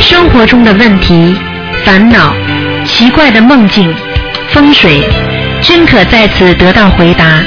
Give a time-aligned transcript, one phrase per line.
[0.00, 1.36] 生活中的问题、
[1.84, 2.34] 烦恼、
[2.84, 3.94] 奇怪的梦境、
[4.48, 5.08] 风水，
[5.62, 7.40] 均可在此得到回答。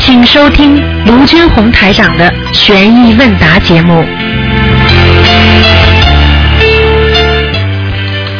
[0.00, 4.04] 请收听卢军红台长的《悬疑问答》节目。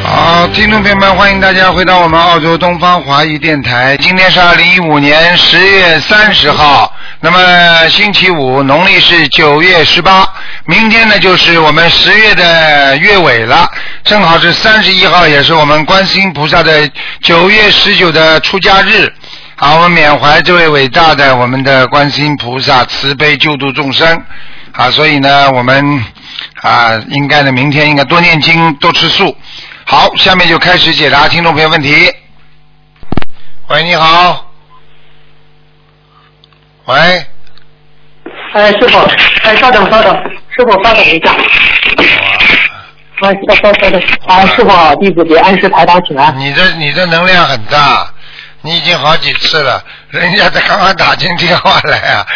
[0.02, 3.96] 好，听众朋友们，欢迎大家回到我们澳洲东方华语电台。
[3.98, 6.92] 今天是二零一五年十月三十号，
[7.22, 10.26] 那么星期五，农历是九月十八。
[10.64, 13.70] 明天呢，就是我们十月的月尾了，
[14.04, 16.90] 正好是三十一号，也是我们观世音菩萨的
[17.20, 19.12] 九月十九的出家日。
[19.56, 24.24] 好，我们缅怀这位伟大的我们的观世音菩萨，慈悲救度众生。
[24.72, 26.02] 啊，所以呢，我们
[26.62, 29.36] 啊，应该呢，明天应该多念经，多吃素。
[29.84, 32.10] 好，下面就开始解答听众朋友问题。
[33.68, 34.49] 喂，你好。
[36.90, 37.26] 喂，
[38.52, 38.98] 哎，师傅，
[39.44, 40.12] 哎，稍等稍等，
[40.50, 41.32] 师傅稍等一下。
[43.20, 46.36] 哎，稍稍稍等，啊，师傅好，弟子给安师台长请安。
[46.36, 48.08] 你这你这能量很大，
[48.62, 52.26] 你已经好几次了，人家才刚刚打进电话来啊，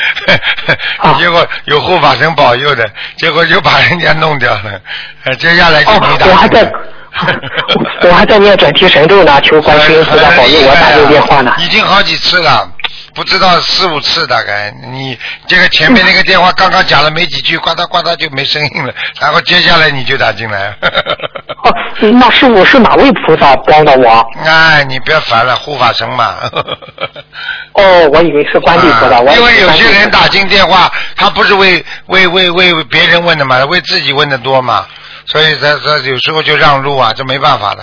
[1.10, 2.84] 啊结果有护法神保佑的，
[3.18, 4.80] 结果就把人家弄掉了，
[5.24, 6.26] 呃接下来就哦没打。
[6.26, 6.72] 我还在
[8.02, 11.52] 我还在念转提神咒呢，求观世音菩萨保佑我打这个电话呢。
[11.58, 12.68] 已经好几次了，
[13.14, 14.72] 不知道四五次大概。
[14.90, 20.76] 你这个前面那个电话刚刚讲了没几句，呱嗒呱嗒就没声音了， 然后接下来你就打进来。
[21.64, 21.72] 哦，
[22.12, 24.26] 那师傅是哪位菩萨帮的我？
[24.44, 26.34] 哎，你不要烦了，护法神嘛。
[27.72, 34.86] 哦，我以为是观地菩萨，因为有些人打进电话，他不是为为为为别人问的嘛，为自己问的多嘛，
[35.26, 37.82] 所以他他有时候就让路啊，这没办法的，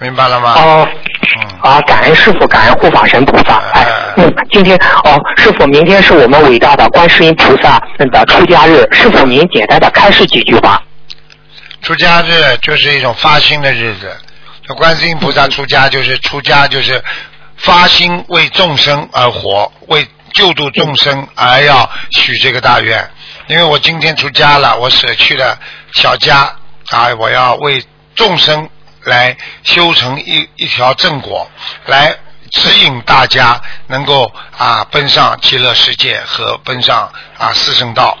[0.00, 0.54] 明白了吗？
[0.56, 0.88] 哦。
[1.36, 1.60] 嗯。
[1.60, 3.58] 啊，感恩师傅，感恩护法神菩萨。
[3.72, 10.82] 哎嗯，嗯，今天哦，师傅，明天是我们伟大的观世音菩萨的出家日，师傅您简单的开示几句话。
[11.82, 14.10] 出家日就是一种发心的日子，
[14.66, 17.02] 就观世音菩萨出家就是出家就是
[17.56, 23.08] 发心为众生而活，为救度众生而要许这个大愿。
[23.46, 25.58] 因为我今天出家了，我舍去了
[25.92, 26.50] 小家
[26.90, 27.82] 啊，我要为
[28.14, 28.68] 众生
[29.04, 31.50] 来修成一一条正果，
[31.86, 32.16] 来
[32.50, 38.18] 指引大家能够啊奔上极乐世界和奔上啊四圣道，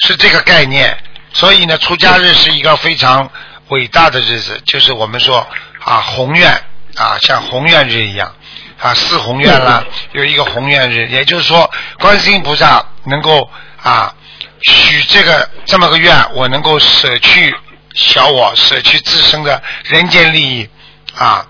[0.00, 0.96] 是这个概念。
[1.32, 3.30] 所以呢，出家日是一个非常
[3.68, 5.46] 伟大的日子，就是我们说
[5.82, 6.52] 啊宏愿
[6.96, 8.30] 啊，像宏愿日一样
[8.78, 13.50] 啊，四宏愿啦，有一个宏愿日，也就是说，观世音菩萨能够
[13.82, 14.14] 啊
[14.60, 17.56] 许这个这么个愿，我能够舍去
[17.94, 20.68] 小我，舍去自身的人间利益
[21.16, 21.46] 啊，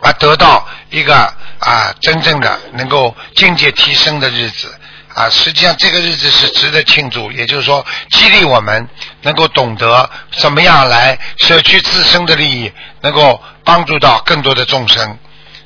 [0.00, 1.14] 而得到一个
[1.58, 4.74] 啊真正的能够境界提升的日子。
[5.12, 8.88] 啊，实际上这个日子是值得庆祝，也就是说激励我们
[9.22, 15.18] 能够懂得怎么样来舍去自身的利益，能够帮助到更多的众生。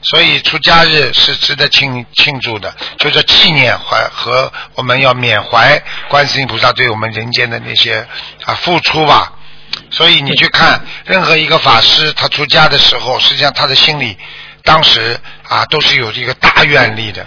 [0.03, 8.09] 所以出家日是值得庆庆祝的，就是纪念怀和我们要缅怀观世音菩萨对我们人间的那些
[8.45, 9.31] 啊付出吧。
[9.91, 14.17] 所以你去看任何一个法师，他出家的时候，实际上他的心里
[14.63, 15.19] 当时
[15.49, 17.27] 啊都是有一个大愿力的。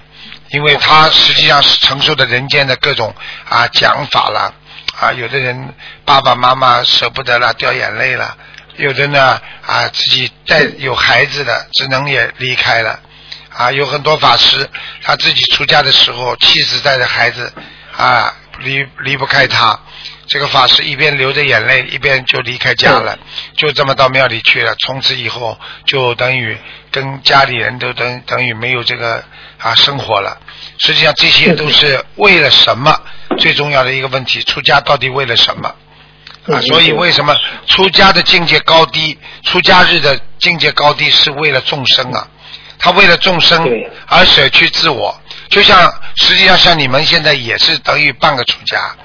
[0.51, 3.13] 因为他实际上是承受的人间的各种
[3.49, 4.53] 啊讲法啦，
[4.97, 5.73] 啊有的人
[6.05, 8.33] 爸爸妈妈舍不得了掉眼泪了，
[8.77, 12.97] 有的呢啊自己带有孩子的只能也离开了，
[13.53, 14.69] 啊有很多法师
[15.01, 17.51] 他自己出家的时候妻子带着孩子
[17.97, 19.77] 啊离离不开他，
[20.27, 23.17] 这个法师一边流着眼泪一边就离开家了，
[23.55, 26.57] 就这么到庙里去了，从此以后就等于
[26.91, 29.23] 跟家里人都等等于没有这个。
[29.59, 30.39] 啊，生活了。
[30.77, 32.95] 实际上这些都是为了什么？
[33.39, 35.67] 最重要的一个问题，出家到底为了什么？
[36.45, 37.35] 啊，所以为什么
[37.65, 42.27] 出家的境界高低，出家日的境界高低是为了众生啊？
[42.77, 43.67] 他为了众生
[44.05, 48.95] 而舍去自我，就像实际上像你们现在也是等于半个出家，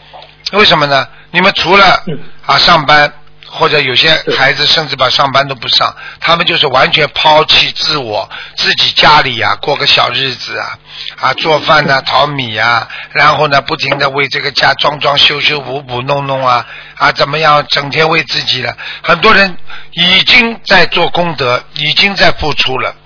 [0.53, 1.07] 为什么呢？
[1.31, 2.03] 你们除了
[2.47, 3.13] 啊上班。
[3.55, 4.09] 或者有些
[4.39, 8.27] 孩子甚至把上班都不上，他们就是完全抛弃自我，
[8.57, 10.79] 自己家里呀、过个小日子啊，
[11.21, 16.67] 啊做饭呐、 淘米啊、然后呢不停的为这个家装装修修补补弄弄啊
[16.97, 18.75] 啊怎么样，整天为自己了。
[19.03, 19.55] 很多人
[19.91, 22.97] 已经在做功德，已经在付出了。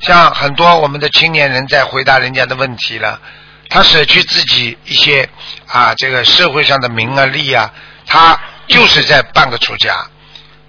[0.00, 3.20] 像很多我们的青年人在回答人家的问题了，
[3.68, 5.28] 他舍去自己一些
[5.66, 7.72] 啊这个社会上的名啊利啊，
[8.06, 8.38] 他。
[8.66, 9.94] 就是在半个出家，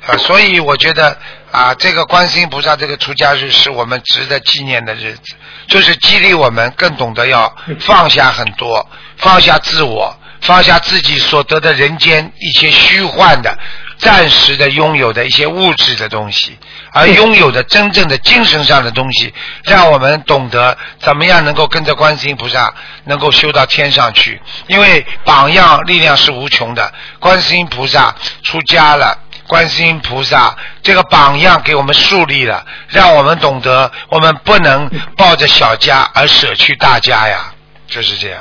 [0.05, 1.17] 啊，所以我觉得
[1.49, 5.33] 啊，这个观世音菩萨这个出家日是我们值得纪念的日子，
[5.69, 13.57] 就是激励我们更懂得要放下很多，放下自我，放下自己所得的人间一些虚幻的
[13.97, 16.59] 暂时的拥有的一些物质的东西，
[16.95, 19.33] 而拥有的真正的精神上的东西，
[19.65, 24.41] 让我们懂得怎么样能够跟着观世音菩萨能够修到天上去。
[24.67, 26.89] 因为榜样力量是无穷的，
[27.19, 29.19] 观世音菩萨出家了。
[29.47, 37.53] 观世音菩萨这个榜样给我们树立了，让我们懂得我们不能抱着小家而舍去大家呀，
[37.85, 38.39] 就是这样。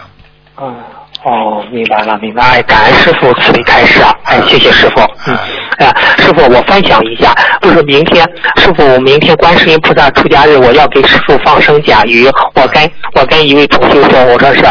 [0.56, 0.66] 嗯，
[1.24, 2.42] 哦，明白了，明白。
[2.42, 4.14] 哎，感恩师傅慈悲开示啊！
[4.24, 5.02] 哎，谢谢师傅。
[5.26, 5.36] 嗯，
[5.78, 8.24] 哎，师傅，我分享一下，就是明天，
[8.56, 12.26] 师傅，我明天观世音菩萨出家日，我要给师傅放生甲鱼。
[12.54, 14.62] 我跟我跟一位同学说，我说是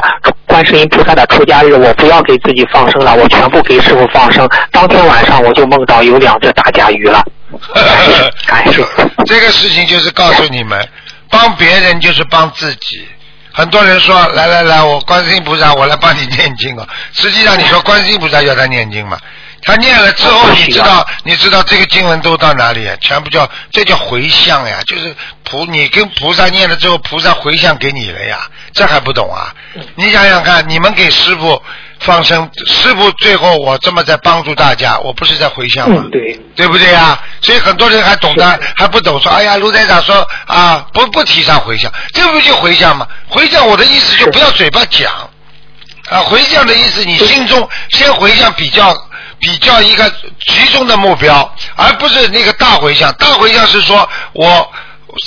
[0.46, 4.48] 观世音菩萨的出家日，我不要给自己放生了，我全部给师傅放生。
[4.72, 7.24] 当天晚上我就梦到有两只大甲鱼了。
[8.48, 8.84] 感谢。
[9.26, 10.88] 这个事情就是告诉你们，
[11.30, 13.06] 帮别人就是帮自己。
[13.52, 16.88] 很多人说，来来来，我观世音菩萨，我来帮你念经啊。
[17.14, 19.18] 实际上，你说观世音菩萨要他念经嘛？
[19.64, 22.96] 他念了之后，你知道，你知道这个经文都到哪里啊？
[23.02, 28.42] 全部叫这叫回向呀，就是菩你跟菩萨念了之后，菩萨回向给你了呀，
[28.74, 29.54] 这还不懂啊？
[29.96, 31.62] 你想想看，你们给师傅
[32.00, 36.04] 放生，师傅最后我这么在帮助大家，我不是在回向吗？
[36.06, 36.40] 嗯，对。
[36.56, 37.20] 对不对呀？
[37.42, 43.08] 所以很多人还懂得还不懂，说哎呀，卢台长说啊，不不提倡回向，这不就回向吗？
[43.28, 45.12] 回向我的意思就不要嘴巴讲
[46.10, 48.94] 啊，回向的意思你心中先回向比较
[49.44, 50.10] 比较一个
[50.48, 53.14] 集中的目标，而不是那个大回向。
[53.16, 54.48] 大回向是说我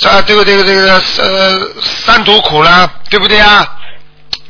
[0.03, 3.77] 啊，这个这个这个呃三途苦啦，对不对啊？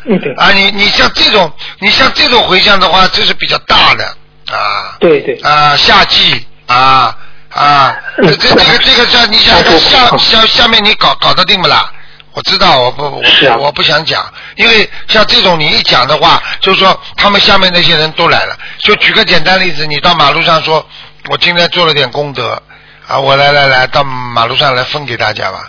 [0.06, 0.34] 嗯，对。
[0.36, 4.06] 啊，你你像这种你像这种回向的话，这是比较大的
[4.50, 4.96] 啊。
[5.02, 5.36] 对对。
[5.42, 6.48] 啊，夏季。
[6.68, 7.14] 啊
[7.54, 11.92] 啊，这这这个这个像你想下下下面你搞搞得定不啦？
[12.38, 18.56] 我知道，我不我我不想讲，因为像这种你一讲的话，就是说他们下面那些人都来了。
[18.78, 20.88] 就举个简单例子，你到马路上说，
[21.30, 22.62] 我今天做了点功德
[23.08, 25.68] 啊，我来来来到马路上来分给大家吧。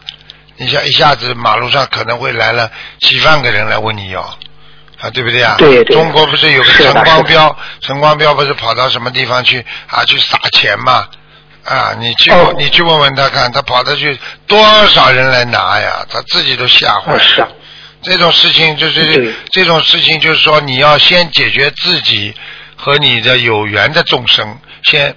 [0.59, 2.71] 你像一下子马路上可能会来了
[3.01, 4.21] 几万个人来问你要
[5.01, 5.55] 啊，对不对啊？
[5.57, 5.97] 对对。
[5.97, 7.57] 中国不是有个陈光标？
[7.81, 10.05] 陈光标不是跑到什么地方去啊？
[10.05, 11.07] 去撒钱嘛？
[11.69, 16.05] 啊，你去你去问问他看，他跑的去多少人来拿呀？
[16.09, 17.49] 他自己都吓坏了。
[18.01, 22.35] 这种事情就是这种事情，就是说你要先解决自己
[22.77, 25.15] 和你的有缘的众生，先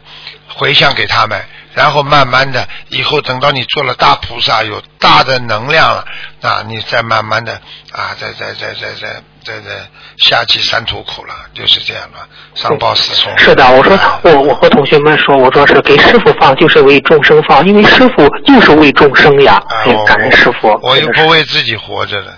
[0.47, 1.41] 回向给他们，
[1.73, 6.05] 然后慢慢的，以后等到你做了大菩萨，有大的能量了，
[6.41, 7.53] 啊，你再慢慢的
[7.91, 9.23] 啊，再再再再再。
[9.43, 9.89] 再再，
[10.19, 13.35] 下起三途苦了，就是这样了，上报四重。
[13.39, 19.59] 是的，我说我我和同学们说，我说是给师傅放，就是为众生放，因为师傅就是为众生呀。
[20.05, 20.79] 感恩师傅。
[20.83, 22.37] 我又不为自己活着的，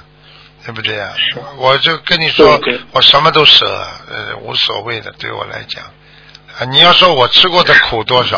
[0.66, 1.10] 对不对呀？
[1.58, 2.58] 我就跟你说，
[2.94, 3.66] 我什么都舍，
[4.10, 5.84] 呃，无所谓的，对我来讲。
[6.60, 8.38] 啊，你要说我吃过的苦多少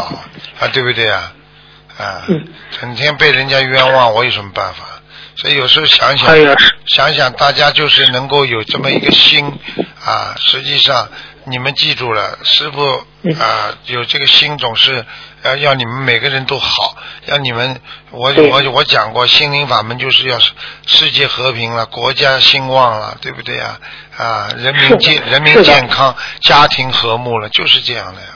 [0.60, 0.68] 啊？
[0.72, 1.34] 对不对啊？
[1.98, 2.24] 啊，
[2.80, 4.86] 整天被人家冤枉，我有什么办法？
[5.38, 6.34] 所以有时候想想，
[6.88, 9.46] 想想大家就是能够有这么一个心
[10.06, 10.36] 啊。
[10.40, 11.10] 实际上，
[11.44, 13.06] 你们记住了，师傅
[13.38, 15.06] 啊，有这个心总是
[15.44, 16.96] 要要你们每个人都好，
[17.26, 20.40] 要你们我我我讲过，心灵法门就是要
[20.86, 23.78] 世界和平了，国家兴旺了，对不对呀？
[24.18, 28.28] 啊，人民健人民健康，家庭和睦了，就是这样的呀。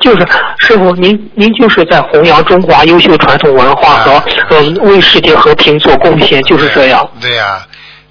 [0.00, 0.26] 就是
[0.58, 4.12] 师傅，您您就是在弘扬中华优秀传统文化和
[4.50, 7.08] 呃为世界和平做贡献，就是这样。
[7.20, 7.64] 对呀，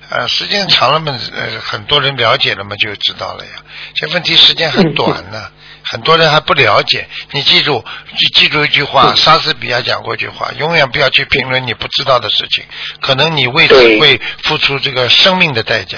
[0.09, 3.51] 呃，时间长了嘛，呃，很多人了解了嘛，就知道了呀。
[3.93, 5.49] 这问题时间很短呢，
[5.83, 7.05] 很多人还不了解。
[7.31, 7.83] 你记住，
[8.15, 12.63] 记记住一句话，莎士比亚讲过一句话：永远不要去评论你不知道的事情，
[13.01, 15.97] 可能你为此会付出这个生命的代价。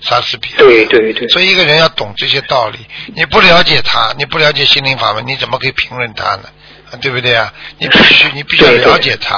[0.00, 2.78] 莎士比亚，对对对，所以一个人要懂这些道理。
[3.14, 6.44] 你不了解他，你不了解心灵法门，你怎么可以评论他呢？
[7.00, 7.52] 对不对啊？
[7.78, 9.36] 你必须你必须了解他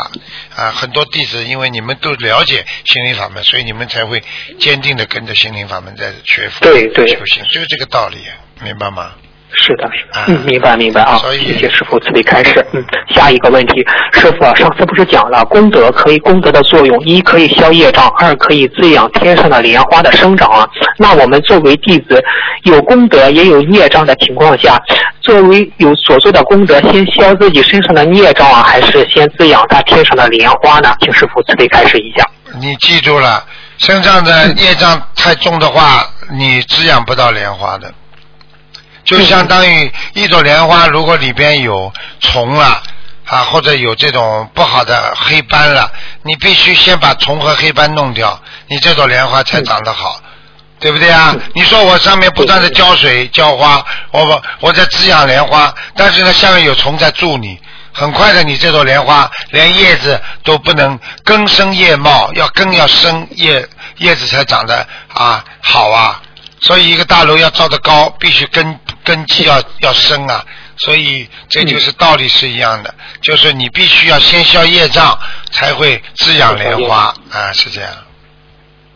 [0.55, 0.71] 啊！
[0.71, 4.23] 很多弟子因为你们都了解心灵法门，所以你们才会
[4.61, 8.19] 坚定的跟着心灵法门在学佛修行，就是这个道理，
[8.62, 9.15] 明白吗？
[9.52, 9.90] 是的，
[10.28, 12.64] 嗯，明白明白啊，谢谢师傅慈悲开示。
[12.73, 20.69] 嗯，下一个问题，师傅上次不是讲了功德可以功德的作用，一可以消业障，二可以滋养天上的莲花的生长啊。
[20.99, 22.23] 那我们作为弟子，
[22.64, 24.81] 有功德也有业障的情况下，
[25.23, 30.95] 作为有所做的功德，先消自己身上的业障啊，还是先滋养他天上的莲花呢？
[31.00, 32.25] 请师傅慈悲开示一下。
[32.61, 33.45] 你记住了，
[33.78, 37.93] 身上的业障太重的话，你滋养不到莲花的。
[39.09, 42.83] 就相当于一朵莲花，如果里边有虫了
[43.25, 45.91] 啊，或者有这种不好的黑斑了，
[46.25, 50.21] 你必须先把虫和黑斑弄掉，你这朵莲花才长得好
[50.79, 51.35] 对不对啊？
[51.55, 57.59] 你说我上面不断的浇水浇花，我我我在滋养莲花，但是呢下面有虫在蛀你，
[57.95, 66.21] 很快的你这朵莲花连叶子都不能根生叶茂，要根要生叶叶子才长得啊好啊。
[66.61, 70.45] 所以一个大楼要造得高，必须根根基要要深啊。
[70.77, 75.19] 所以这就是道理是一样的，就是你必须要先消业障，
[75.50, 77.91] 才会滋养莲花啊，是这样。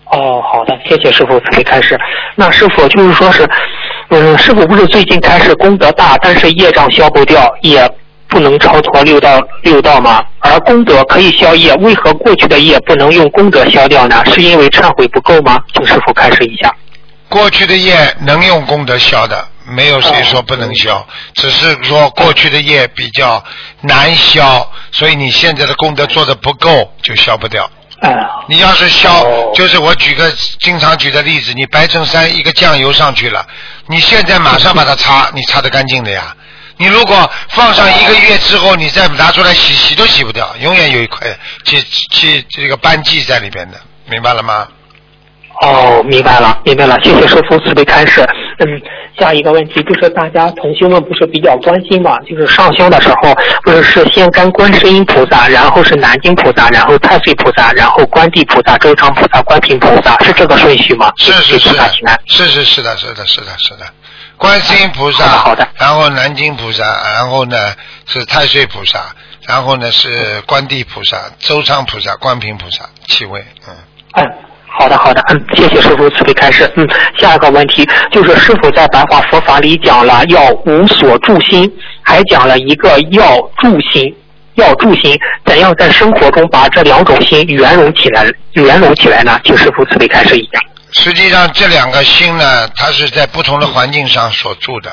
[0.04, 1.99] 哦，好的，谢谢师傅慈悲开示。
[2.37, 3.49] 那师傅就是说是，
[4.11, 7.90] 嗯，师傅不是最近开始功德大，但是业障消不掉，也
[8.28, 10.23] 不能超脱六道六道吗？
[10.38, 14.23] 而功德可以消业，为何过去的业不能用功德消掉呢？
[14.26, 15.59] 是因为忏悔不够吗？
[15.75, 16.73] 请师傅开示一下。
[17.28, 23.42] 过去的业能用功德消的，没有谁说不能消，只是说过去的业比较
[23.81, 27.71] 难消，所以你现在的功德做的不够，就消不掉。
[28.49, 33.47] 你要是消，就是我举个经常举的例子，你白衬衫一个酱油上去了，
[33.87, 36.37] 你现在马上把它擦， 你擦得干净的呀。
[36.78, 41.28] 你如果放上一个月之后，你再拿出来洗，洗都洗不掉，永远有一块
[41.62, 41.78] 这
[42.11, 43.78] 这这个斑迹在里边的，
[44.09, 44.66] 明白了吗？
[45.61, 48.26] 哦，明白了，明白了，谢谢师傅慈悲开示。
[48.59, 48.66] 嗯，
[49.19, 61.12] 下一个问题就是大家同学们不是比较关心嘛，就是上香的时候不是是先跟观世音菩萨，然后是南京菩萨，然后太岁菩萨，然后观地菩萨、周昌菩萨、观平菩萨，是这个顺序吗？
[61.16, 61.90] 是是是的，
[62.26, 63.87] 是是是的，是的，是的，是的。
[64.38, 66.83] 观世音菩萨，好的，然后南京菩萨，
[67.14, 67.57] 然后呢
[68.07, 69.14] 是太岁菩萨，
[69.47, 73.75] 然后呢是观地菩萨、周昌菩萨、观平菩萨七位，嗯。
[74.14, 74.51] 嗯。
[74.79, 76.71] 好的，好的，嗯，谢谢师傅慈悲开示。
[76.76, 76.88] 嗯，
[77.19, 81.71] 下一个问题就是师傅在白话佛法里讲了要无所住心，
[82.02, 84.14] 还讲了一个要住心，
[84.55, 89.38] 要住心，怎样在生活中把这两种心圆融起来，圆融起来呢？
[89.45, 90.59] 请师傅慈悲开示一下。
[90.93, 94.91] 实际上，这两个心呢，它是在不同的环境上所住的。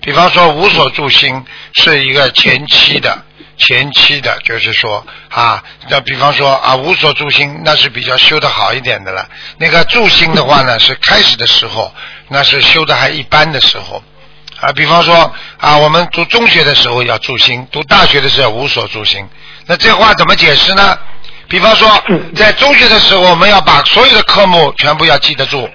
[0.00, 1.44] 比方说，无所住心
[1.74, 3.16] 是一个前期的。
[3.60, 9.28] 前期的，就是说啊，那比方说啊，无所住心，那是比较修的好一点的了。
[9.58, 11.94] 那个住心的话呢，是开始的时候，
[12.28, 14.02] 那是修的还一般的时候。
[14.60, 19.24] 啊，比方说啊，我们读中学的时候要住心，读大学的时候无所住心。
[19.66, 20.98] 那这话怎么解释呢？
[21.48, 21.88] 比方说，
[22.34, 25.68] 在中学的时候，我们要把所有的科目全部要记得住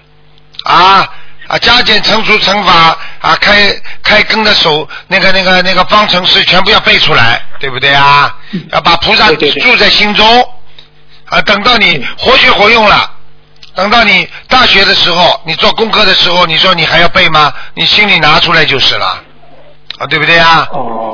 [0.63, 1.08] 啊。
[1.48, 3.72] 啊，加减乘除乘法啊，开
[4.02, 8.36] 开根的手那个那个那个方程式全部要背出来，对不对啊？
[8.72, 10.50] 要把菩萨住在心中
[11.25, 11.42] 啊。
[11.42, 13.12] 等到你活学活用了，
[13.75, 17.54] 等到你大学的时候，你做功课的时候，你说你还要背吗？
[17.75, 19.22] 你心里拿出来就是了
[20.00, 20.68] 啊，对不对啊？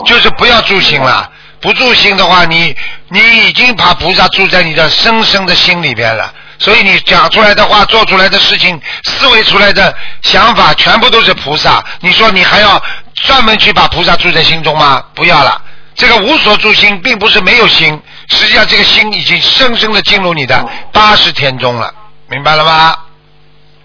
[0.05, 2.73] 就是不要住心了，不住心的话，你
[3.09, 6.33] 你已经把菩萨住在你的深深的心里边了。
[6.61, 11.83] 所以你讲出来的话、做出来的事情、思维出来的想法，全部都是菩萨。
[12.01, 12.81] 你说你还要
[13.15, 15.03] 专门去把菩萨住在心中吗？
[15.15, 15.59] 不要了。
[15.95, 17.99] 这个无所住心，并不是没有心，
[18.29, 20.63] 实际上这个心已经深深的进入你的
[20.93, 21.91] 八十天中了，
[22.29, 22.95] 明白了吗？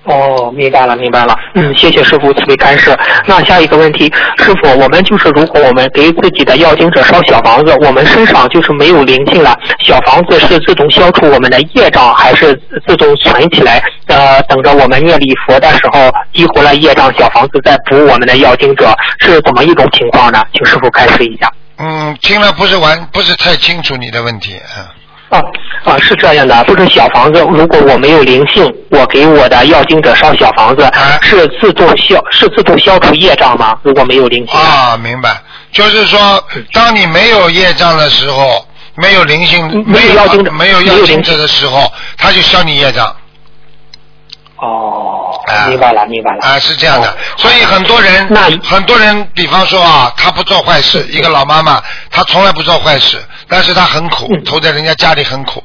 [0.07, 1.37] 哦，明白了，明白了。
[1.55, 2.97] 嗯，谢谢师傅慈悲开示。
[3.27, 12.55] 那下一个问题，师傅，我们就是如果我们给自己的要经者烧小房子，我们身上就是没有灵性了，小房子是自动消除我们的业障，还是
[12.87, 13.83] 自动存起来？
[14.07, 20.45] 呃，等着我们念礼佛的时候激活了业障，小房子再补我们的要经者，是怎么一种情况呢？
[20.53, 21.51] 请师傅开示一下。
[21.79, 24.95] 嗯，听了不是完，不是太清楚你的问题啊。
[25.29, 25.41] 啊
[25.85, 27.41] 啊，是这样的，不是小房子。
[27.51, 30.89] 如果我没有灵性，我给我的要经者烧小房子，
[31.21, 33.77] 是自动消是自动消除业障吗？
[33.83, 35.37] 如果没有灵性啊，明白。
[35.73, 36.43] 就是说，
[36.73, 43.15] 当你没有业障的时候，没有灵性，没有要经者，没有要经者的时候，他就消你业障。
[44.59, 46.43] 哦，明白了，明白了。
[46.43, 53.19] 啊，是这样的，所以很多人，那很多人，比方说啊，他不做坏事，一个老妈妈，她从来不做坏事，
[53.49, 55.63] 但是他很苦，投在人家家里很苦，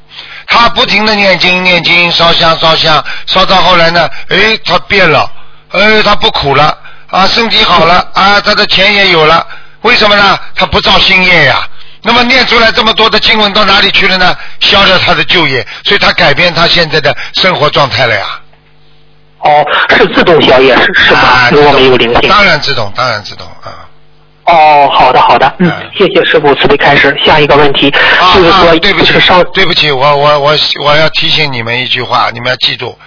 [0.48, 5.30] 他不停的念经念经，烧香烧香，烧到后来呢，哎，他变了，
[5.72, 6.78] 哎，他不苦了，
[7.10, 9.46] 啊，身体好了，啊，他的钱也有了，
[9.82, 10.40] 为什么呢？
[10.56, 11.68] 他不造新业呀。
[12.04, 14.36] 那么念出来这么多的经文到哪里去了呢？
[14.60, 18.26] 消掉他的旧业，所以他改变他现在的生活状态了呀。
[19.40, 21.50] 哦，是自动消业是是吧？
[21.52, 23.81] 如果没有灵性，当然自动，当然自动啊。
[24.52, 27.18] 哦，好的好的，嗯，谢谢师傅慈悲开始。
[27.26, 27.90] 下一个问题
[28.36, 29.14] 就是说，对不起，
[29.54, 32.98] 对不起，我我我我要提醒你们一句话，你们要记住，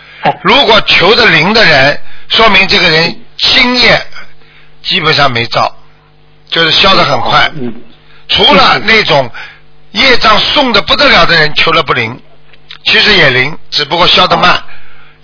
[0.42, 4.00] 如果求的灵的人，说明这个人心业
[4.82, 5.70] 基本上没造，
[6.48, 7.50] 就是消的很快。
[7.60, 7.72] 嗯。
[8.26, 9.30] 除了那种
[9.92, 12.18] 业障送的不得了的人，求了不灵，
[12.86, 14.62] 其实也灵，只不过消的慢。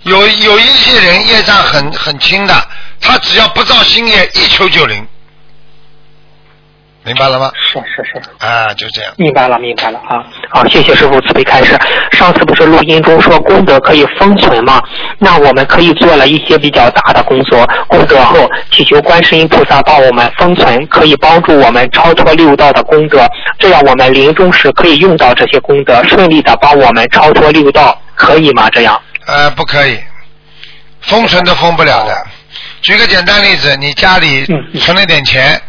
[0.03, 2.67] 有有一些人业障很很轻的，
[2.99, 5.07] 他只要不造新业，一求就灵，
[7.03, 7.51] 明白了吗？
[7.55, 9.11] 是是是，啊，就这样。
[9.17, 10.23] 明白了明白了啊！
[10.51, 11.75] 好，谢谢师傅慈悲开示。
[12.11, 14.79] 上次不是录音中说功德可以封存吗？
[15.17, 23.27] 那我们可以做了一些比较大的工作，功德后祈求观世音菩萨帮我们封存，可以帮助我们超脱六道的功德，
[23.57, 28.69] 这样我们临终时可以用到这些功德，顺利的帮我们超脱六道，可以吗？
[28.69, 29.01] 这样？
[29.25, 29.99] 呃，不可以，
[31.01, 32.15] 封存都封不了的。
[32.83, 34.45] 举个简单例子，你家里
[34.79, 35.59] 存了点钱，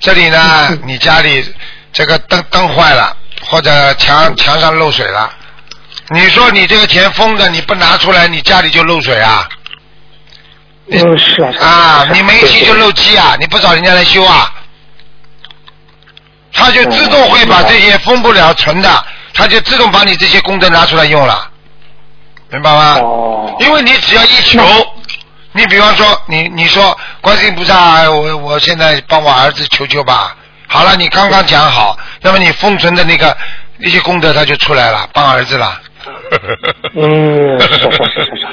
[0.00, 1.54] 这里呢， 你家里
[1.92, 5.30] 这个灯灯坏了，或者墙墙上漏水了，
[6.08, 9.48] 你说你这个钱封着，你不拿出来，你家里就漏水啊？
[10.90, 11.64] 嗯，是啊。
[11.64, 14.52] 啊，你煤气就漏气啊，你不找人家来修啊？
[16.52, 19.04] 他就自动会把这些封不了存的，
[19.34, 21.48] 他就自动把你这些功德拿出来用了，
[22.48, 22.98] 明白吗？
[23.00, 23.56] 哦。
[23.60, 24.58] 因为你只要一求，
[25.52, 30.36] 你比方说你你说观世音菩萨，哎我我现在帮我儿子求求吧。
[30.68, 33.36] 好了，你刚刚讲好，那么你封存的那个
[33.78, 35.80] 那些功德他就出来了，帮儿子了。
[36.94, 38.46] 嗯，是是是是是。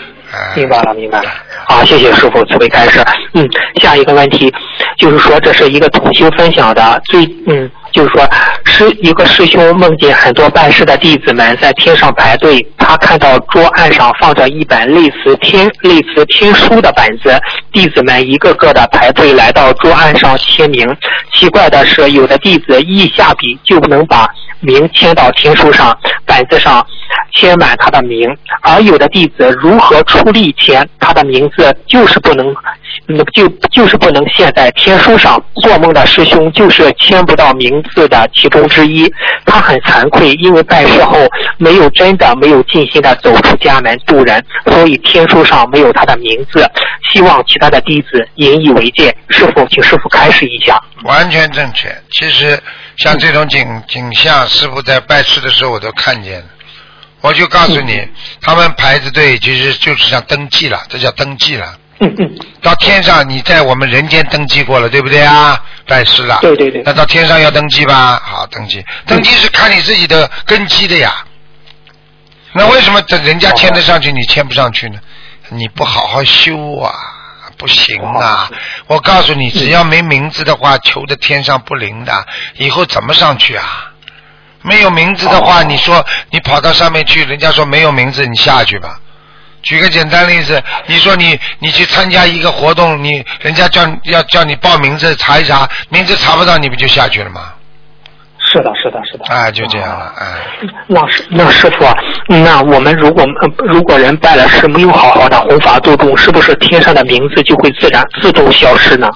[0.55, 1.29] 明白了，明白了。
[1.65, 2.99] 好，谢谢师傅慈悲开示。
[3.33, 3.47] 嗯，
[3.81, 4.53] 下一个问题
[4.97, 8.27] 就是说，这是一个同修分享的，最嗯，就是说，
[8.65, 17.33] 师一个师兄梦见很多拜师的弟子们在天上排队，他看到桌案上放着一本类似天类似天书的本子，
[17.71, 20.85] 弟子们一个个的排队来到桌案上签名。
[21.33, 24.27] 奇怪的是，有的弟子一下笔就能把
[24.59, 26.85] 名签到天书上，本子上
[27.33, 28.29] 签满他的名，
[28.61, 32.55] 而有的弟子如何出力签，他的名字就是不能，
[33.33, 35.43] 就就是不能现在天书上。
[35.61, 39.11] 做梦的师兄就是签不到名字的其中之一，
[39.45, 41.17] 他很惭愧，因为拜师后
[41.57, 46.69] 没有真的没有尽心的走出家门度人，所以天书上没有他的名字。
[47.11, 49.15] 希望其他的弟子引以为戒。
[49.29, 50.79] 师傅，请师傅开示一下。
[51.03, 51.89] 完全正确。
[52.11, 52.59] 其实
[52.97, 56.45] 像这种景景象，师傅在拜师的时候我都看见了。
[57.21, 58.07] 我就告诉你，
[58.41, 61.77] 他们排着队其实就是像登记了，这叫登记了。
[61.99, 65.59] 嗯嗯，到天上，你在我们人间登记过了，对不对啊？
[65.87, 66.37] 拜师了。
[66.41, 68.21] 对对对那到天上要登记吧？
[68.23, 68.85] 好，登记。
[69.07, 71.25] 登记是看你自己的根基的呀。
[72.53, 74.99] 那为什么等人家签得上去，你签不上去呢？
[75.49, 76.93] 你不好好修啊，
[77.57, 78.47] 不行啊！
[78.85, 82.27] 我告诉你，只要没名字的话，求的天上不灵的，
[82.57, 83.91] 以后怎么上去啊？
[84.67, 88.99] 没有名字的话，你说你跑到上面去，人家说没有名字，你下去吧。
[89.63, 97.53] 举个简单例子，你说你你去参加一个活动，你人家叫要叫你报名字查一查，名字查不到，你不就下去了吗？
[98.39, 99.25] 是的，是的，是的。
[99.25, 100.25] 哎，就这样了，哎。
[100.87, 101.93] 那师那师傅啊，
[102.27, 109.09] 那我们如果呃如果人拜了师没有好好的弘法度众，是不是天上的名字就会自然自动消失呢？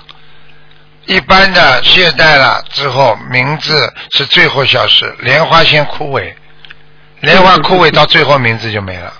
[1.05, 6.33] 一般的懈怠了之后，名字是最后消失，莲花先枯萎，
[7.21, 9.13] 莲花枯萎到最后名字就没了，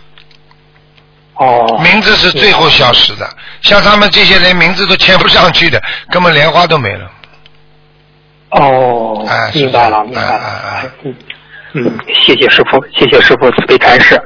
[1.35, 3.27] 哦，名字是最后消失的。
[3.61, 7.11] 像他们这些人名字都签不上去的，根本莲花都没了。
[8.51, 10.91] 哦哎，是明白了，哎哎哎了。
[11.73, 14.21] 嗯，谢谢师傅，谢谢师傅慈悲开示。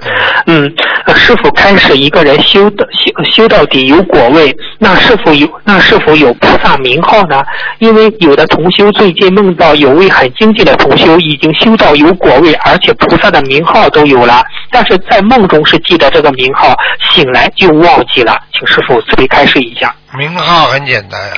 [0.47, 0.71] 嗯，
[1.05, 7.43] 呃师傅开始一个人修的修修到底有果位，那是否有那是否有菩萨名号呢？
[7.79, 16.75] 因为有的同修最近梦到有位很精进的同修已经修到有果位，而且菩萨的名号都有了，但是在梦中是记得这个名号，
[17.11, 19.93] 醒来就忘记了，请师傅慈悲开示一下。
[20.17, 21.35] 名号很简单呀、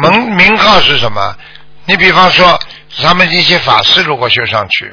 [0.00, 1.34] 名名号是什么？
[1.86, 2.58] 你比方说，
[3.02, 4.92] 他们一些法师如果修上去，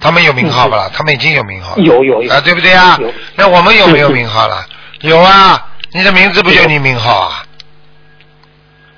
[0.00, 0.90] 他们有名号不啦？
[0.94, 1.82] 他们已经有名号了。
[1.82, 3.12] 有有有啊，对不对啊有？
[3.34, 4.64] 那我们有没有名号了？
[5.00, 7.44] 有啊，你的名字不就你名号啊？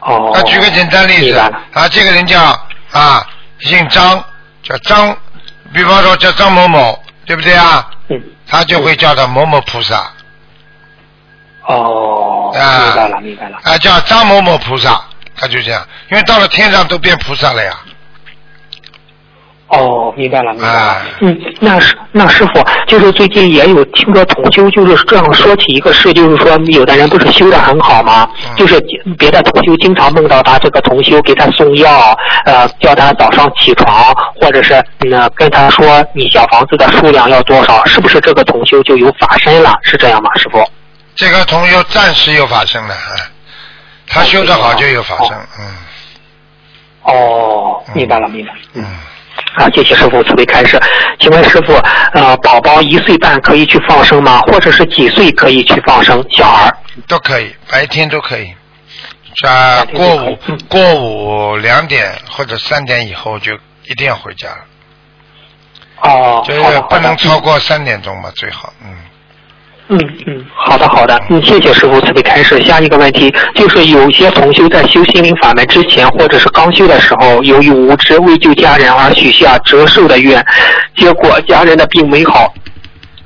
[0.00, 2.40] 哦，那举个简单例子啊，这个人叫
[2.90, 3.26] 啊，
[3.60, 4.22] 姓张，
[4.62, 5.16] 叫张，
[5.72, 7.90] 比方说叫张某某，对不对啊？
[8.08, 10.10] 嗯，他就会叫他某某菩萨
[11.66, 13.58] 哦，啊明白了，明白了。
[13.62, 15.00] 啊，叫张某某菩萨，
[15.36, 17.78] 他就这样，因为到了天上都变菩萨了呀。
[19.70, 28.28] 哦，明白了，明白嗯，那是那师傅，就是最近也有听说同修就是这样说起一个事，就是说有的人不是修的很好吗？
[28.48, 28.80] 嗯就是
[29.16, 39.78] 别的同修经常梦到他这个同修给他送药，呃，叫他早上起床，或者是嗯跟他说你小房子的数量要多少，是不是这个同修就有法身了？
[39.83, 40.68] 是这样吗，师傅？
[41.14, 43.14] 这个同修暂时有法身了，啊，
[44.09, 45.66] 他修的好就有法身，嗯
[47.04, 48.59] 哦，明白了，明白了。
[48.74, 48.85] 嗯，
[49.56, 50.80] 啊，谢谢师傅慈悲开示。
[51.18, 51.74] 请问师傅，
[52.12, 54.40] 呃，宝宝一岁半可以去放生吗？
[54.42, 56.72] 或者是几岁可以去放生小孩？
[57.08, 58.54] 都可以，白天都可以。
[59.46, 63.52] 啊，过午过午两点或者三点以后就
[63.84, 64.64] 一定要回家了。
[66.02, 68.94] 哦，就是不能超过三点钟吧，最好，嗯。
[69.92, 72.62] 嗯嗯，好的好的，嗯，谢谢师傅慈悲开示。
[72.62, 80.44] 下一个问题就是，有些同修在修心灵法门之前，或者是刚修的时候，由于无知为救家人而许下折寿的愿，
[80.96, 82.55] 结果家人的病没好。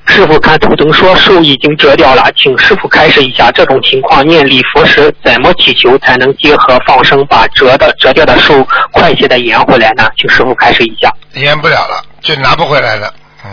[0.06, 10.08] 师傅看图腾说寿已经折掉了，请师傅开示一下，这种情况念礼佛时怎么祈求才能结合放生，把折的折掉的寿快些的延回来呢？
[10.16, 11.10] 请师傅开示一下。
[11.34, 13.12] 延不了了，就拿不回来了。
[13.44, 13.50] 嗯，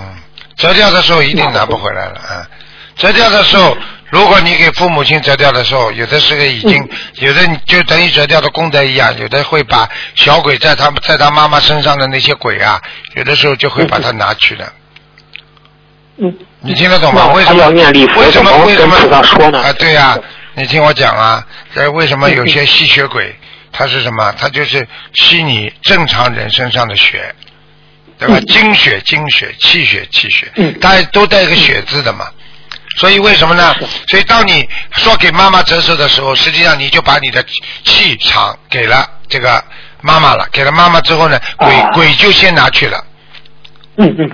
[0.57, 2.47] 折掉的时候一定拿不回来了啊。
[2.95, 3.77] 折掉的时候，
[4.09, 12.81] 如果你给父母亲折掉的时候，有的是个已经，有的就等于折掉的功德一样，有的会把小鬼在他在他妈妈身上的那些鬼啊，
[13.15, 14.73] 有的时候就会把它拿去的。
[16.17, 17.27] 嗯，你听得懂吗？
[17.33, 17.61] 为什么？
[17.61, 18.55] 要念礼佛为什么？
[18.65, 19.23] 为什么？
[19.23, 19.59] 说呢？
[19.59, 20.17] 啊，对呀、
[20.53, 23.33] 你听我讲啊，这为什么有些吸血鬼，
[23.71, 24.31] 他是什么？
[24.37, 27.33] 他就是吸你正常人身上的血，
[28.19, 28.35] 对吧？
[28.37, 32.27] 嗯精血、精血、气血、气血嗯，它都带一个血字的嘛。
[32.97, 33.75] 所以为什么呢？
[34.07, 37.43] 所以当你说给妈妈折寿的时候，实际上你就把你的
[37.85, 39.63] 气场给了这个
[40.01, 40.47] 妈妈了。
[40.51, 43.03] 给了妈妈之后呢，鬼啊鬼就先拿去了。
[43.97, 44.29] 嗯嗯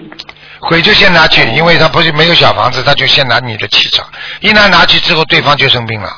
[0.62, 4.04] 鬼就先拿去，因为他不是没有小房子，他就先拿你的气场，
[4.40, 6.12] 一拿拿去之后，对方就生病了，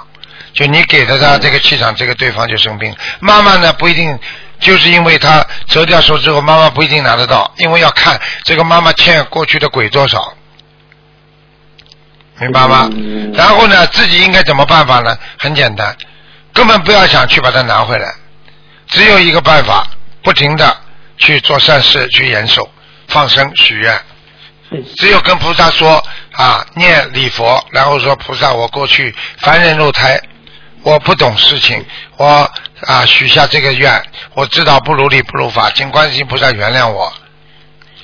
[0.54, 2.96] 就你给了他这个气场，这个对方就生病。
[3.20, 4.18] 妈妈呢不一定，
[4.62, 10.34] 就是因为他折掉手之后，妈妈不一定拿得到，因为要看这个妈妈欠过去的鬼多少，
[12.40, 12.90] 明白吗？
[12.92, 15.18] 嗯然后呢，自己应该怎么办法呢？
[15.38, 15.96] 很简单，
[16.54, 18.14] 根本不要想去把它拿回来，
[18.88, 19.88] 只有一个办法，
[20.24, 20.78] 不停的
[21.18, 22.68] 去做善事，去延寿、
[23.08, 23.94] 放生、许愿。
[24.72, 30.22] 嗯只有跟菩萨说啊，念礼佛，然后说菩萨，我过去凡人肉胎，
[30.84, 31.84] 我不懂事情，
[32.18, 32.48] 我
[32.82, 34.00] 啊许下这个愿，
[34.36, 37.12] 我知道不如理不如法，请观世音菩萨原谅我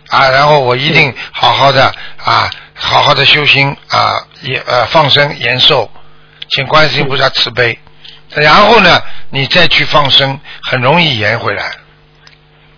[0.10, 1.93] 啊，然后我一定好好的
[2.24, 5.90] 啊，好好的修心啊，也呃放生延寿，
[6.50, 7.80] 请观世音菩萨慈悲，
[8.36, 11.72] 然后呢，你再去放生，很容易延回来。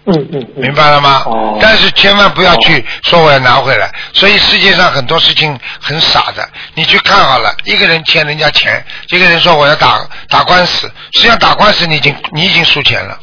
[0.06, 1.24] 嗯嗯，嗯明白了吗？
[1.26, 3.92] 哦但是千万不要去说我要拿回来。
[4.14, 13.20] 所以世界上很多事情很傻的，你去看好了，一个人欠人家钱，这个人说我要打打官司，实际上打官司你已经你已经输钱了，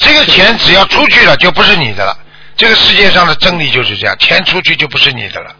[0.00, 2.16] 这个钱只要出去了就不是你的了。
[2.56, 5.55] 这个世界上的真理就是这样，钱出去就不是你的了。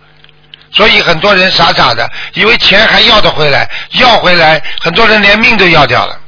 [0.77, 6.19] 所以很多人傻傻的，以为钱还要得回来，要回来，很多人连命都要掉了，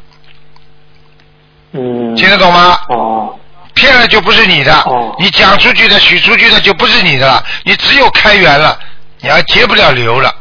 [1.72, 2.80] 嗯，听得懂吗？
[2.88, 3.38] 哦，
[3.74, 8.78] 骗了就不是你的，哦你讲出去的、许出去的就不是你的了，你只有开源了，
[9.20, 10.34] 你还结不了流了，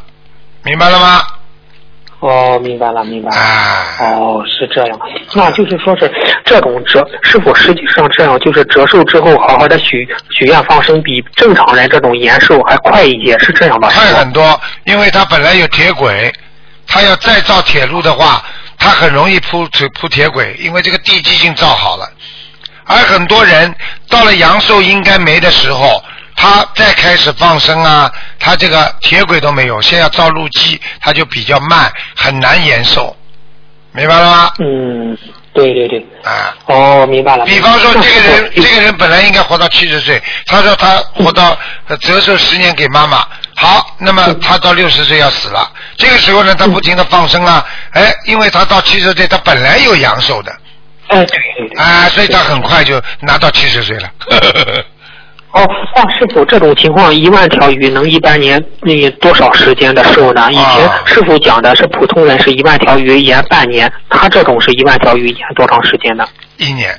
[0.62, 1.22] 明白了吗？
[2.20, 3.36] 哦，明白了，明白了。
[3.36, 5.00] 啊，哦，是这样，
[5.34, 6.10] 那就是说是
[6.44, 10.04] 这种折，是否实际上这样，就是折寿之后好好的许
[10.36, 13.88] 许愿放生，比正常人这种延寿还快一些，是这样吧？
[13.94, 16.32] 快很多，因为他本来有铁轨，
[16.88, 18.42] 他要再造铁路的话，
[18.76, 22.10] 他很容易铺铺铺铁轨，因为这个地基已经造好了。
[22.84, 23.72] 而很多人
[24.08, 26.02] 到了阳寿应该没的时候，
[26.40, 33.16] 他再开始放生啊，他这个铁轨都没有，先要造路基，他就比较慢，很难延寿，
[33.90, 34.52] 明白了吗？
[34.60, 35.18] 嗯，
[35.52, 35.98] 对对对。
[36.22, 36.54] 啊。
[36.66, 37.44] 哦，明白了。
[37.44, 50.52] 比方说，这个人 这个人本来应该活到七十岁，他说他活到呃折寿十年给妈妈，好，那么他到六十岁要死了，这个时候呢，他不停的放生啊，哎，因为他到七十岁，他本来有阳寿的，
[51.08, 51.82] 哎，对对对。
[51.82, 54.08] 啊，所以他很快就拿到七十岁了。
[55.50, 60.52] 哦，那师傅这种情况一万条鱼能一般年那多少时间的寿呢？
[60.52, 66.26] 以前啊师傅讲的是普通人是一万条鱼延半年，他这种是一万条鱼延多长时间呢？
[66.58, 66.94] 一年，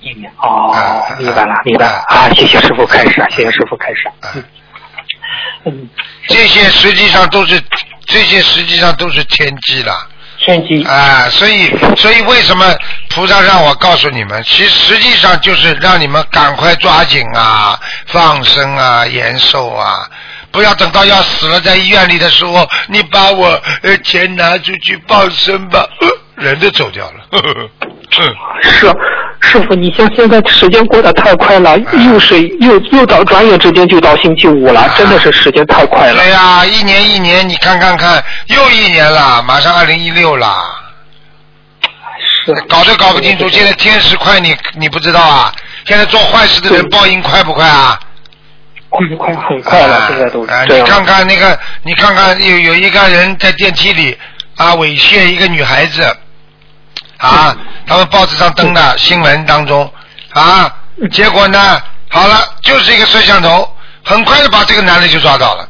[0.00, 0.30] 一年。
[0.38, 2.30] 哦啊，明白了啊，明白了啊！
[2.30, 4.06] 谢谢师傅开始，谢谢师傅开始。
[4.20, 4.30] 啊，
[5.64, 5.88] 嗯，
[6.28, 7.60] 这些实际上都是，
[8.06, 9.92] 这些实际上都是天机了。
[10.46, 10.82] 天机。
[10.84, 12.64] 啊，所以所以为什么
[13.10, 14.42] 菩萨让我告诉你们？
[14.44, 20.08] 其实实际上就是让你们赶快抓紧啊，放生啊，延寿啊，
[20.52, 27.26] 不要等到要死了在医院里的时候，你把我呃钱拿出去放生吧，呃人都走掉了。
[27.32, 27.90] 呵呵呵嗯
[28.62, 28.86] 是，
[29.46, 36.30] 师傅，你像现在时间过得太快了，又是又又到转眼之间就到星期五了，真的是时间太快了对。
[36.30, 40.52] 呀、一年一年，你看看看，又一年了，马上二零一六了。
[42.44, 43.48] 是搞都搞不清楚。
[43.48, 45.52] 现在天时快，你你不知道啊？
[45.84, 47.98] 现在做坏事的人报应快不快啊？
[48.88, 54.16] 快快很快了，现在都啊，你看看那个，你看看有有一个人在电梯里
[54.56, 56.02] 啊猥亵一个女孩子，
[57.18, 59.90] 啊，他们报纸上登的新闻当中
[60.32, 60.72] 啊，
[61.10, 63.68] 结果呢，好了，就是一个摄像头，
[64.04, 65.68] 很快的把这个男的就抓到了。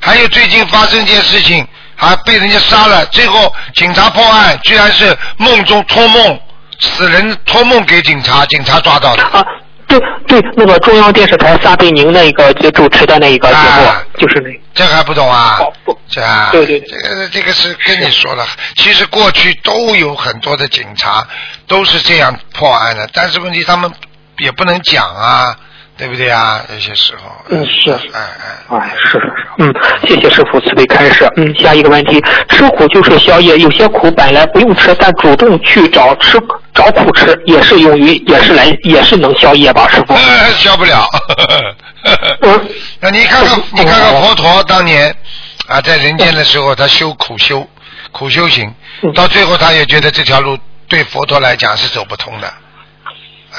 [0.00, 6.40] 还有最近发生一件事情，啊，被人家杀了，最后警察破案，居然是梦中托梦，
[6.80, 9.46] 死人托梦给警察，警察抓到的。
[9.96, 14.58] 啊，对对，那个中央电视台撒贝宁那个就主持的那一个节目，啊就是那个。
[14.74, 15.56] 这还不懂啊？
[15.60, 18.46] 哦不这啊，对对对这个这个是跟你说了，
[18.76, 21.26] 其实过去都有很多的警察
[21.66, 23.90] 都是这样破案的，但是问题他们
[24.38, 25.56] 也不能讲啊，
[25.98, 26.64] 对不对啊？
[26.72, 28.20] 有些时候，嗯是哎
[28.70, 29.74] 哎，哎，是是是，嗯，
[30.06, 31.28] 谢谢师傅慈悲开示。
[31.36, 36.38] 嗯，下一个问题，吃苦就是宵夜，有些苦本来不用吃，但主动去找吃
[36.72, 40.14] 找苦吃，也是用于也是来也是能宵夜吧，师傅？
[40.14, 41.04] 呃消不了。
[42.42, 42.68] 嗯，
[43.00, 45.12] 那你看看，你看看佛陀当年
[45.66, 47.68] 啊，在人间的时候，他修苦修，
[48.12, 50.56] 苦修行，嗯到最后他也觉得这条路
[50.88, 52.52] 对佛陀来讲是走不通的，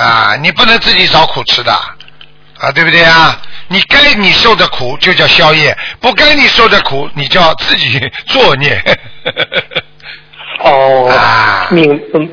[0.02, 1.74] 啊，你不能自己找苦吃的，
[2.60, 3.40] 啊，对不对啊？
[3.68, 8.82] 你该你受的苦就叫宵夜，不该你受的苦，你就要自己 作孽。
[10.64, 12.30] 哦啊，明嗯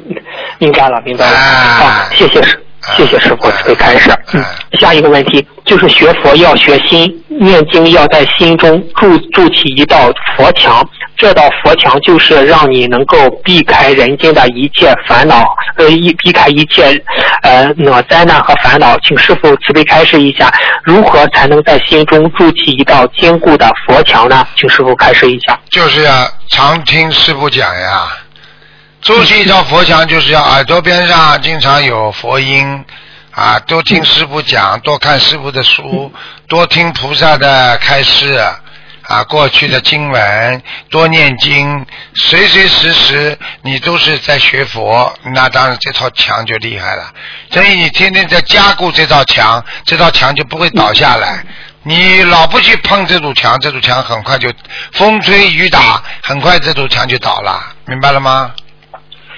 [0.58, 1.36] 明白了明白了。
[1.36, 2.60] 啊好，谢谢师
[2.96, 4.10] 谢谢师傅慈悲开始。
[4.32, 4.48] 嗯啊，
[4.80, 10.84] 下一个问题就是学佛要学心，念经要在心中筑筑起一道佛墙，
[11.16, 15.44] 这道佛墙就是让你能够避开人间的一切烦恼，
[15.76, 17.02] 呃，一避开一切
[17.42, 18.98] 呃那灾难和烦恼。
[19.00, 20.52] 请师傅慈悲开示一下，
[20.84, 24.46] 如何才能在心中筑起一道坚固的佛墙呢？
[24.56, 25.58] 请师傅开示一下。
[25.70, 26.12] 就是要
[26.50, 28.08] 常听师傅讲呀。
[29.02, 32.84] 筑起一道佛墙，就是要耳朵边上经常有佛音
[33.30, 36.12] 啊，多听师傅讲，多看师傅的书，
[36.48, 38.42] 多听菩萨的开示
[39.08, 47.12] 啊，过去的经文，多念经，随随时时你都是在学佛，那当然这套墙就厉害了。
[47.50, 51.44] 所以你天天在加固这道墙，这道墙就不会倒下来。
[51.82, 54.52] 你老不去碰这堵墙，这堵墙很快就
[54.92, 58.50] 风吹雨打，很快这堵墙就倒了，明白了吗？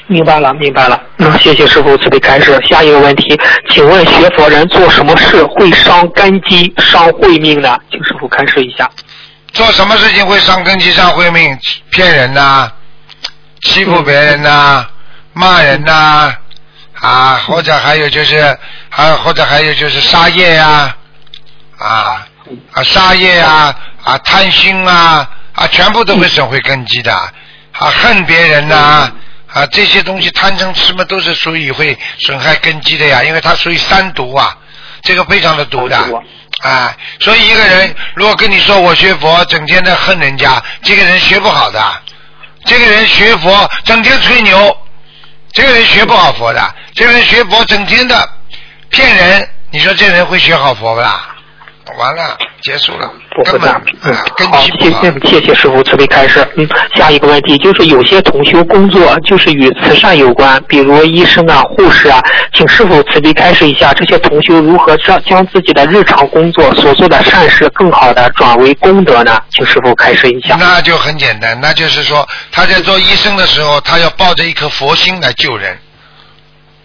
[0.07, 0.99] 明白了，明白了。
[1.19, 2.59] 嗯，谢谢师傅慈悲开示。
[2.67, 7.79] 下一个问题，请问学佛人做什么事会伤根基、伤慧命呢？
[7.91, 8.91] 请师傅开示一下。
[9.53, 11.59] 做什么事情会伤根基、伤慧命？
[11.91, 12.71] 骗人呐、
[13.63, 14.87] 欺负别人呐、
[15.33, 16.35] 骂人呐、
[17.01, 18.57] 啊，或者还有就是，
[18.91, 20.95] 还或者还有就是杀业呀、
[21.79, 22.27] 啊，
[22.73, 29.11] 啊杀业呀、啊，贪心啊，啊，全部都会损毁根基的，啊，恨别人呐、
[29.53, 34.57] 啊，这些东西贪嗔痴嘛，都是属于会损害根基的呀，因为它属于三毒啊，
[35.03, 35.97] 这个非常的毒的
[36.61, 36.97] 啊。
[37.21, 42.03] 所以一个人如果跟你说我学佛，整天的恨人家，这个人学不好的。
[42.65, 44.77] 这个人学佛整天吹牛，
[45.53, 46.75] 这个人学不好佛的。
[46.95, 48.29] 这个人学佛整天的
[48.91, 51.37] 骗人，你说这人会学好佛不啦？
[51.97, 54.15] 完了，结束了，不会的，嗯
[54.51, 54.59] 好。
[54.61, 56.47] 谢谢谢谢师傅慈悲开示。
[56.57, 62.21] 嗯，下一个问题就是有些同修工作就是与慈善有关，比如医生啊、护士啊，
[62.53, 69.41] 请师傅慈悲开示一下，这些同修如何将将自己的日常工作所做的善事更好的转为功德呢？
[69.51, 70.57] 请师傅开示一下。
[70.59, 75.79] 那就很简单，那就是说他在做医生的时候，他要抱着一颗佛心来救人，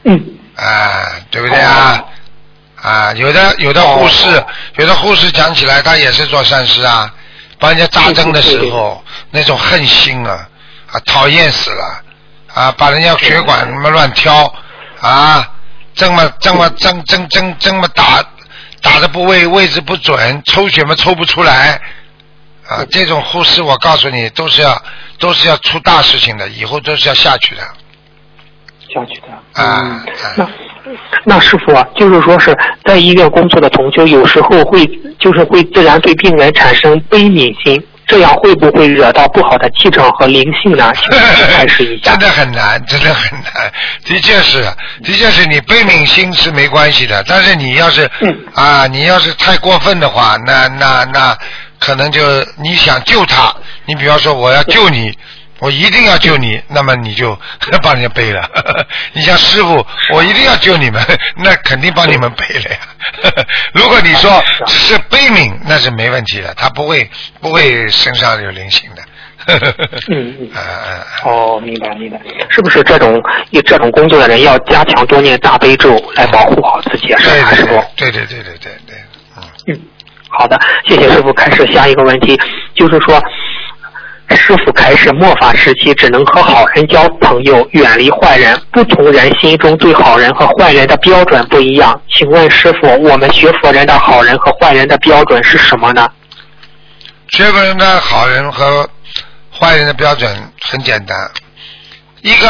[0.03, 0.23] 嗯，
[0.55, 1.97] 啊，对不对啊？
[1.97, 2.12] 哦
[2.83, 7.09] 啊，有的有的护士哦，有的护士讲起来，他也是做善事啊，
[7.57, 10.45] 帮人家扎针的时候，那种恨心啊，
[10.91, 12.03] 啊，讨厌死了，
[12.53, 14.53] 啊，把人家血管什么乱挑，
[14.99, 15.49] 啊，
[15.95, 18.21] 这么这么针针针这么打，
[18.81, 21.79] 打的部位位置不准，抽血嘛抽不出来，
[22.67, 24.83] 啊，这种护士我告诉你，都是要
[25.19, 27.63] 都是要出大事情的，以后都是要下去的。
[28.93, 29.61] 下去的。
[29.61, 30.03] 啊
[30.35, 30.47] 那
[31.25, 34.85] 那师傅啊，就是说是在医院工作的同修，有时候会
[35.17, 40.91] 就是会自然对病人产生悲悯心，这样会不会惹到不好的气场和灵性呢？
[40.95, 42.19] 请师傅 开示一下真。
[42.19, 43.71] 的很难，真的很难。
[44.03, 44.61] 的确是，
[45.03, 51.37] 的确是你悲悯心是没关系的，但是你要是、嗯啊，你要是太过分的话，那那那
[51.79, 52.21] 可能就
[52.61, 55.17] 你想救他，你比方说我要救你。
[55.63, 57.39] 我一定要救你，那么你就
[57.81, 58.45] 帮人家背了。
[59.13, 61.01] 你像师傅，我一定要救你们，
[61.41, 62.77] 那肯定帮你们背了呀。
[63.73, 69.01] 如果你说只是悲悯，那是没问题的，他不会不会身上有灵性的
[70.09, 70.49] 嗯嗯。
[71.23, 73.21] 哦，明白明白，是不是这种
[73.51, 77.81] 以这种工作的人要加强多念大悲咒来保护好自己，是对吧，师傅？
[77.95, 78.97] 对对对对对对，
[79.37, 79.43] 嗯。
[79.67, 79.79] 嗯，
[80.29, 81.31] 好的，谢谢师傅。
[81.33, 82.37] 开始下一个问题，
[82.75, 83.21] 就是说，
[84.35, 88.59] 师傅开始末法时期只能和好人交朋友，远离坏人。
[88.71, 96.09] 不同人心中对好人和坏人的标准不一样，请问师傅，我们学佛人的好人和坏人的标准是什么呢？
[97.29, 98.89] 学佛人的好人和
[99.51, 101.17] 坏人的标准很简单，
[102.21, 102.47] 一个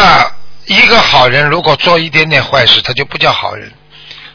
[0.66, 3.72] 一个好人如果做一点点坏事，他就不叫好人。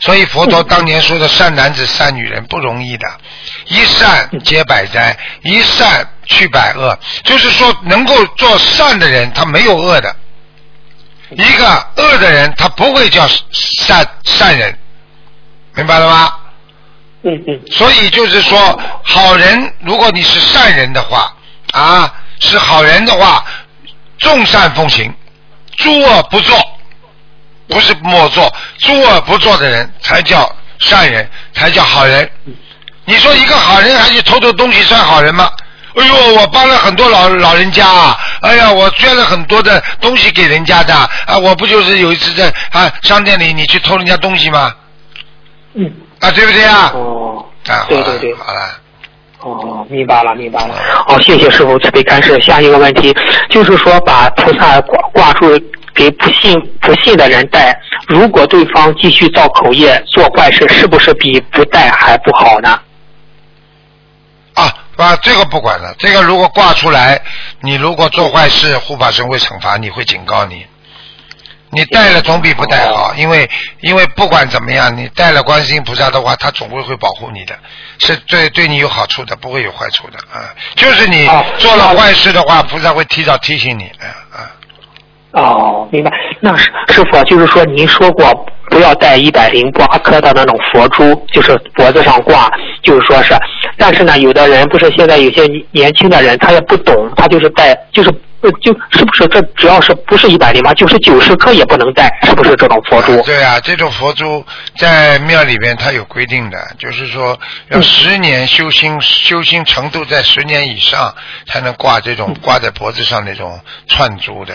[0.00, 3.06] 所以佛陀当年说的善男子、善女人不容易的，
[3.68, 6.98] 一善解百灾，一善去百恶。
[7.24, 10.10] 就是说，能够做善的人，他没有恶的；
[11.30, 14.78] 一个恶的人，他不会叫善善人，
[15.74, 16.32] 明白了吗？
[17.22, 21.34] 嗯嗯所以就是说，好人，如果你是善人的话，
[21.72, 23.44] 啊，是好人的话，
[24.18, 25.12] 众善奉行，
[25.76, 26.56] 诸恶不作，
[27.66, 32.30] 不是莫做，诸恶不作的人才叫善人，才叫好人。
[33.08, 35.50] 你说一个好人还去偷偷东西算好人吗？
[35.96, 38.16] 哎呦，我帮了很多老老人家啊！
[38.42, 41.38] 哎呀，我捐了很多的东西给人家的啊！
[41.38, 44.72] 我不就是有一次在啊商店里你去偷人家东西吗？
[45.72, 45.90] 嗯。
[46.20, 46.92] 啊，对不对啊？
[46.94, 47.44] 哦。
[47.66, 48.34] 啊，对对对。
[48.34, 48.60] 好了。
[49.40, 50.74] 哦，明白了，明白了。
[51.06, 52.38] 好，谢谢师傅慈悲开示。
[52.42, 53.16] 下一个问题
[53.48, 55.58] 就是说，把菩萨挂挂住
[55.94, 57.74] 给不信不信的人戴，
[58.06, 62.78] 如果对方继续造口业做坏事，是不是比不戴还不好呢？
[64.98, 65.94] 啊，啊，这个不管了。
[65.98, 67.20] 这个如果挂出来，
[67.60, 70.66] 你如果做坏事，护法神会惩罚你，会警告你。
[71.70, 73.48] 你带了总比不带好，因为
[73.80, 77.58] 因为不管怎么样，你带了观世音菩萨的话，他总归会保护你的，
[77.98, 80.48] 是对对你有好处的，不会有坏处的啊。
[80.76, 84.50] 就是你做了坏事的话，菩萨会提早提醒你，啊啊。
[85.32, 86.10] 哦，明白。
[86.40, 92.50] 那师师傅就是说，您说过不要戴一百零八颗的那种佛珠，就是脖子上挂，
[92.82, 93.34] 就是说是。
[93.76, 98.10] 但是呢，有的人不是现在有些年轻的人，他也不懂，他就是戴，就是
[98.40, 103.20] 呃，就是不是这只要是不是一百零八，就是九十颗也不能戴，是不是这种佛珠？
[103.22, 104.44] 对啊，这种佛珠
[104.76, 107.38] 在庙里边它有规定的，就是说
[107.70, 111.14] 要十年修心，修心程度在十年以上
[111.46, 114.54] 才能挂这种挂在脖子上那种串珠的。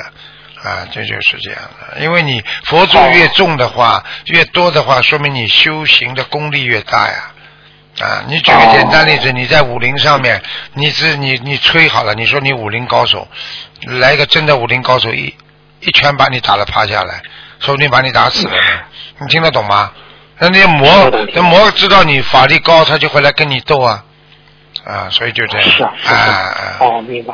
[0.63, 7.31] 啊，这就是这样的，因为你佛珠越重的话，越多的话，说明你修行的功力越大呀。
[7.99, 10.41] 啊，你举个简单例子，你在武林上面，
[10.73, 13.27] 你是你你吹好了，你说你武林高手，
[13.83, 15.35] 来个真的武林高手一
[15.79, 17.21] 一拳把你打了趴下来，
[17.59, 18.79] 说不定把你打死了呢。
[19.21, 19.91] 你听得懂吗？
[20.39, 24.03] 那那魔那魔知道你法力高，他就会来跟你斗啊
[24.85, 25.69] 啊，所以就这样。
[25.69, 26.77] 是啊，是啊啊。
[26.79, 27.33] 哦，明白。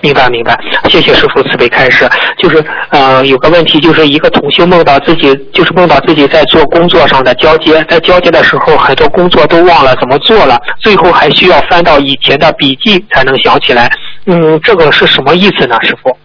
[0.00, 2.08] 明白明白，谢谢师傅慈悲开示。
[2.38, 13.90] 就是呃，有个问题，就是一个同修梦到自己，就是梦到自己在做工作上的交接，在交接的时候，很多工作都忘了怎么做了，最后还需要翻到以前的笔记才能想起来。
[14.26, 16.16] 嗯，这个是什么意思呢，师傅？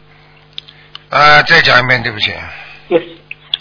[1.10, 2.32] 呃，再讲一遍，对不起。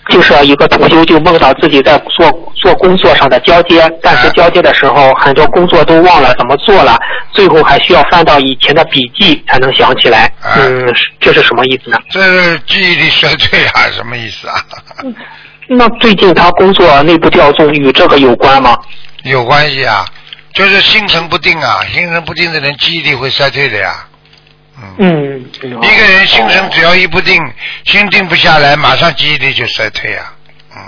[0.08, 6.98] 就是一个同修就梦到自己在做做工作上的交接，但是交接的时候很多工作都忘了怎么做了，
[7.32, 10.30] 最后还需要翻到以前的笔记才能想起来。
[10.42, 11.98] 嗯，这是什么意思呢？
[12.10, 14.54] 这是记忆力衰退啊，什么意思啊？
[15.68, 18.76] 那最近他工作内部调动与这个有关吗？
[19.22, 20.04] 有关系啊，
[20.52, 24.06] 就是心神不定啊，心神不定的人记忆力会衰退的呀。
[24.98, 27.40] 嗯，一个人心神只要一不定，
[27.84, 30.32] 心定不下来，马上记忆力就衰退啊。
[30.74, 30.78] 嗯，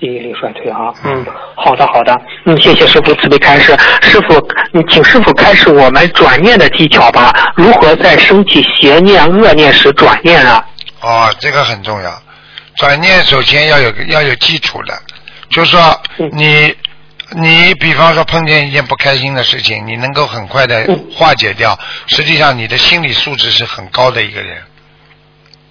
[0.00, 0.92] 记忆力衰退啊。
[1.04, 1.24] 嗯，
[1.56, 2.14] 好的好的，
[2.46, 3.76] 嗯，谢谢师傅慈悲开示。
[4.02, 4.40] 师傅，
[4.72, 7.32] 你请师傅开示我们转念的技巧吧。
[7.56, 10.64] 如何在升起邪念、恶念时转念啊？
[11.00, 12.22] 哦，这个很重要。
[12.76, 14.94] 转念首先要有要有基础的，
[15.50, 16.00] 就是说
[16.32, 16.74] 你。
[17.30, 24.62] 你比方说碰见一件不开心的事情，你能够很快的化解掉，实际上你的心理素质是很高的一个人。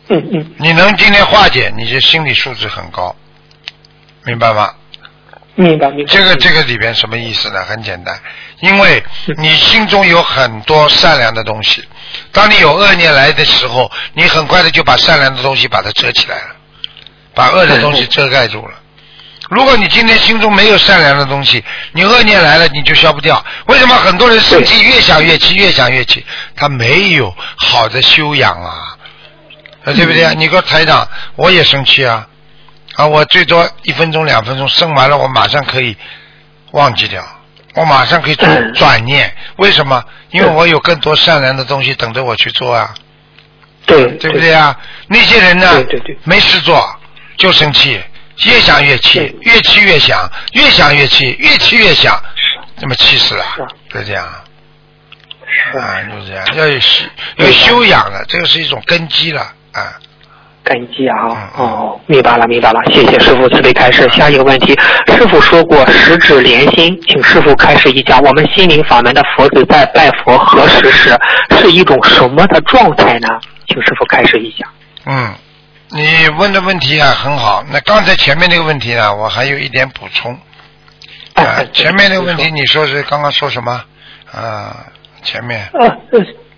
[0.10, 0.52] 嗯嗯。
[0.58, 3.16] 你能今天化解，你的心理素质很高，
[4.26, 4.74] 明白吗？
[5.56, 6.12] 明白明白。
[6.12, 7.64] 这个这个里边什么意思呢？
[7.64, 8.20] 很简单，
[8.60, 9.04] 因为
[9.38, 11.88] 你心中有很多善良的东西，
[12.32, 16.56] 当你有恶念来的时候，你很快的就把善良的东西把它遮起来了，
[17.36, 18.74] 把恶的东西遮盖住了。
[19.54, 23.44] 如果你今天心中没有善良的东西，你恶念来了你就消不掉。
[23.68, 26.26] 为什么很多人生气越想越气，越想越气？
[26.56, 28.98] 他没有好的修养啊，
[29.86, 30.34] 啊对不对啊？
[30.36, 32.28] 你说台长，我也生气啊，
[32.96, 35.96] 啊我最多一分钟两分钟生完了，我马上可以
[36.72, 37.24] 忘记掉，
[37.76, 39.36] 我马上可以转念。
[39.58, 40.04] 为什么？
[40.32, 42.94] 因为我有更多善良的东西等着我去做啊，
[43.86, 44.76] 对对不对啊？
[45.08, 47.00] 那些人呢，对对对没事做
[47.38, 48.02] 就生气，
[48.50, 52.20] 越想越气，越气越想，越想越气，越气越想，
[52.78, 54.26] 这么气死了是啊，就这样
[55.46, 57.06] 是啊，就这样，要有修
[57.38, 59.42] 要有修养了，这个是一种根基了
[59.72, 60.00] 啊。
[60.66, 61.52] 根基啊！
[61.58, 64.08] 嗯哦，明白了，明白了，谢谢师傅慈悲开示。
[64.12, 64.74] 下一个问题，
[65.08, 71.20] 师傅说过十指连心，请师傅开示一下，我们心灵法门的佛子在拜佛合十时
[71.60, 73.28] 是一种什么的状态呢？
[73.68, 74.66] 请师傅开示一下。
[75.06, 75.36] 嗯，
[75.94, 77.64] 你问的问题啊很好。
[77.70, 80.38] 那刚才前面那个问题呢，我还有一点补充。
[81.34, 83.84] 哎啊，前面那个问题你你说是刚刚说什么？
[84.32, 84.86] 啊，
[85.24, 85.88] 前面说呃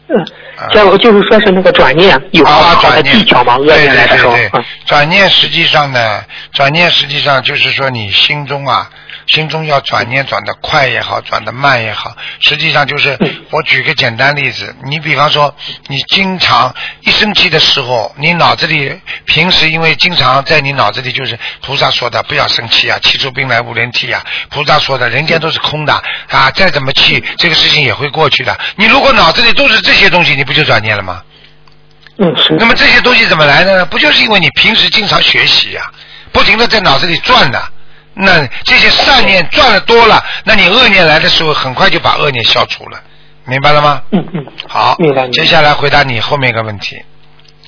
[0.07, 0.25] 呃
[0.57, 3.57] 呃，就就是说是那个转念有好啊，转念技巧吗？
[3.57, 6.23] 恶对对对对嗯，转念实际上呢，
[6.53, 8.89] 转念实际上就是说你心中啊，
[9.27, 15.55] 心中要转念转得快也好，转得慢也好，实际上就是嗯我举个简单例子，你比方说
[15.87, 25.93] 你经常一生气的时候，你脑子里平时因为经常在你脑子里就是菩萨说的不要生气啊，气出病来无人替啊，菩萨说的人间都是空的
[26.29, 28.57] 啊，再怎么气这个事情也会过去的。
[28.75, 31.21] 你如果脑子里都是这些东西，你不就转念了吗？
[32.17, 33.85] 嗯是那么这些东西怎么来的呢？
[33.85, 35.81] 不就是因为你平时经常学习呀、
[36.31, 37.71] 不停的在脑子里转的。
[38.15, 42.99] 那这些善念赚的多了，那你恶念来的时候，很快就把恶念消除了，
[43.45, 44.01] 明白了吗？
[44.11, 44.95] 嗯嗯好
[45.31, 46.97] 接下来回答你后面一个问题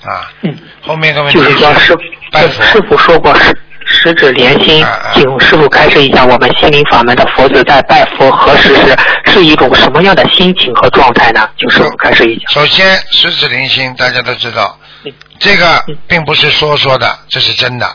[0.04, 0.58] 啊，嗯。
[0.82, 1.98] 后面一个问题就是说师
[2.32, 3.54] 拜佛师傅说过十
[3.86, 11.50] 十指连心啊啊，请师傅开示一下，我们心灵法门的佛子在拜佛何时时是一种什么样的心情和状态呢？
[11.58, 12.46] 请师傅开示一下。
[12.54, 17.86] 首先，十指连心，大家都知道嗯，这个并不是说说的，这是真的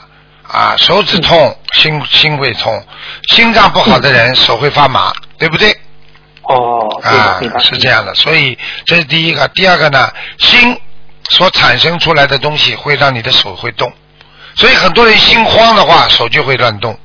[0.53, 0.77] 啊。
[0.77, 2.85] 手指痛，心心会痛，
[3.31, 5.77] 心脏不好的人手会发麻，对不对？
[6.43, 8.15] 哦，啊是这样的。
[8.15, 10.79] 所以这是第一个，第二个呢，心
[11.31, 13.93] 所产生出来的东西会让你的手会动，
[14.55, 16.99] 所以很多人心慌的话，手就会乱动，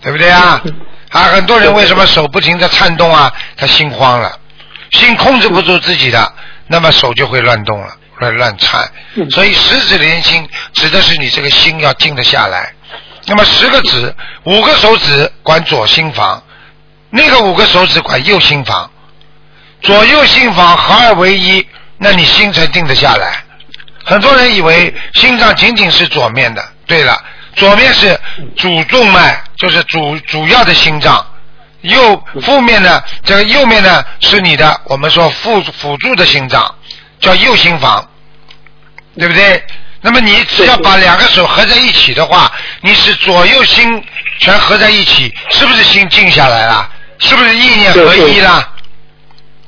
[0.00, 0.60] 对不对啊？
[0.64, 0.74] 嗯
[1.10, 3.30] 啊，很多人为什么手不停的颤动啊？
[3.56, 4.38] 他心慌了，
[4.92, 6.32] 心控制不住自己的，
[6.68, 8.90] 那么手就会乱动了，乱乱颤。
[9.16, 12.72] 嗯所以十指连心指的是你这个心要静得下来。
[13.26, 14.14] 那么十个指，
[14.44, 16.42] 五个手指管左心房，
[17.10, 18.90] 那个五个手指管右心房，
[19.80, 21.66] 左右心房合二为一，
[21.98, 23.44] 那你心才定得下来。
[24.04, 27.16] 很多人以为心脏仅仅是左面的，对了，
[27.54, 28.18] 左面是
[28.56, 31.24] 主动脉，就是主主要的心脏。
[31.82, 36.74] 右负面呢，这个右面呢是你的，我们说辅辅助的心脏，
[37.20, 38.08] 叫右心房，
[39.18, 39.64] 对不对？
[40.04, 42.50] 那么你只要把两个手合在一起的话，
[42.80, 44.02] 你是左右心
[44.38, 46.90] 全合在一起，是不是心静下来了？
[47.20, 48.68] 是不是意念合一了？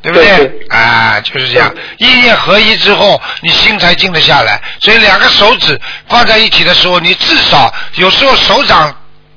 [0.02, 0.66] 对不对？
[0.70, 4.60] 啊，就是这样，意念合一之后，你心才静得下来。
[4.80, 8.92] 所以两个手指放在一起的时候，你至少有时候手掌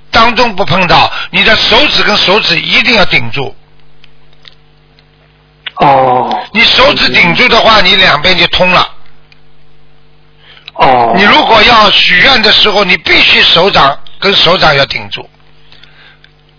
[0.10, 3.56] 当中不碰到，你的手指跟手指一定要顶住。
[5.76, 8.96] 哦你手指顶住的话，你两边就通了。
[10.78, 15.28] 哦，你如果要许愿的时候，你必须手掌跟手掌要顶住，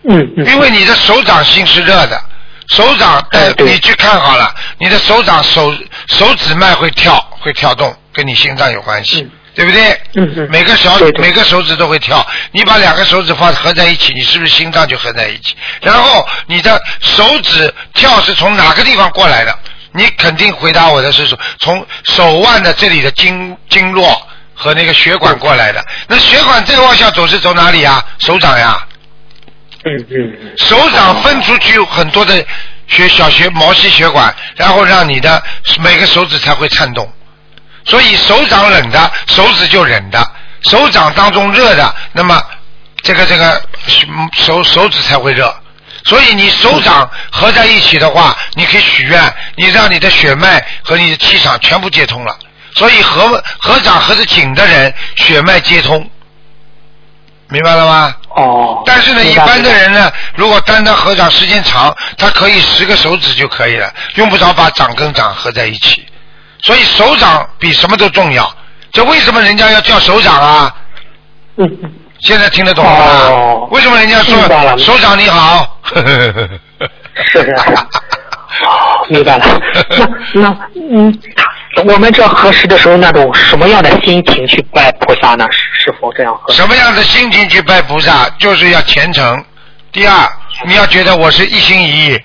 [0.08, 2.20] 嗯嗯，因为你的手掌心是热的，
[2.68, 5.72] 手掌呃你去看好了，你的手掌手
[6.08, 9.30] 手指脉会跳会跳动，跟你心脏有关系，嗯。
[9.54, 9.90] 对不对？
[10.14, 10.48] 嗯嗯。
[10.52, 15.56] 每个小每个手指都会跳，你把两个手指放合在一起，你是不是心脏就合在一起？
[15.82, 19.58] 然后你的手指跳是从哪个地方过来的？
[19.92, 25.84] 你肯定回答我的是说从手腕的这里的经经络和那个血管过来的。
[26.06, 28.04] 那血管再往下走是走哪里呀？
[28.18, 28.86] 手掌呀。
[29.84, 32.44] 嗯嗯嗯，手掌分出去很多的
[32.88, 35.42] 血小血毛细血管，然后让你的
[35.80, 37.10] 每个手指才会颤动。
[37.84, 40.20] 所以手掌冷的，手指就冷的；
[40.62, 42.42] 手掌当中热的，那么
[43.02, 43.62] 这个这个
[44.36, 45.54] 手手指才会热。
[46.04, 52.38] 所以你手掌合在一起的话，你可以许愿，你让你的血脉和你的气场全部接通了。
[52.74, 56.08] 所以合合掌合得紧的人，血脉接通，
[57.48, 58.14] 明白了吗？
[58.36, 66.06] 哦，但是呢，一般的人呢，如果单单合掌时间长，他可以十个手指就可以了，用不着把掌跟掌合在一起。
[66.62, 68.54] 所以手掌比什么都重要。
[68.92, 70.74] 这为什么人家要叫手掌啊？
[72.20, 73.06] 现在听得懂了吗？
[73.30, 74.36] 哦为什么人家说
[74.78, 75.78] 首长你好？
[75.94, 77.74] 是是是，
[78.64, 79.60] 哦 明白了。
[80.32, 80.56] 那那
[80.92, 81.20] 嗯，
[81.84, 85.46] 我们这合适的时候，那种什么样的心情去拜菩萨呢？
[85.50, 86.56] 是是否这样合适？
[86.56, 89.44] 什么样的心情去拜菩萨，就是要虔诚。
[89.92, 90.28] 第二，
[90.66, 92.20] 你要觉得我是一心一意。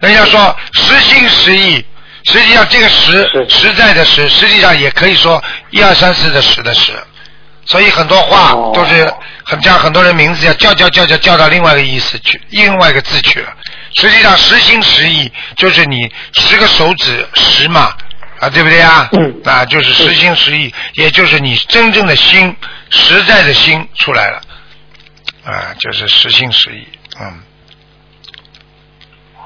[0.00, 1.84] 人家说实心实意，
[2.24, 6.92] 实际上这个实实在的实，实际上也可以说一二三四的实的实。
[7.66, 8.72] 所以很多话哦。
[8.74, 9.12] 都是
[9.44, 13.52] 很像很多人名字要叫叫叫叫叫到另外一个意思去，另外一个字去了。
[13.94, 17.92] 实际上实心实意就是你十个手指十嘛，
[18.40, 19.08] 啊，对不对啊？
[19.12, 19.40] 嗯。
[19.44, 22.56] 啊，就是实心实意，也就是你真正的心，
[22.90, 24.40] 实在的心出来了，
[25.44, 26.86] 啊，就是实心实意，
[27.20, 27.42] 嗯。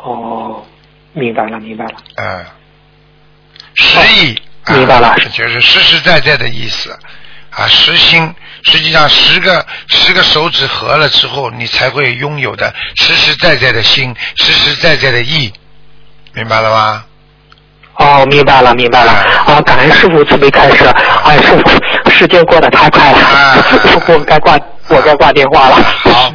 [0.04, 0.64] 哦，
[1.12, 1.94] 明白了，明白了。
[2.14, 2.46] 嗯，
[3.74, 5.16] 实意，啊明白了。
[5.32, 6.96] 就是实实在在的意思，
[7.57, 8.34] 啊，实心，
[8.64, 15.50] 实际上十个十个手指合了之后，你才会拥有的实实在在的心，实实在在的意，
[16.34, 17.04] 明白了吗？
[17.98, 19.11] 哦，明白了，明白了。
[19.11, 20.84] 啊，感恩师傅慈悲开示。
[21.24, 23.57] 哎，师傅，时间过得太快了，啊
[24.07, 24.52] 我该挂，
[24.90, 25.76] 我该挂电话了。
[25.76, 26.30] 好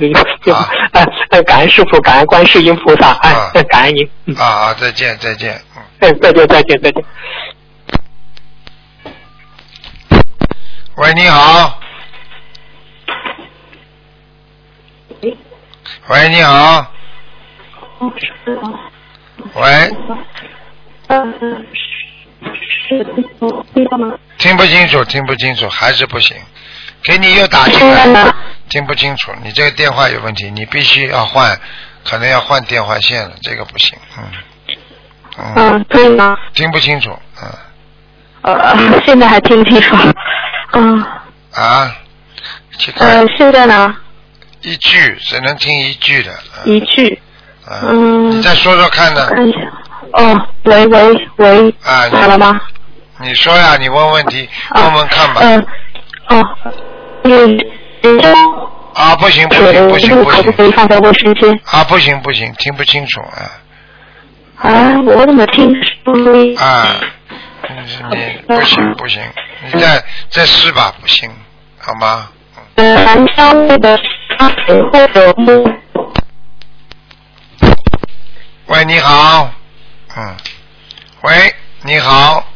[0.93, 4.09] 哎哎，感恩师傅，感恩观世音菩萨，啊哎，感恩您。
[4.25, 5.83] 嗯，啊啊，再见再见，嗯。
[5.99, 7.03] 哎，再见，再见，再见。
[10.95, 11.79] 喂，你好。
[16.09, 16.91] 喂，你好。
[19.53, 19.89] 喂，
[21.07, 21.65] 嗯嗯，
[22.89, 23.03] 是
[23.73, 24.13] 听到吗？
[24.37, 26.35] 听不清楚，听不清楚，还是不行。
[27.03, 28.33] 给你又打进来，
[28.69, 31.57] 听不清楚，你这个电话有问题，你必须要换，
[32.03, 34.31] 可能要换电话线了，这个不行，嗯，
[35.37, 36.37] 嗯，嗯，可以吗？
[36.53, 39.95] 听不清楚，嗯，呃，现在还听不清楚。
[40.73, 41.05] 嗯，
[41.53, 41.95] 啊，
[42.77, 43.95] 去看呃，现在呢？
[44.61, 46.31] 一句，只能听一句的，
[46.65, 47.19] 一句，
[47.67, 48.31] 嗯，嗯。
[48.31, 49.59] 你再说说看呢，看一下。
[50.13, 52.59] 哦，喂喂喂，啊，好了吗？
[53.19, 55.65] 你你说呀，你问问题，问问看吧，嗯，
[56.29, 56.43] 哦，
[57.23, 57.33] 你
[58.01, 58.19] 你
[58.93, 61.59] 啊，不行不行不行不可不可以行，放在卫生间？
[61.65, 63.61] 啊，不行不行，听不清楚啊。
[64.57, 66.57] 啊，我怎么听声音？
[66.59, 66.95] 啊，
[68.47, 69.21] 不行不行，
[69.73, 71.31] 你再再试吧，不行，
[71.79, 72.29] 好吗？
[78.67, 79.51] 喂，你好，
[80.15, 80.37] 嗯，
[81.21, 82.47] 喂，你好，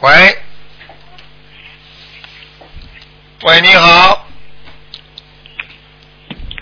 [0.00, 0.38] 喂，
[3.42, 4.24] 喂，你好，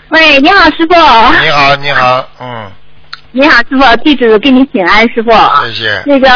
[0.09, 0.95] 喂，你好，师傅。
[1.41, 2.71] 你好，你好，嗯，
[3.31, 5.29] 你好，师傅，弟子给你请安，师傅。
[5.67, 6.27] 谢谢，那个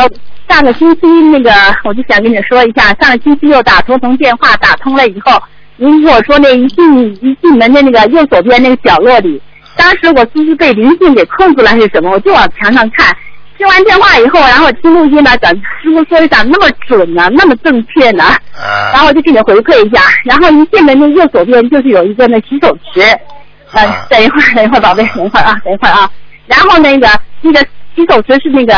[0.48, 1.00] 上个星期
[1.32, 1.52] 那个，
[1.86, 5.42] 我就想跟你说一下，上个星期又打通通电话打通了以后，
[5.78, 9.42] 您跟我说那一进一进门的那个右手边那个角落里，
[9.76, 12.12] 当时我是不是被灵性给控制了还是什么？
[12.12, 13.12] 我就往墙上看。
[13.58, 18.24] 听完电话以后，然后听录音呢，讲师傅说的咋那么准呢、那么正确呢？
[18.56, 20.02] 然啊后我就给你回馈一下。
[20.26, 23.02] 然后一进门那右手边就是有一个那洗手池，
[23.72, 26.10] 呃啊，等一会儿，等一会儿，宝贝，等一会儿啊，等一会儿啊。
[26.48, 27.08] 然后那个
[27.42, 27.60] 那个
[27.96, 28.74] 洗手池是那个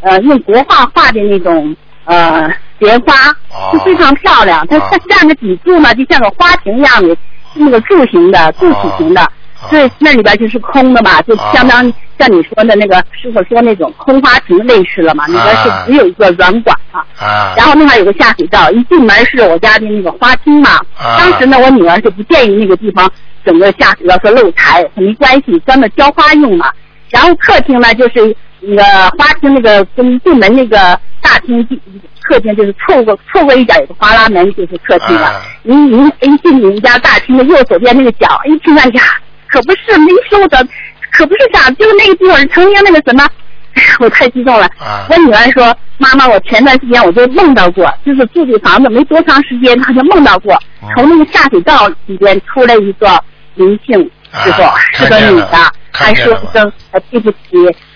[0.00, 2.48] 呃用国画画的那种呃
[2.78, 3.14] 莲花，
[3.50, 4.66] 哦就非常漂亮。
[4.66, 7.16] 它哦它下面底柱呢，就像个花瓶一样的，
[7.54, 9.22] 那个柱形的，柱体型的。
[9.22, 9.28] 哦
[9.68, 17.04] 所以那里边就是空的嘛，就相当于像你说的那个师傅说那种空花瓶类似了嘛，里边是啊只有一个软管嘛。
[17.18, 20.76] 啊然后另外有个下水道，一进门是我家的那个花厅嘛。
[20.96, 23.06] 啊当时呢，我女儿就不建议那个地方
[23.44, 26.70] 整个下水道说露台，没关系，专门浇花用嘛。
[27.10, 28.82] 然后客厅呢，就是那个
[29.16, 31.80] 花厅那个跟进门那个大厅进
[32.22, 35.42] 客厅就是错过错过一点有个花拉门就是客厅了啊。
[35.62, 39.02] 您您一进你们家大厅的右手边那个角，一听哎呀，
[39.48, 40.66] 可不是没收的，
[41.12, 43.26] 可不是啥，就是那个地方曾经那个什么。
[43.74, 44.66] 哎呀，我太激动了！
[44.80, 50.52] 啊我女儿说：“妈妈，我前段时间我就梦到过，就是住这房子没多长时间，她就梦到过，
[50.82, 53.08] 嗯从那个下水道里边出来一个
[53.54, 54.10] 灵性
[54.44, 57.38] 师傅，啊是个女的，还说一声呃对不起，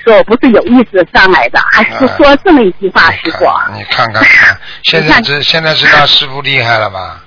[0.05, 3.45] 说我不是有意识的上来的，还是啊说这么一句话，师傅。
[3.75, 7.21] 你看看看，现在知现在知道师傅厉害了吧？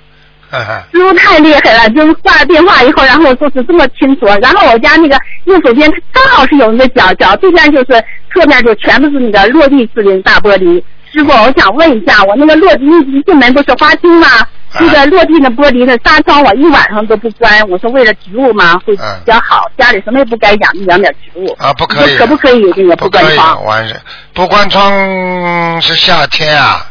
[0.93, 4.25] 师傅太厉害了，就是挂了电话以后，然后就是这么清楚。
[4.41, 8.03] 然后我家那个右手边刚好是有一个角，角对面就是
[8.33, 10.81] 侧面就全部是那个落地式的大玻璃。
[11.11, 14.27] 师傅，我想问一下，我那个落地一进门不是花厅吗？
[14.79, 21.55] 那个落地的玻璃的纱窗我一晚上都不关，我说为了植物嘛会比较好，家里什么也不该养，就养点植物。
[21.59, 23.57] 啊，不可以，可不可以这个不关窗？
[24.33, 26.85] 不关窗是夏天啊。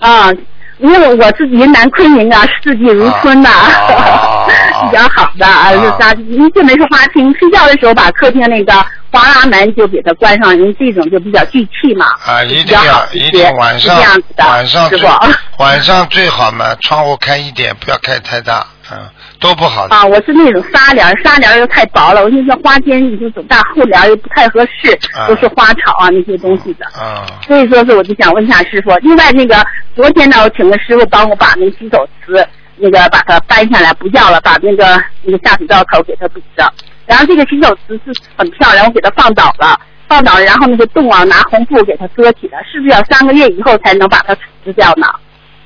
[0.00, 0.30] 啊，
[0.78, 4.46] 因为我是云南昆明啊，四季如春呐、啊啊
[4.90, 6.12] 比较好的啊，就是啥？
[6.28, 8.72] 您进门是花厅，睡觉的时候把客厅那个
[9.10, 12.06] 滑拉门就给它关上，因为这种就比较聚气嘛。
[12.26, 15.62] 啊，一定要一定晚上这样子的晚上最师傅。
[15.62, 19.08] 晚上最好嘛，窗户开一点，不要开太大，嗯，
[19.40, 19.94] 都不好的。
[19.94, 26.86] 啊，我是那种纱帘儿，纱帘儿又太薄了，我就说花间你就总大厚帘儿又不太合适，啊都是花草啊那些东西的。
[26.86, 29.56] 啊，所以说是我就想问一下师傅，另外那个
[29.94, 36.70] 昨天呢，我请个师傅帮我把那洗手池那个把它搬下来不要了，把那个那个下水道口给它堵上。
[37.06, 39.78] 然后这个洗手池是很漂亮，我给它放倒了，
[40.08, 45.06] 放倒了，然后那个洞啊拿红布给它遮起来，是不是要三个月以后才能把它除掉呢？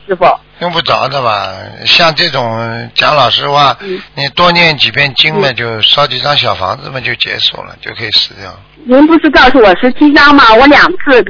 [0.08, 0.24] 师傅，
[0.60, 1.52] 用不着的吧？
[1.84, 8.58] 像这种讲老实话，嗯你多念几遍经嘛，就烧几张小房子嘛，就结束了，就可以死掉。
[8.86, 10.44] 您不是告诉我十七张吗？
[10.54, 11.22] 我两次，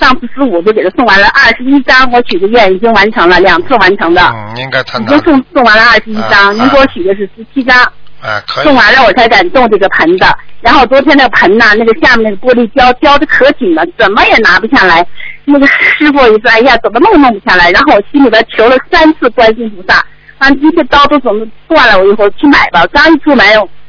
[0.00, 7.76] 上次十五就给他送完了，二十一张我许的愿已经完成了，两次完成的，嗯，应该他拿已经送送完了二十一张，啊您给我许的是十七张。
[8.22, 8.74] 啊，可以送。
[8.76, 10.38] 完了我才敢动这个盆的。
[10.60, 15.04] 然后昨天那个盆呐，那个下面那个玻璃胶胶的可紧了，怎么也拿不下来。
[15.44, 17.70] 那个师傅一说，哎呀，怎么弄弄不下来？
[17.70, 19.98] 然后我心里边求了三次观世音菩萨，
[20.38, 21.98] 啊，这些刀都怎么断了？
[21.98, 22.86] 我一会儿去买吧。
[22.92, 23.44] 刚一出门，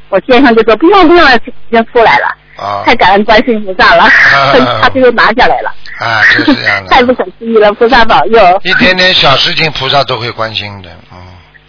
[0.10, 2.26] 我先生就说不用不用了，已经出来了。
[2.56, 4.04] 啊太感恩观世音菩萨了，
[4.80, 5.74] 他这就拿下来了。
[6.00, 6.90] 啊，就是这样的。
[6.94, 8.62] 太不可思议了，菩萨保佑。
[8.64, 11.18] 一点点小事情，菩萨都会关心的，嗯。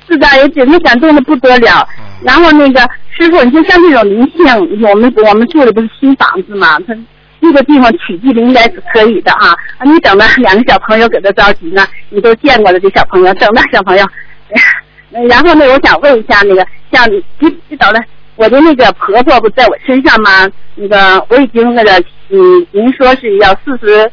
[0.06, 1.88] 是的，也简直感动的不得了。
[1.98, 2.80] 嗯然后那个
[3.14, 4.46] 师傅，你就像这种灵性，
[4.88, 6.94] 我们我们住的不是新房子嘛，他
[7.40, 9.54] 那个地方取缔的应该是可以的啊。
[9.84, 14.04] 你等着两个小朋友给他着急呢，你都见过了这小朋友，等着小朋友。
[15.28, 18.02] 然后呢，我想问一下那个，像你你你等着，
[18.36, 20.50] 我的那个婆婆不在我身上吗？
[20.74, 21.92] 那个我已经那个
[22.30, 24.10] 嗯，您说是要四十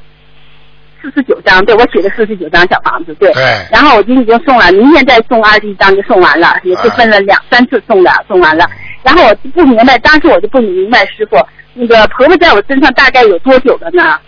[1.01, 3.31] 四十九张，对我写的四十九张小房子，对。
[3.33, 8.65] 对然后我今天已经送了，明天再送二十一张就送完了，也是分了两三次送的，送完了。
[9.03, 11.37] 然后我就不明白，当时我就不明白师傅，
[11.73, 14.19] 那个婆婆在我身上大概有多久了呢？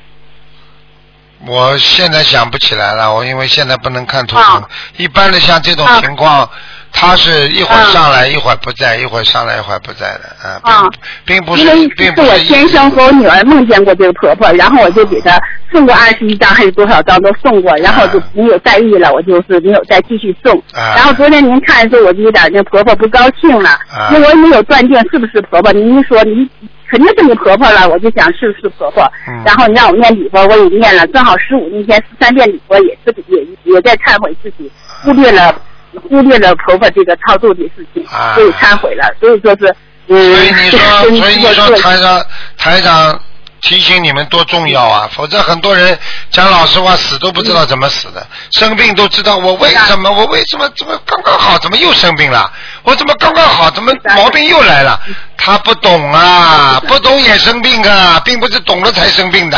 [1.46, 4.44] 我现在想不起来了，我因为现在不能看图腾。
[4.44, 6.50] 啊一般的像这种啊情况，
[6.94, 10.90] 他是一会上来，一会儿不在，一会儿上来，一会儿不在的，啊，啊
[11.26, 15.38] 并并不是因为，并不是我先生和我女儿梦见过这个婆婆，然后我就给她
[15.72, 20.56] 送过二十一张还是多少张都送过，然后就没有在意了，我就是没有再继续送。
[20.74, 20.94] 啊。
[20.96, 24.10] 然后昨天您看的时候，我就有点那婆婆不高兴了，啊。
[24.12, 26.48] 那我也没有断定是不是婆婆，您一说您
[26.90, 29.04] 肯定是你婆婆了，我就想是不是婆婆。
[29.28, 29.42] 嗯。
[29.44, 34.72] 然后你让我念礼佛，我也念了，正好十五那天十三遍礼佛也是也也在忏悔自己
[35.04, 35.54] 忽略了
[36.02, 39.76] 忽略了婆婆这个超度的事情，啊所以忏悔了，所以说是。
[40.08, 40.80] 嗯， 所以你说，
[41.18, 42.26] 所以你说台长
[42.58, 43.18] 台长
[43.62, 45.10] 提醒你们多重要啊！
[45.14, 45.98] 否则很多人
[46.30, 52.52] 讲老实话，死都不知道怎么死的，生病都知道我为什么，我为什么怎么刚刚好，怎么又生病了？
[52.84, 55.00] 我怎么刚刚好，怎么毛病又来了？
[55.38, 59.58] 他不懂啊，不懂也生病啊，并不是懂了才生病的。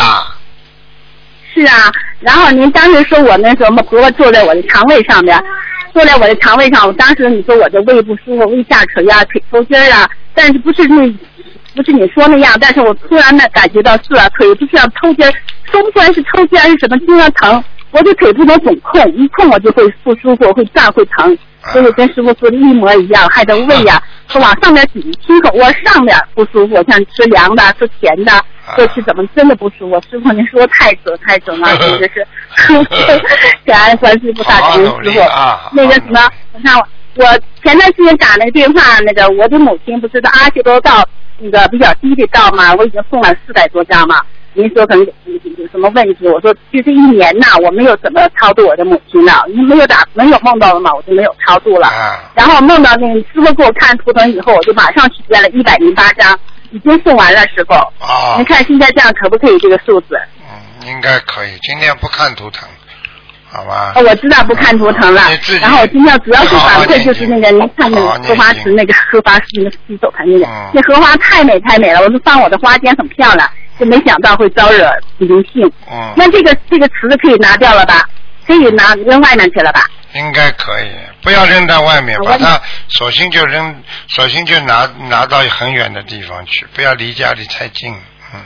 [1.55, 5.35] 是啊，然后您当时说我那什么婆婆坐在我的肠胃上面，
[5.95, 11.09] 坐在我的肠胃上，我当时你说我的胃不舒服，胃下垂啊，腿抽筋儿啊，但是不是那
[11.73, 15.31] 不是你说那样，但是我突然的感觉到是啊，腿不是要抽筋儿，
[15.71, 17.63] 说不出来是抽筋还是什么，经常疼，
[17.95, 21.37] 我的腿不能总空，一空我就会不舒服，会胀会疼，
[21.71, 28.33] 所以跟师傅说的一模一样，还得胃呀、说往上面顶，心口窝上面不舒服，像吃凉的、吃甜的，
[28.75, 30.01] 这是怎么真的不舒服？
[30.09, 32.27] 师傅您说太准太准了，真的是
[33.65, 35.19] 感恩观世菩萨，感恩师傅。
[35.71, 36.19] 那个什么，
[36.53, 36.85] 你看我
[37.15, 37.25] 我
[37.63, 41.07] 前段时间打那个电话，那个我的母亲不是在阿修罗道
[41.39, 44.19] 那个比较低的道嘛，我已经送了四百多张嘛。
[44.55, 45.11] 您说可能有
[45.57, 46.27] 有什么问题？
[46.27, 51.87] 我说就这一年呐，我没有怎么超度我的母亲了，您没有打没有梦到了嘛，我就没有超度了。
[51.87, 56.37] 啊然后梦到那个师傅给我看图腾以后，我就马上许愿了一百零八张，
[56.71, 57.73] 已经送完了，师傅。
[57.73, 60.15] 啊您，看现在这样可不可以这个数字？
[60.39, 61.49] 嗯，应该可以。
[61.61, 62.67] 今天不看图腾，
[63.49, 63.91] 好吧？
[63.95, 65.21] 哦，我知道不看图腾了。
[65.61, 73.49] 然后我今天主要是反馈就是那个您看那荷花池那个荷花池那个洗手盆那个嗯，那荷花太美太美了，我说放我的花间很漂亮，
[73.79, 75.71] 就没想到会招惹灵性。
[75.91, 78.07] 嗯，那这个这个池子可以拿掉了吧？
[78.47, 79.81] 可以拿扔外面去了吧？
[80.13, 87.93] 应该可以，不要扔到外面，把它索性就扔，索性就拿拿到很远的地方去，不要离家里太近。
[88.33, 88.39] 嗯，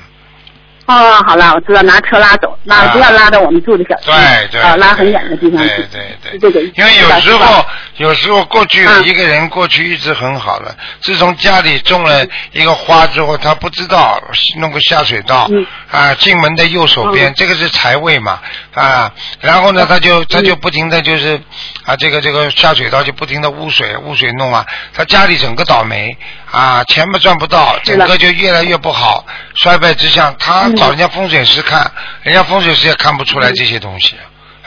[0.88, 4.62] 哦，好了，我知道拿车拉走，拉啊不要拉到我们住的小区，对对。
[4.62, 5.68] 啊，拉很远的地方去。
[5.68, 6.40] 对对对。
[6.40, 7.64] 这个因为有时候
[8.00, 9.06] 有时候过去嗯。
[9.06, 14.22] 一个人过去一直很好的，自从家里种了一个花之后，他不知道
[14.58, 15.66] 弄个下水道嗯。
[15.92, 17.34] 啊，进门的右手边，嗯。
[17.36, 18.40] 这个是财位嘛
[18.74, 21.40] 啊，然后呢，他就他就不停的就是
[21.86, 26.18] 啊，这个这个下水道就不停的污水污水弄啊，他家里整个倒霉
[26.50, 29.26] 啊，钱不赚不到，整个就越来越不好，
[29.56, 30.34] 衰败之象。
[30.40, 30.76] 他嗯。
[30.76, 31.92] 找人家风水师看，
[32.24, 34.16] 人家风水师也看不出来这些东西。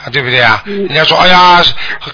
[0.05, 0.61] 啊，对不对啊？
[0.65, 1.61] 嗯人家说，哎呀，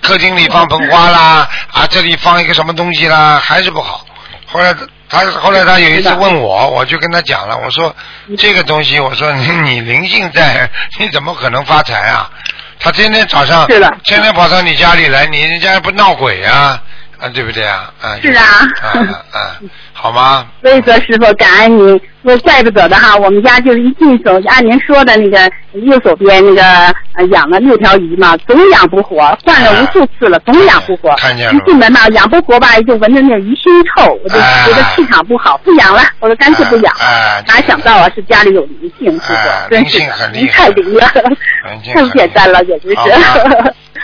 [0.01, 4.05] 客厅里放盆花啦，啊，这里放一个什么东西啦，还是不好。
[4.45, 4.73] 后来
[5.07, 7.95] 他后来他有一次问我，我就跟他讲了，我说
[8.37, 10.69] 这个东西，我说你你灵性在，
[10.99, 12.29] 你怎么可能发财啊？
[12.79, 13.67] 他天天早上
[14.05, 16.81] 天天跑到你家里来，你人家不闹鬼啊？
[17.19, 17.91] 啊，对不对啊？
[18.01, 18.43] 啊，是啊
[18.81, 19.39] 啊啊啊，
[19.91, 20.47] 好吗？
[20.61, 26.63] 所以说师傅感恩您，说怪不得的哈，我们家就是一进手，按您说的那个右手边那个
[27.15, 31.13] 呃养了六条鱼嘛，总养不活，换了无数次了，总养不活。
[31.17, 37.01] 看见了一进门吧，养不活吧，就闻着那鱼腥臭，我就哎觉得气场不好，不养了，我说干脆不养了。
[37.01, 41.07] 哎，哪想到啊，是家里有灵性，师哎傅，真是灵性很，厉害您太灵了，
[41.93, 42.95] 太简单了，简直是。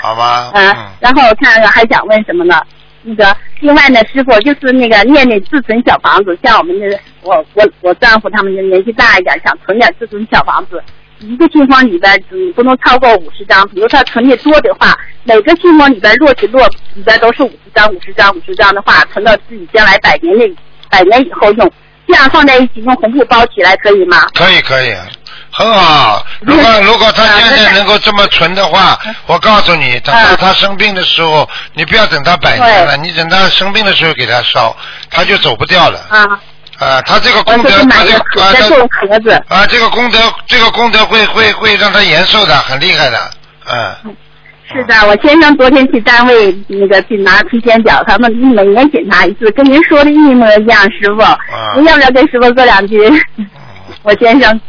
[0.01, 0.51] 好吗？
[0.53, 2.59] 嗯，然后我看还想问什么呢？
[3.05, 10.81] 那个，另外呢，师傅就是那个念念自存小房子，像我们的我我我丈夫他们就年纪大一点，想存点自存小房子，
[11.19, 16.59] 一个信封里边你不能超过五十张，比如他存的多的话，每个信封里边摞起摞
[16.95, 20.51] 里边都是五十张、五十张、五十张的话，存到自己将来百年内
[20.89, 21.71] 百年以后用，
[22.07, 24.25] 这样放在一起用红布包起来可以吗？
[24.33, 24.93] 可以可以，
[25.57, 26.25] 很好。
[26.41, 34.75] 如果如果他现在能够这么存的话，我告诉你，等到嗯他生病的时候，你不要等他百年了，你等他生病的时候给他烧，
[35.09, 35.99] 他就走不掉了。
[36.09, 36.19] 啊，
[36.79, 38.03] 啊，他这个功德，他
[38.53, 39.31] 这个盒子。
[39.47, 43.17] 啊，这个功德，这个功德会会会让他延寿的，很厉害的，
[43.71, 44.15] 嗯。
[44.73, 51.79] 是的，我先生昨天去单位那个去拿体检表，他们每年检查一次，跟您说的一模一样，师傅。
[51.79, 52.99] 您要不要跟师傅说两句？
[54.01, 54.59] 我先生，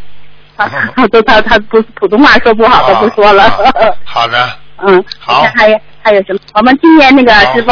[0.56, 3.50] 他 他都他他不普通话说不好，他不说了。
[4.04, 6.38] 好的，嗯，好你看还有还有什么？
[6.54, 7.70] 我们今年那个师傅，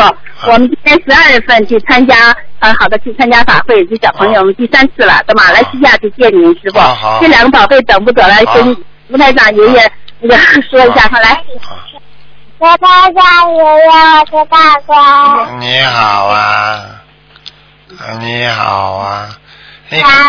[0.51, 2.15] 我们今年十二月份去参加，
[2.61, 6.79] 呃，好的，去参加法会，这小朋友我们第三次了，到马来西亚去见您师傅。
[7.21, 8.77] 这两个宝贝等不得了，跟
[9.09, 10.37] 吴台长爷爷那个
[10.71, 11.43] 说一下，快来。
[12.59, 13.91] 我大家爷爷，
[14.31, 15.53] 我是大哥。
[15.59, 17.03] 你好啊，
[18.21, 19.29] 你好啊，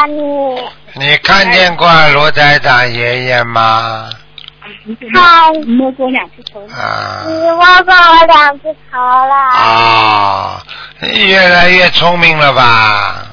[0.07, 0.70] 你？
[0.97, 4.09] 你看见过罗台长爷爷吗？
[5.13, 6.59] 看，摸过两次头。
[6.74, 9.36] 啊你摸过我两次头了。
[9.53, 10.63] 啊，
[10.99, 13.26] 你越来越聪明了吧？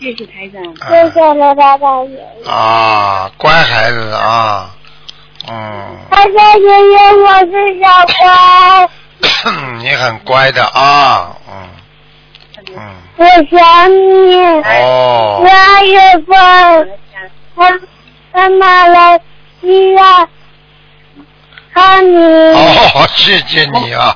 [0.00, 0.62] 谢谢台长。
[0.88, 2.50] 谢谢罗台长爷爷。
[2.50, 4.70] 啊，乖孩子啊，
[5.48, 7.84] 嗯，大家爷爷，我是小
[8.20, 8.88] 乖，
[9.78, 11.68] 你很乖的啊，嗯
[12.76, 14.36] 嗯，我想你。
[14.64, 15.42] 哦。
[15.44, 16.88] 十，二月份，
[17.54, 17.70] 我
[18.32, 19.20] 在马来
[19.62, 20.02] 医院？
[21.74, 22.16] 看你。
[22.54, 24.14] 哦，谢谢你啊，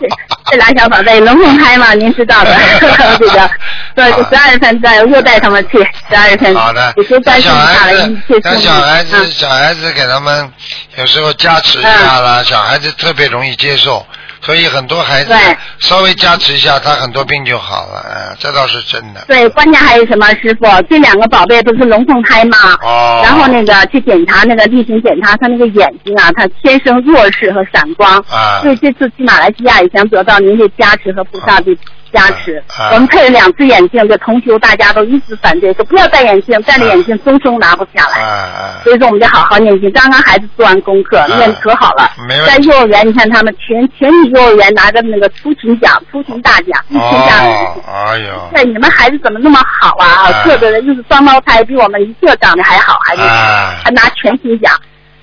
[0.51, 2.55] 这俩小宝贝龙凤胎嘛，您知道的，
[3.19, 3.51] 这个，
[3.95, 5.79] 对，十二月份再又带他们去，
[6.09, 6.55] 十二月份。
[6.55, 6.93] 好的。
[6.99, 9.31] 有些，关让小孩子一切，让小孩子，嗯。
[9.31, 10.53] 小孩子给他们
[10.97, 14.07] 有时候加持一下啦，小孩子特别容易接受，
[14.47, 19.25] 所以很多孩子对稍微加持一下，他很多病就好了，嗯，这倒是真的。
[19.27, 20.27] 对，关键还有什么？
[20.41, 22.57] 师傅，这两个宝贝不是龙凤胎吗？
[22.83, 23.21] 哦。
[23.25, 31.77] 然后那个去检查那个例行检查，他那个眼睛啊，他天生弱视和散光，啊所以这次去马来西亚也想得到您的加持和菩萨的
[32.13, 32.63] 加持。
[32.77, 38.81] 啊我们配了两只眼镜，这同修大家都一直反对，说不要戴眼镜，戴了眼镜终生拿不下来。
[38.85, 39.91] 所以说我们就好好念经。
[39.93, 42.11] 刚刚孩子做完功课，念的可好了。
[42.47, 47.49] 在幼儿园，你看他们全全体幼儿园拿着那个出勤奖、出勤大奖，一群家长。
[47.49, 50.07] 哦，哎呦，对，你们孩子怎么那么好啊？
[50.07, 54.73] 啊个个的又是双胞胎，比我们一个长得还好，还是啊还拿全勤奖。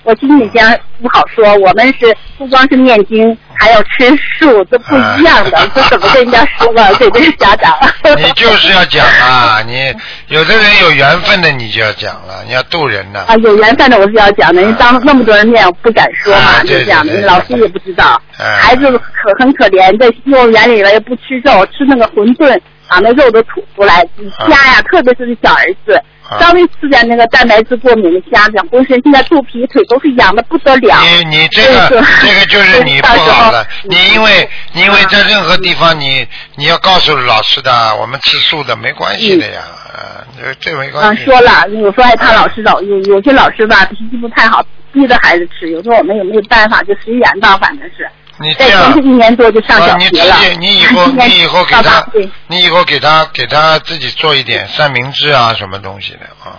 [0.04, 6.88] 我心里边不好说，我们是不光是念经，还要吃素，都不一样的，这怎么跟人家说吧？
[6.98, 7.74] 对这个家长。
[8.16, 9.92] 你就是要讲啊，你
[10.28, 13.24] 有的人有缘分的，你就要讲了，你要渡人呢。
[13.26, 24.06] 啊，有缘分的我是要讲的，当那么多人面，我不敢说嘛，啊就这样的，老师也不知道，哎孩子可很可怜，在幼儿园里边也不吃肉，吃那个馄饨，把那肉都吐出来，
[24.38, 26.02] 虾呀，特别是小儿子，啊
[26.40, 30.98] 稍微吃点那个蛋白质过敏的虾，子浑身现在肚皮腿都是痒的不得了。
[31.02, 31.88] 你你这个
[32.20, 41.24] 这个就是你不好了，你因为你因为在任何地方你你要告诉老师的，我们吃素的没关系的呀，啊，这这没啊，关系。
[41.24, 48.08] 说了，有时候还他老师老有有些老师吧脾气不太好，逼着孩子吃，有时候我们也没有办法，就随缘吧，反正是。
[48.38, 50.36] 在你这样一年多就上小学了。
[50.40, 52.04] 己你以后你以后给他
[52.48, 56.58] 你以后给他给他自己做一点三明治啊什么东西的啊。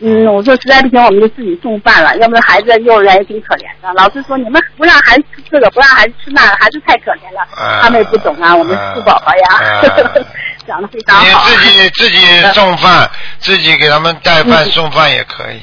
[0.00, 3.92] 嗯，我说实在不行，我们就自己送饭了，要不然孩子幼儿园也挺可怜的。
[3.94, 7.40] 老师说你们不让孩子吃这个，不让孩子吃那个，孩子太可怜了。
[7.56, 9.82] 啊他们也不懂啊，我们是富宝宝呀，啊
[10.68, 11.28] 讲的非常你。
[11.34, 12.18] 自己自己
[12.54, 13.10] 送饭，
[13.40, 15.60] 自己给他们带饭嗯送饭也可以，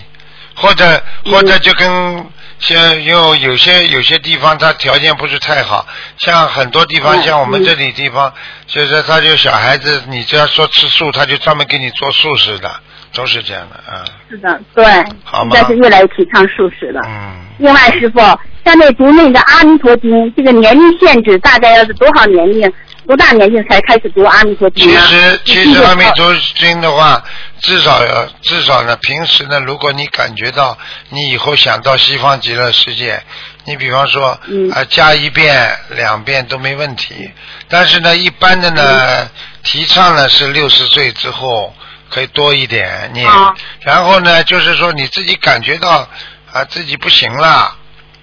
[0.53, 1.01] 或者
[1.31, 2.25] 或者就跟
[2.65, 5.85] 像因为有些有些地方它条件不是太好，
[6.17, 8.33] 像很多地方嗯像我们这里地方，
[8.65, 12.69] 就是他就小孩子，你只要说吃素，他就专门给你做素食的，
[13.13, 14.03] 都是这样的啊。
[14.29, 14.83] 是的，对，
[15.23, 15.51] 好吗？
[15.53, 16.99] 现在是越来越提倡素食了。
[17.05, 18.19] 嗯，另外，师傅，
[18.65, 22.73] 下面读那个《阿弥陀经》，这个年龄限制大概要是多少年龄、
[23.07, 24.97] 多大年龄才开始读《阿弥陀经》其？
[25.07, 27.23] 实其实阿弥陀经的话，
[27.61, 30.77] 至少要至少呢，平时呢，如果你感觉到
[31.09, 33.21] 你以后想到西方极乐世界，
[33.65, 37.31] 你比方说啊、嗯加一遍两遍都没问题。
[37.69, 39.29] 但是呢，一般的嗯呢，
[39.63, 41.75] 提倡呢是六十岁之后
[42.09, 46.07] 可以多一点念，啊然后呢，就是说你自己感觉到
[46.51, 47.75] 啊自己不行了。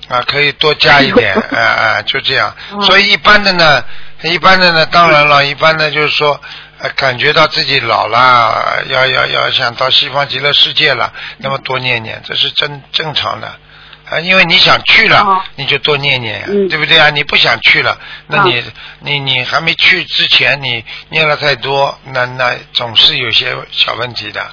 [0.09, 2.55] 啊，可以多加一点， 啊啊，就这样。
[2.73, 3.83] 哦所以一般的呢，
[4.23, 6.41] 一般的呢，当然了，一般的就是说，
[6.79, 13.59] 呃，感觉到自己老了，要要要想到西方极乐世界了，那么多念念，这是正正常的。
[14.11, 17.09] 啊，因为你想去了，哦你就多念念呀，嗯对不对啊？
[17.11, 18.63] 你不想去了，那啊你、
[19.01, 24.53] 你你还没去之前，你念了太多，那那总是有些小问题的。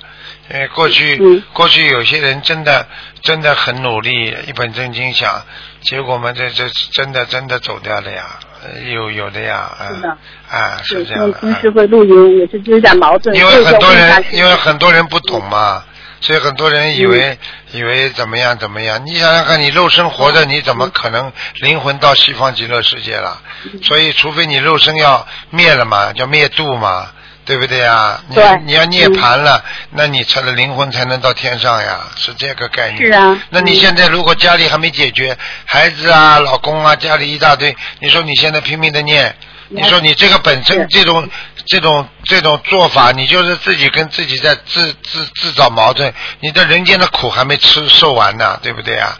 [0.51, 2.87] 因为过去、嗯过去有些人真的
[3.21, 5.45] 真的很努力，一本正经想，
[5.81, 8.48] 结果嘛，这这真的真的走掉了呀，呃
[8.93, 10.17] 有有的呀，啊是的
[10.49, 11.39] 啊是是这样的。
[11.39, 13.35] 听啊师傅录音也是有点矛盾。
[13.35, 15.83] 因为很多人因为很多人不懂嘛，
[16.21, 17.37] 所以很多人以为、
[17.71, 19.05] 以为怎么样怎么样。
[19.05, 21.31] 你想想看，你肉身活着，你怎么可能
[21.61, 23.41] 灵魂到西方极乐世界了？
[23.83, 27.11] 所以，除非你肉身要灭了嘛，叫灭度嘛，
[27.49, 28.21] 对不对呀？
[28.27, 33.07] 你对你要涅槃了，那你才能灵魂才能到天上呀，是这个概念。
[33.07, 35.35] 是啊那你嗯现在如果家里还没解决，
[35.65, 39.35] 孩子啊、老公啊，家里一大堆，你说你现在拼命的念，
[39.69, 41.27] 你说你这个本身这种
[41.65, 49.17] 这种这种做法，你就是自己跟自己在自自自找矛盾，你的人间的苦还没吃受完呢，对不对啊？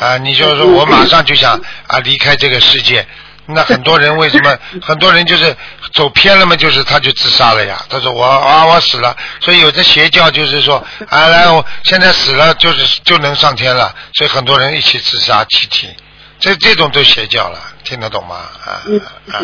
[0.00, 3.04] 啊，你就是说我马上就想啊离开这个世界。
[3.46, 4.56] 那很多人为什么？
[4.82, 5.54] 很多人就是
[5.92, 7.84] 走偏了嘛，就是他就自杀了呀。
[7.88, 15.88] 他说我啊我死了，所以有的邪教就是说啊来我现在死了就是就能上天了，所以很多人一起自杀集体，
[16.40, 18.36] 这这种都邪教了，听得懂吗？
[18.64, 18.98] 啊嗯，
[19.30, 19.40] 啊。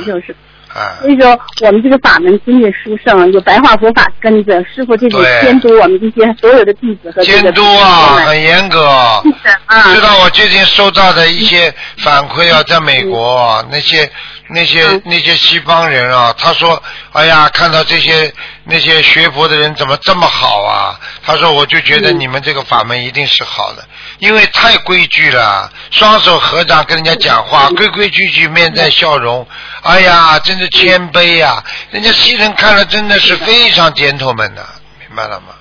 [0.75, 8.89] 啊所以说，我们这个法门真的殊胜，有白话佛法跟着师傅这里监督我们这些所有的弟子和这个监督啊，很严格。
[9.25, 14.11] 是的啊，知道我最近收到的一些反馈啊，在美国啊那些
[14.53, 16.83] 那些嗯那些西方人啊，他说，
[17.13, 18.33] 哎呀，看到这些
[18.65, 20.99] 那些学佛的人怎么这么好啊？
[21.25, 23.87] 他说，我就觉得嗯你们这个法门一定是好的，
[24.19, 29.47] 因为太规矩了，双手合掌跟人家讲话，规规矩矩，面带笑容，
[29.83, 34.67] 哎呀，真是谦卑呀、人家西人看了真的是非常 gentleman 的，
[35.07, 35.55] 明白了吗？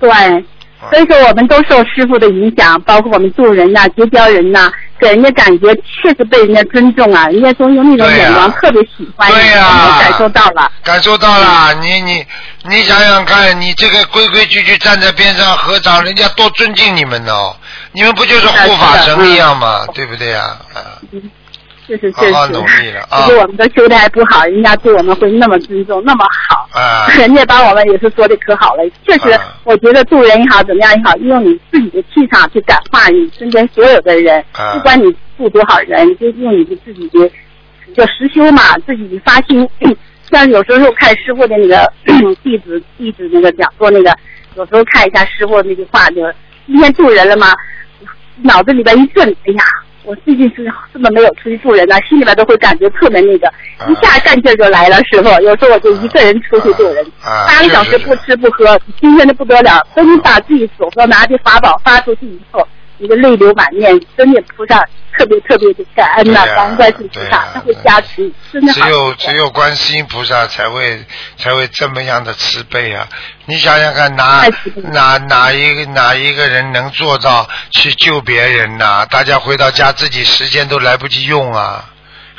[0.00, 0.44] 对。
[0.90, 4.70] 所以说，我们都受师傅的影响，包括我们做人呐、结交人呐、
[5.00, 10.70] 给人家感觉确实被人家尊重啊，人家都用那种眼光特别喜欢你，对呀感受到了。
[10.84, 12.24] 感受到了，你你
[12.64, 17.56] 你想想看，你这个规规矩矩站在边上合掌，人家多尊敬你们呢、哦，
[17.92, 19.86] 你们不就是护法神一样吗？
[19.94, 21.00] 对不对呀、啊？
[21.10, 21.22] 是
[21.86, 26.68] 是是是，好好努力了啊其实我们都修的还不好，人家对我们会那么尊重，那么好。
[26.72, 37.30] 啊 人家把我们也是说的可好了，确实啊，我觉得助人也好，怎么样也好，用你自己的气场去感化你身边所有的人，啊不管你渡多少人，就用你的自己的
[37.94, 39.68] 就实修嘛，自己的发心。
[40.28, 41.92] 像有时候看师傅的那个
[42.42, 44.12] 弟子弟子那个讲座那个，
[44.56, 46.16] 有时候看一下师傅那句话，就
[46.66, 47.54] 今天助人了吗？
[48.42, 49.64] 脑子里边一顿，哎呀，
[50.06, 54.96] 我最近是这么没有出去住人呢，心里边都会感觉特别那个，啊一下干劲儿就来了。
[54.98, 59.84] 师傅，有时候我就一个人出去住人，啊八个小时不吃不喝，新鲜的不得了。
[59.96, 62.66] 等你把自己所说拿的法宝发出去以后，
[62.98, 64.80] 你的泪流满面，真的菩萨
[65.18, 68.80] 特别特别的感恩呐、感恩观世音菩萨，他会加持，真的好。
[68.80, 71.04] 只有只有观世音菩萨才会
[71.36, 73.06] 才会这么样的慈悲啊！
[73.46, 74.46] 你想想看，哪
[74.92, 81.84] 哪哪一个哪一个人能做到去救别人呐、大家回到家自己时间都来不及用啊！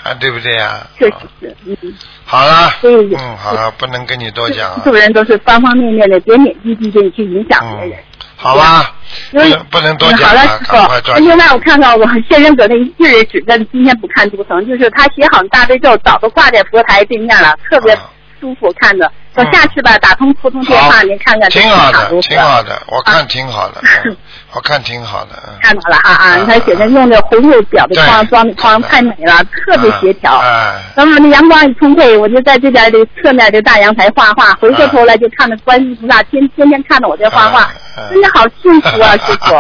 [0.04, 0.88] 啊，对不对呀？
[0.98, 1.78] 确实是，嗯，
[2.26, 8.00] 好了，嗯，好了，不能跟你多讲了，做人都是方方面面的点点滴滴的去影响别人。
[8.38, 8.94] 好吧？
[9.32, 11.30] 不能不能多嗯好了，讲了，师赶快抓紧傅。
[11.30, 17.98] 另外，我看看我现任搁那一句儿指着今天不看图腾，就是他写好大悲咒，早都挂在佛台对面了，特别
[18.40, 19.12] 舒服看着。
[19.38, 24.18] 等下次吧，打通普通电话，您看看挺好的，挺好的， 我看挺好的，嗯
[24.54, 25.54] 我看挺好的，嗯。
[25.62, 30.38] 看到了啊啊，你看写的用的红釉表的框装框太美了，特别协调。
[30.38, 37.70] 哎，那么那阳光一充沛，我就在这边的侧面的大阳台画画，回过头来就看着观音菩萨天天天看着我在画画，
[38.10, 39.56] 真的好幸福啊，师 傅。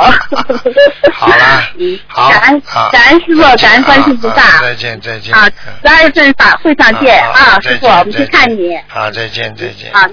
[1.13, 1.61] 好了，
[2.31, 4.41] 感恩好感恩师傅，感恩观世音菩萨。
[4.41, 5.33] 啊再见，再见。
[5.35, 5.45] 啊，
[5.83, 8.79] 十二月份法会上见好啊，师傅，我们去看你。
[8.87, 9.91] 好，再见，再见。
[9.93, 10.09] 啊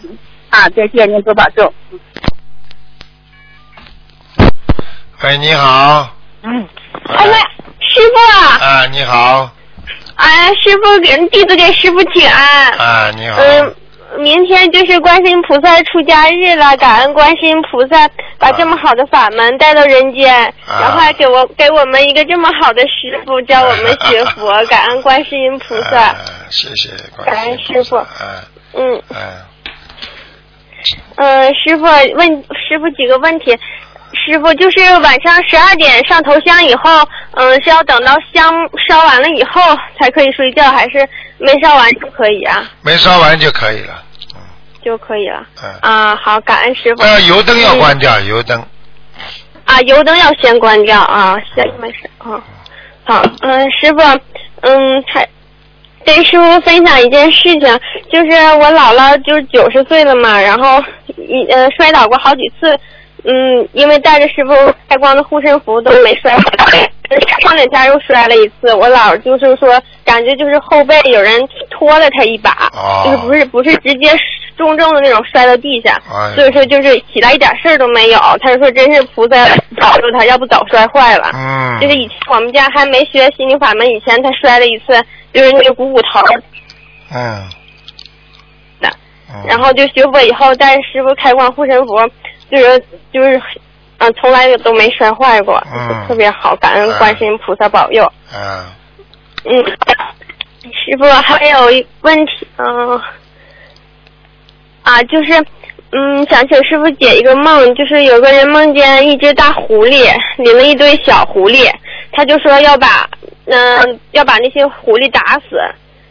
[0.50, 1.72] 啊，再见，您多保重。
[5.22, 6.14] 喂，你好。
[6.42, 6.68] 嗯。
[7.08, 7.38] 哎呀，
[7.80, 8.58] 师傅啊！
[8.60, 9.50] 啊，你好。
[10.16, 12.70] 哎，师傅给弟子给师傅请安。
[12.78, 13.36] 啊，你好。
[13.40, 13.74] 嗯，
[14.18, 25.98] 明天就是观世音菩萨出家日了，感恩观世音菩萨把这么好的法门带到人间，啊然后还给我给我们一个这么好的师傅教我们学佛， 感恩观世音菩萨。
[25.98, 26.16] 啊
[26.50, 27.96] 谢谢观感恩师傅。
[27.96, 28.44] 啊
[28.76, 29.46] 嗯啊，
[31.16, 33.58] 嗯，师傅问师傅几个问题。
[34.26, 38.52] 师傅就是晚上十二点上头香以后，嗯，是要等到香
[38.88, 39.60] 烧完了以后
[39.98, 41.06] 才可以睡觉，还是
[41.38, 42.64] 没烧完就可以啊？
[42.80, 44.02] 没烧完就可以了。
[44.84, 45.44] 就可以了。
[45.62, 45.74] 嗯。
[45.80, 47.02] 啊，好，感恩师傅。
[47.02, 48.64] 呃，油灯要关掉，油灯。
[49.64, 52.40] 啊，油灯要先关掉啊，先没事啊。
[53.04, 54.00] 好，嗯，师傅，
[54.60, 55.28] 嗯，还
[56.04, 57.60] 跟师傅分享一件事情，
[58.10, 60.82] 就是我姥姥就是九十岁了嘛，然后
[61.16, 62.78] 一呃摔倒过好几次，
[63.24, 64.54] 嗯，因为带着师傅
[64.88, 66.42] 开光的护身符都没摔回
[66.72, 66.90] 来，
[67.42, 71.40] 上两天又摔了一次，我姥就是说感觉就是后背有人
[71.70, 74.10] 拖了她一把，哦就是不是不是直接
[74.56, 78.18] 重重的那种摔到地下，哎所以说就是起来一点事儿都没有。
[78.40, 79.36] 他就说真是菩萨
[79.80, 81.30] 保佑他，要不早摔坏了。
[81.34, 81.80] 嗯。
[81.80, 84.94] 就是以前我们家还没学心灵法门以前，他摔了一次，
[85.34, 86.20] 就是那个股骨头
[87.12, 87.46] 嗯。
[88.80, 88.88] 的，
[89.28, 91.96] 嗯然后就学佛以后带着师傅开光护身符，
[92.50, 92.78] 就是
[93.12, 93.40] 就是，
[93.98, 98.04] 嗯、从来都没摔坏过，嗯特别好，感恩观世音菩萨保佑。
[98.32, 98.72] 啊，
[99.44, 99.64] 嗯，
[100.62, 103.00] 师傅还有一问题，嗯、
[104.82, 105.32] 啊，就是，
[105.92, 111.70] 嗯，想请师傅解一个梦，就是有个人梦见一只大狐狸领了一堆小狐狸，
[112.14, 113.08] 他就说要把，
[113.46, 115.60] 嗯、要把那些狐狸打死，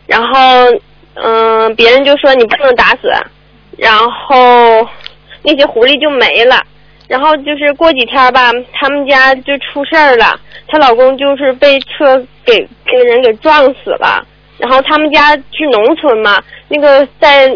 [0.06, 0.38] 然后，
[1.16, 3.10] 嗯、别人就说你不能打死，
[3.78, 4.88] 然后
[5.42, 6.62] 那些狐狸就没了。
[7.08, 14.26] 然后就是过几天吧，他们家就出事儿了，她老公就是被车给给人给撞死了。
[14.58, 17.48] 然后他们家是农村嘛，那个在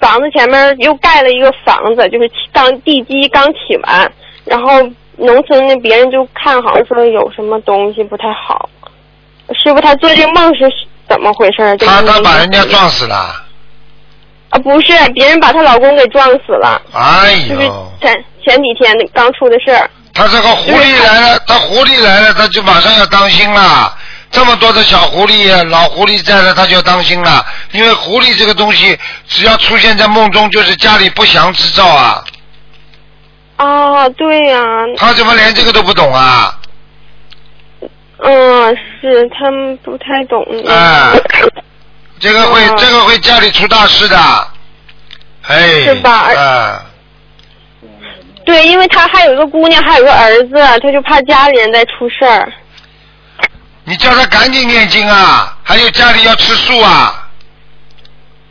[0.00, 4.10] 房子前面又盖了一个房子，就是刚地基刚起完，
[4.46, 4.82] 然后
[5.16, 8.68] 农村那别人就看好像说有什么东西不太好。
[9.62, 10.64] 师傅，他做这个梦是
[11.08, 11.76] 怎么回事？
[11.78, 13.44] 他他把人家撞死了。
[14.50, 16.80] 啊，不是，别人把她老公给撞死了。
[16.92, 19.90] 哎就是，前前几天刚出的事儿。
[20.14, 23.92] 他这个狐狸来了，他狐狸来了，他就马上要当心了。
[24.30, 27.44] 这么多的小狐狸、老狐狸在了，他就要当心了。
[27.72, 28.98] 因为狐狸这个东西，
[29.28, 32.24] 只要出现在梦中，就是家里不祥之兆啊。
[33.64, 34.62] 哦，对呀、
[34.96, 36.58] 他怎么连这个都不懂啊？
[38.18, 40.44] 嗯，是他们不太懂。
[40.68, 41.12] 哎
[42.20, 44.16] 这个会，哦这个会家里出大事的。
[45.42, 45.80] 哎。
[45.82, 46.84] 是吧啊，
[48.44, 52.52] 对，因为他还有一个姑娘，还有个儿子，他就怕家里人再出事儿。
[53.84, 55.56] 你叫他赶紧念经啊！
[55.62, 57.28] 还有家里要吃素啊！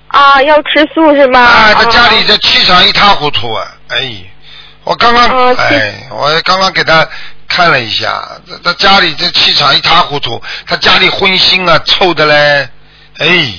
[0.07, 1.39] 啊，要吃素是吧？
[1.39, 3.65] 啊，他家里啊这气场一塌糊涂啊！
[3.89, 4.13] 哎，
[4.83, 7.07] 我刚刚哦哎，我刚刚给他
[7.47, 12.69] 看了一下，他他家里这气场一塌糊涂，他家里荤腥啊，臭的嘞，
[13.19, 13.53] 哎，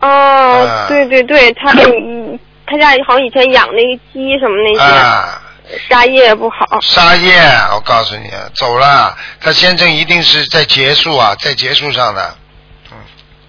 [0.00, 0.86] 哦，啊。
[0.88, 5.42] 对对对，他 嗯他家里好像以前养那个鸡什么那些，啊，
[5.88, 6.78] 杀业不好。
[6.82, 7.40] 沙业，
[7.72, 12.36] 我告诉你，啊，走了，他先生一定是在结束啊，在结束上的，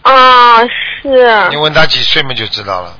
[0.02, 0.62] 啊，
[1.02, 2.97] 是，你问他几岁嘛就知道了。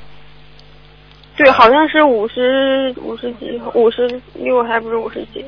[1.44, 5.46] 对，好像是五十五十几，五十六还不是五十几。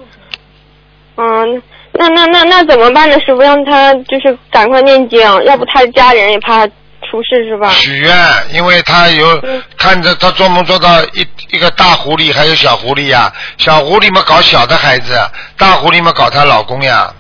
[1.18, 1.62] 嗯，
[1.92, 3.20] 那那那那怎么办呢？
[3.20, 7.70] 师傅让他就是赶快念经，要不他家人也怕出事是吧？
[7.72, 8.16] 许愿，
[8.54, 15.14] 因为他有嗯看着他做梦做到一一个大狐狸，还有小狐狸呀、小狐狸嘛搞小的孩子，
[15.58, 17.14] 大狐狸嘛搞她老公呀。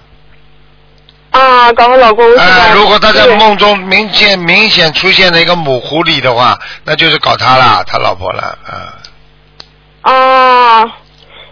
[1.32, 2.44] 啊，搞我老公是吧？
[2.44, 8.98] 哎，如果他在梦中明显明显出现了一个母狐狸的话，那就是搞他了，他老婆了，啊。
[10.02, 10.82] 啊，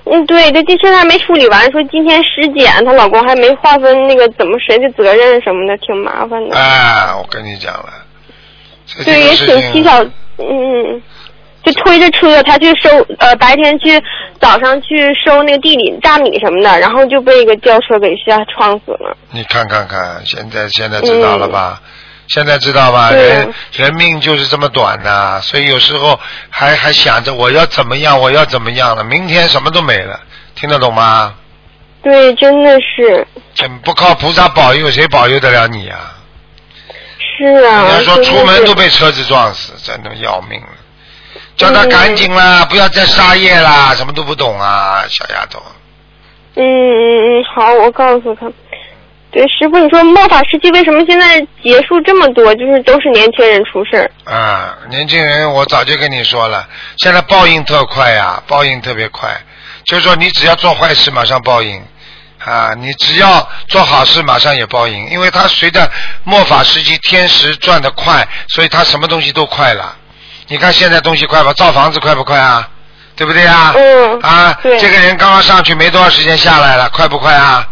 [0.05, 6.57] 嗯，对，这这现在还没处理完，说今天尸检，她老公还没划分那个怎么谁的责任什么的，挺麻烦的。
[6.57, 7.93] 哎，我跟你讲了，
[9.05, 10.03] 对，也挺蹊跷，
[10.39, 11.01] 嗯，
[11.71, 12.89] 就推着车，他去收，
[13.19, 14.01] 呃，白天去，
[14.39, 19.15] 早上去收那个地里大米什么的，然后就被一个轿车给吓撞死了。
[19.31, 21.81] 你看看看，现在现在知道了吧？
[22.27, 23.11] 现在知道吧？
[23.11, 30.19] 人人命就是这么短的，所以有时候还还想着我要怎么样，我要怎么样了，明天什么都没了，
[30.55, 31.33] 听得懂吗？
[32.01, 36.15] 对，真的是，这不靠菩萨保佑，谁保佑得了你啊？
[37.17, 37.83] 是啊。
[37.83, 40.67] 人家说出门都被车子撞死，真的要命了。
[41.59, 45.61] 叫嗯他赶紧啦，不要再杀业啦，什么都不懂啊，小丫头。
[46.55, 48.49] 嗯嗯嗯，好，我告诉他。
[49.31, 52.55] 对，师傅，你说末法时期为什么现在结束这么多？
[52.55, 54.09] 就是都是年轻人出事儿。
[54.23, 59.29] 啊，年轻人，我早就跟你说了，现在报应特快呀、报应特别快。
[59.85, 61.79] 就是说，你只要做坏事，马上报应；
[62.43, 65.09] 啊，你只要做好事，马上也报应。
[65.09, 65.87] 因为他随着
[66.23, 69.95] 末法时期天时转得快，所以他什么东西都快了。
[70.49, 71.53] 你看现在东西快吧？
[71.53, 72.67] 造房子快不快啊？
[73.15, 73.73] 对不对啊？
[73.75, 77.67] 嗯啊，这个人刚刚上去没多少时间下来了，快不快啊？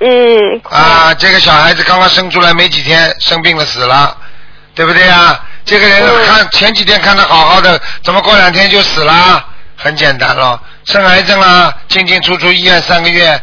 [0.00, 0.60] 嗯。
[0.64, 4.16] 啊，这个小孩子刚刚生出来没几天，生病了死了，
[4.74, 5.44] 对不对啊？
[5.64, 9.44] 这个人嗯看前几天看他好好的，怎么过两天就死了？
[9.76, 13.38] 很简单咯，生癌症了，进进出出医院三个月。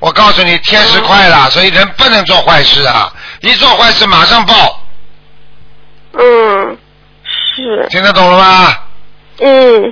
[0.00, 3.12] 我告诉你，天时快了，所以人不能做坏事啊！
[3.40, 4.80] 一做坏事马上报，
[6.12, 6.78] 嗯，
[7.62, 8.74] 是，听得懂了吗？
[9.40, 9.82] 嗯。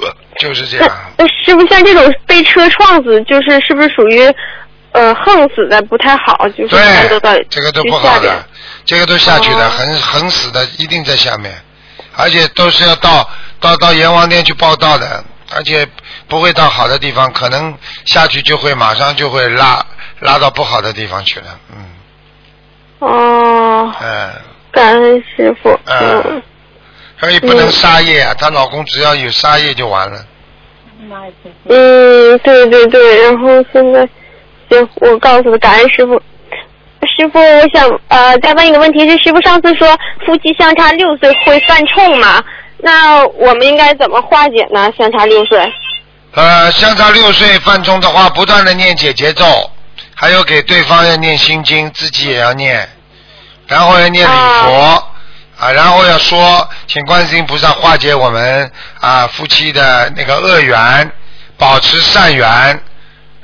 [0.00, 0.88] 呃就是这样。
[1.16, 4.32] 那师傅像这种被车撞死，就是是不是属于
[4.92, 6.48] 呃横死的不太好？
[6.50, 6.76] 就是
[7.50, 8.46] 这个都不好的，
[8.84, 11.52] 这个都下去的，哦横横死的一定在下面，
[12.16, 15.24] 而且都是要到到到阎王殿去报道的，
[15.56, 15.84] 而且
[16.28, 19.84] 不会到好的地方，可能下去就会马上就会拉
[20.20, 21.84] 拉到不好的地方去了，嗯
[23.00, 24.30] 哦，嗯，
[24.70, 25.70] 感恩师傅。
[25.86, 26.42] 嗯嗯，
[27.20, 30.24] 所以不能杀业啊，她老公只要有杀业就完了，
[31.68, 34.08] 嗯，对对对，然后现在
[34.70, 36.20] 行，我告诉他感恩师傅。
[37.16, 39.88] 师傅，我想呃再问一个问题是，师傅上次说
[40.24, 42.42] 夫妻相差六岁会犯冲嘛？
[42.78, 44.92] 那我们应该怎么化解呢？
[44.96, 45.58] 相差六岁。
[46.34, 49.44] 呃，相差六岁犯冲的话，不断的念解结咒，
[50.14, 52.88] 还有给对方要念心经，自己也要念，
[53.66, 54.74] 然后要念礼佛。
[54.74, 55.02] 啊，
[55.60, 61.10] 然后要说，请观世音菩萨化解我们啊夫妻的那个恶缘，
[61.56, 62.80] 保持善缘，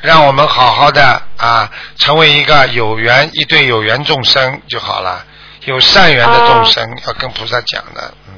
[0.01, 5.25] 让我们好好的啊成为一个有缘一对有缘众生就好了，
[5.65, 8.35] 有善缘的众生、要跟菩萨讲的，嗯，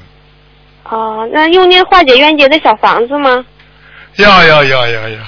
[0.84, 3.44] 哦，那用念化解冤结的小房子吗？
[4.16, 5.20] 要要要要要，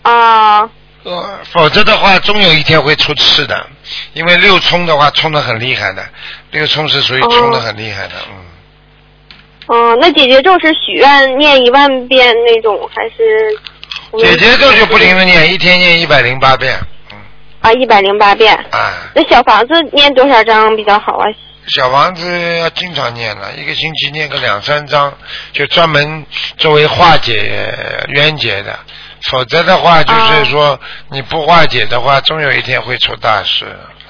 [0.00, 0.70] 啊、
[1.02, 3.66] 呃，否则的话，终有一天会出事的，
[4.12, 6.04] 因为六冲的话冲的很厉害的，
[6.50, 8.44] 六冲是属于冲的很厉害的，嗯。
[9.66, 13.58] 哦，那姐姐咒是许愿念一万遍那种，还是？
[14.18, 16.78] 姐姐咒就不停的念，一天念一百零八遍，
[17.12, 17.18] 嗯，
[17.60, 18.54] 啊，一百零八遍。
[18.70, 21.26] 啊，那小房子念多少张比较好啊？
[21.68, 25.12] 小房子要经常念了，一个星期念个两三章，
[25.52, 26.24] 就专门
[26.56, 27.70] 作为化解
[28.14, 28.78] 冤结的。
[29.30, 30.78] 否则的话，就是说
[31.10, 33.66] 你不化解的话，终有一天会出大事，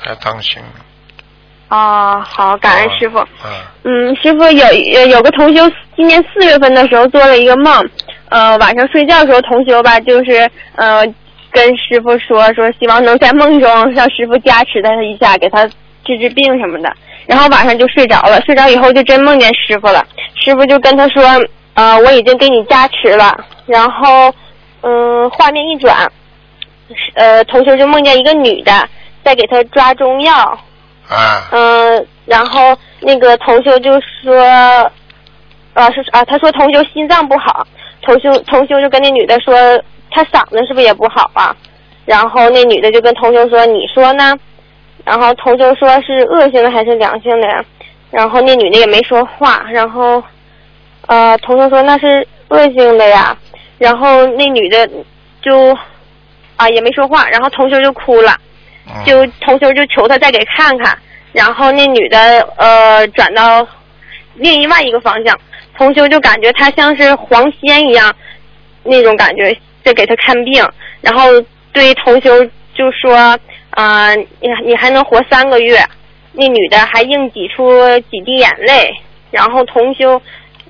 [0.07, 0.61] 要当心。
[1.69, 3.19] 哦，好，感恩师傅。
[3.19, 3.27] 啊，
[3.85, 5.63] 嗯，师傅有有有个同修
[5.97, 7.87] 今年四月份的时候做了一个梦，
[8.31, 11.05] 呃，晚上睡觉的时候，同修吧就是呃
[11.51, 16.91] 跟师傅说说希望能在梦中让师傅加持他一下，给他治治病什么的。
[17.27, 20.03] 然后晚上就睡着了，睡着以后就真梦见师傅了。
[20.43, 21.23] 师傅就跟他说，
[21.75, 23.37] 呃，我已经给你加持了。
[23.67, 24.35] 然后，
[24.83, 26.11] 嗯、画面一转，
[27.15, 28.73] 呃，同修就梦见一个女的
[29.25, 30.33] 在给他抓中药。
[31.09, 34.37] 啊，嗯，然后那个同修就说，
[35.75, 37.67] 啊是啊，他说同修心脏不好，
[38.03, 39.55] 同修同修就跟那女的说，
[40.11, 41.55] 他嗓子是不是也不好啊？
[42.05, 44.37] 然后那女的就跟同修说，你说呢？
[45.05, 47.65] 然后同修说是恶性的还是良性的呀？
[48.11, 50.23] 然后那女的也没说话，然后
[51.07, 53.35] 呃，同修说那是恶性的呀，
[53.79, 54.89] 然后那女的
[55.41, 55.77] 就
[56.57, 58.37] 啊也没说话，然后同修就哭了。
[58.87, 60.99] 嗯就同修就求他再给看看，
[61.33, 63.67] 然后那女的呃转到
[64.35, 65.39] 另外一个方向，
[65.77, 68.15] 同修就感觉她像是黄仙一样
[68.83, 70.67] 那种感觉，在给他看病，
[71.03, 71.25] 然后
[71.73, 72.45] 对同修
[72.75, 73.39] 就说
[73.71, 75.79] 啊、你你还能活三个月。
[76.33, 77.71] 那女的还硬挤出
[78.11, 78.91] 几滴眼泪，
[79.31, 80.21] 然后同修，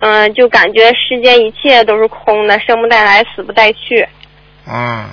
[0.00, 4.08] 嗯、就感觉世间一切都是空的，生不带来，死不带去。
[4.66, 5.08] 嗯，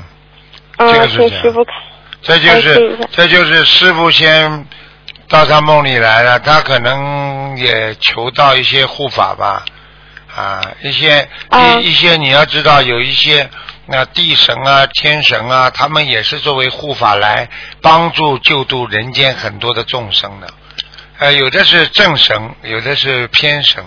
[0.77, 1.75] 嗯、这个是这样请师傅看。
[2.21, 4.65] 这就哎是这就是师傅先
[5.27, 9.63] 到他梦里来了，他可能也求到一些护法吧，
[10.35, 13.47] 啊，一些啊一一些你要知道有一些
[13.85, 17.47] 那地神啊、天神啊，他们也是作为护法来
[17.81, 20.47] 帮助救度人间很多的众生的。
[21.19, 23.83] 呃，有的是正神，有的是偏神。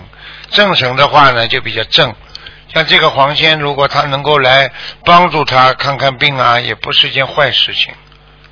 [0.51, 2.13] 正神的话呢，就比较正。
[2.73, 4.71] 像这个黄仙，如果他能够来
[5.03, 7.93] 帮助他看看病啊，也不是一件坏事情，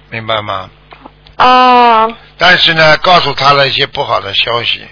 [0.10, 0.69] 明白吗？
[1.38, 4.88] 哦，但是呢，告诉他了一些不好的消息，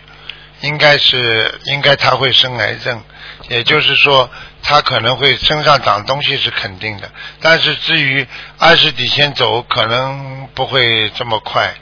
[0.61, 3.02] 应该是应该他会生癌症，
[3.49, 4.30] 也就是说
[4.61, 7.10] 他可能会身上长东西是肯定的，
[7.41, 8.27] 但是至于
[8.60, 11.73] 二十几天走，可能不会这么快，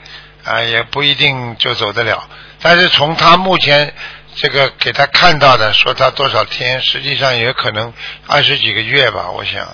[0.44, 2.26] 啊，也不一定就走得了。
[2.62, 3.92] 但是从他目前
[4.34, 7.92] 这个给他看到的，说他多少天，实际上也可能
[8.26, 9.66] 二十几个月吧，我想，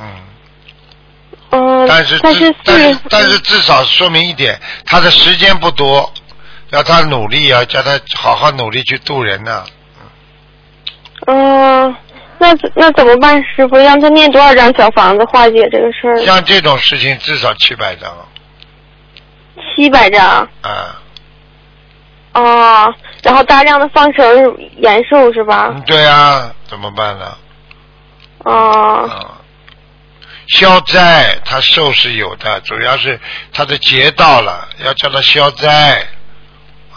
[0.00, 0.06] 嗯。
[1.50, 6.12] 嗯，但是但是但是是但是至少说明一点，他的时间不多，
[6.70, 9.64] 要他努力啊，叫他好好努力去渡人呐、
[11.26, 11.96] 嗯，
[12.38, 13.42] 那怎那怎么办？
[13.44, 16.22] 师傅让他念多少张小房子化解这个事儿？
[16.24, 18.10] 像这种事情至少七百张
[19.74, 20.46] 七百张。
[20.60, 21.00] 啊，
[22.34, 22.94] 哦，
[23.28, 25.68] 然后大量的放生延寿是吧？
[25.74, 27.36] 嗯对啊，怎么办呢？
[28.44, 29.36] 哦，啊，
[30.46, 33.20] 消灾他寿是有的，主要是
[33.52, 36.02] 他的劫到了，要叫他消灾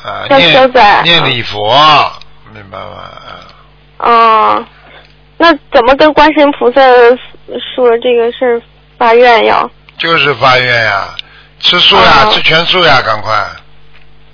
[0.02, 1.60] 啊，要念消灾念礼佛，
[2.54, 3.12] 明白吗？
[3.98, 4.66] 啊哦，
[5.38, 6.82] 那怎么跟观世音菩萨
[7.76, 8.62] 说这个事儿
[8.98, 9.70] 发愿要？
[9.98, 11.14] 就是发愿呀，
[11.60, 13.46] 吃素呀，哦吃全素呀，赶快。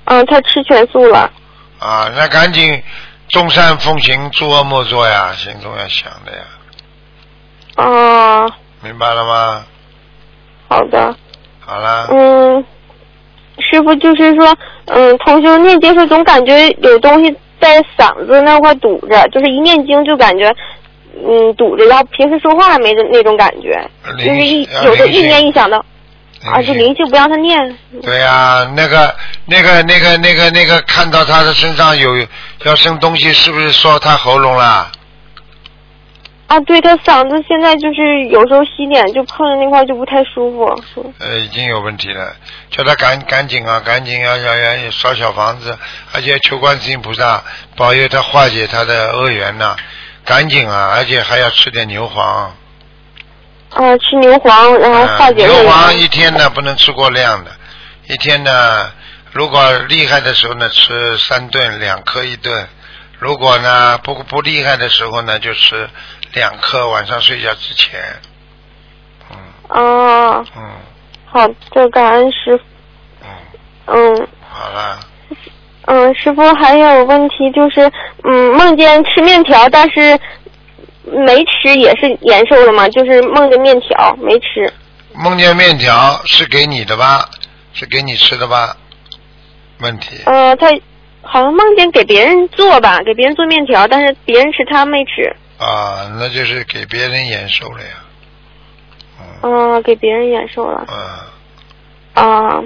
[0.06, 1.30] 嗯，他吃全素了。
[1.80, 2.82] 啊，那赶紧
[3.30, 6.44] 众善奉行，诸恶莫作呀，心中要想的呀，
[7.78, 8.52] 哦，
[8.82, 9.66] 明白了吗？
[10.70, 11.16] 好的。
[11.60, 12.64] 好了，嗯，
[13.60, 14.56] 师傅就是说，
[14.86, 20.56] 嗯，同修念经时总感觉有东西在嗓子那块堵着，就是一念经就感觉，
[21.16, 25.84] 嗯，堵着，然后平时说话没那种感觉，就是一有的一念一想到
[26.46, 27.78] 啊，就灵性不让他念。
[28.02, 29.16] 对呀、那个、
[29.46, 32.16] 那个、那个、那个、那个，看到他的身上有
[32.64, 34.92] 要生东西，是不是说他喉咙了？
[36.48, 40.50] 啊，对他嗓子现在就是有时候洗脸就碰着那块就不太舒
[40.94, 42.34] 服，呃，已经有问题了，
[42.72, 45.78] 叫他赶赶紧啊，赶紧要要要烧小房子，
[46.14, 47.44] 而且求观世音菩萨
[47.76, 49.76] 保佑他化解他的恶缘呐、
[50.24, 52.56] 赶紧啊，而且还要吃点牛黄。
[53.72, 57.52] 啊，吃牛黄然后化解嗯、牛黄一天呢不能吃过量的，
[58.08, 58.92] 一天呢
[59.32, 62.66] 如果厉害的时候呢吃三顿，两颗一顿；
[63.20, 65.88] 如果呢不不厉害的时候呢就吃
[66.34, 68.00] 两颗，晚上睡觉之前。
[69.30, 69.38] 嗯
[69.68, 70.72] 啊，嗯。
[71.26, 72.64] 好的，感恩师傅。
[73.88, 74.28] 嗯，嗯。
[74.50, 75.00] 好了，
[75.86, 77.92] 嗯，师傅还有问题就是，
[78.24, 80.18] 嗯，梦见吃面条，但是
[81.12, 82.88] 没吃也是延寿了吗？
[82.90, 84.72] 就是梦见面条没吃。
[85.14, 87.30] 梦见面条是给你的吧？
[87.74, 88.76] 是给你吃的吧？
[89.80, 90.68] 问题呃，他
[91.22, 95.36] 好像梦见给别人做吧，给别人做面条，但是别人吃他没吃。
[95.60, 97.90] 啊，那就是给别人延寿了呀。
[99.44, 100.86] 嗯、给别人延寿了。
[100.88, 102.64] 嗯，啊、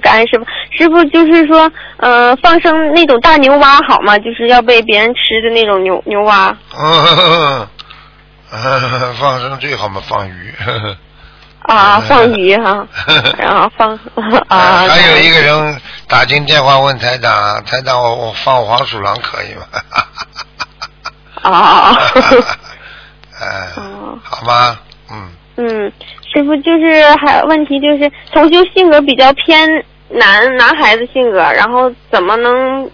[0.00, 0.44] 感恩师傅。
[0.76, 4.16] 师傅就是说，呃，放生那种大牛蛙好吗？
[4.18, 6.56] 就是要被别人吃的那种牛牛蛙。
[6.78, 7.68] 嗯，
[9.20, 10.54] 放生最好嘛，放鱼。
[11.62, 12.84] 啊，放鱼哈，
[13.38, 13.96] 然后放
[14.48, 14.84] 啊。
[14.88, 19.62] 还有一个人打进电话问台长，台长我我放黄鼠狼可以吗？
[21.42, 21.96] 啊。
[23.40, 24.76] 哎，哦好吗？
[25.12, 25.92] 嗯，嗯，
[26.32, 32.90] 师傅就是还有问题就是，同修性格比较偏男男孩子性格，然后怎么能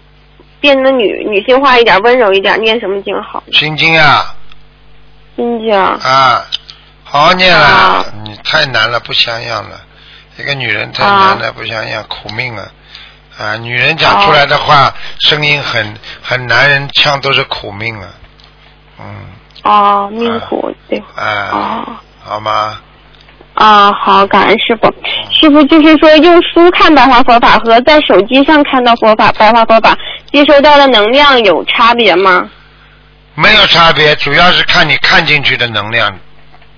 [0.59, 2.59] 变得女女性化一点、温柔一点？
[2.61, 3.41] 念什么经好？
[3.51, 4.35] 心经啊
[5.35, 5.73] 心经。
[5.73, 6.45] 啊，
[7.03, 9.79] 好好念了啊，你太难了，不像样了。
[10.37, 12.71] 一个女人太难了，不像样，苦命啊！
[13.37, 18.07] 啊，女人讲出来的话，声音很很男人腔，都是苦命啊。
[18.99, 19.15] 嗯，
[19.63, 21.01] 哦，命苦对。
[21.15, 21.95] 啊，哦。
[22.21, 22.79] 好吗？
[23.59, 24.87] 啊，好，感恩师傅。
[25.33, 29.97] 师傅就是说，用书看白话佛法和在手机上看到佛法白话佛法，
[30.31, 32.49] 接收到的能量有差别吗？
[33.35, 36.17] 没有差别，主要是看你看进去的能量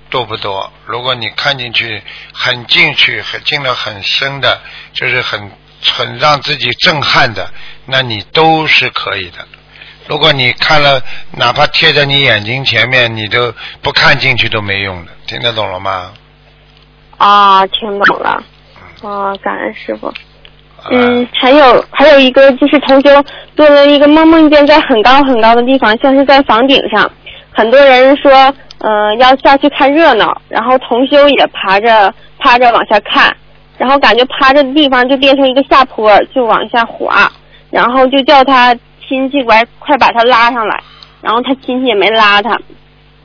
[0.09, 0.73] 多不多。
[0.87, 2.01] 如果你看进去
[2.33, 4.59] 很进去，很进了很深的，
[4.91, 5.51] 就是很
[5.85, 7.47] 很让自己震撼的，
[7.85, 9.47] 那你都是可以的。
[10.07, 10.99] 如果你看了，
[11.33, 13.53] 哪怕贴在你眼睛前面，你都
[13.83, 16.13] 不看进去都没用的，听得懂了吗？
[17.22, 18.43] 啊，听懂了。
[19.03, 20.07] 啊，感恩师傅。
[20.07, 20.14] 啊。
[20.89, 23.23] 嗯，还有还有一个就是同修
[23.56, 27.11] 做了一个梦，梦见在很高很高的地方，像是在房顶上，
[27.52, 28.31] 很多人说，
[28.80, 33.31] 呃，要下去看热闹，然后同修也爬着趴着往下看，
[33.77, 37.31] 然后感觉趴着的地方就变成一个下坡，就往下滑，
[37.69, 38.76] 然后就叫他
[39.07, 40.81] 亲戚快快把他拉上来，
[41.22, 42.60] 然后他亲戚也没拉他，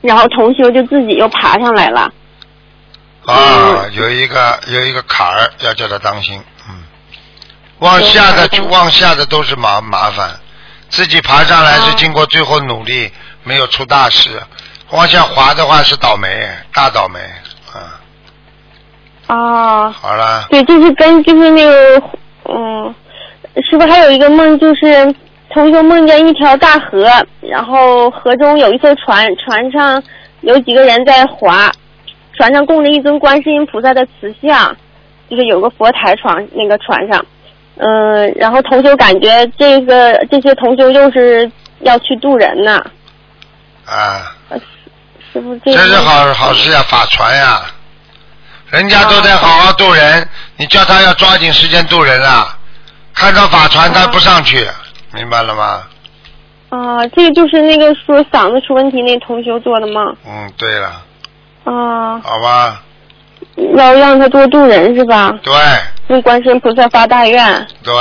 [0.01, 2.13] 然后同修就自己又爬上来了。
[3.27, 6.75] 啊，有一个有一个坎儿要叫他当心，嗯，
[7.79, 10.39] 往下的就往下的都是麻麻烦，
[10.87, 13.11] 自己爬上来是经过最后努力，
[13.43, 14.41] 没有出大事，
[14.91, 17.19] 往下滑的话是倒霉，大倒霉，
[17.73, 17.99] 啊，
[19.27, 22.01] 啊，好了，对，就是跟就是那个，
[22.45, 22.95] 嗯，
[23.69, 25.13] 是不是还有一个梦，就是
[25.49, 30.01] 同学梦见一条大河，然后河中有一艘船，船上
[30.39, 31.69] 有几个人在划，
[32.37, 34.75] 船上供着一尊观世音菩萨的瓷像，
[35.29, 37.25] 就是有个佛台床那个船上，
[37.77, 42.81] 嗯，然后同修感觉这个这些同修又是要去渡人呢，
[43.85, 44.31] 啊，
[45.33, 47.61] 师傅这这是好好事呀，法船呀，
[48.69, 50.27] 人家都在好好渡人，
[50.57, 52.57] 你叫他要抓紧时间渡人啊，
[53.13, 54.65] 看到法船他不上去，
[55.13, 55.83] 明白了吗？
[56.69, 60.01] 啊，这个就是那个说嗓子出问题那同修做的吗？
[60.27, 61.01] 嗯，对了，
[61.71, 62.19] 啊。
[62.23, 62.83] 好吧，
[63.75, 65.31] 要让他多渡人是吧？
[65.43, 65.53] 对。
[66.07, 67.67] 用观世音菩萨发大愿。
[67.83, 67.93] 对，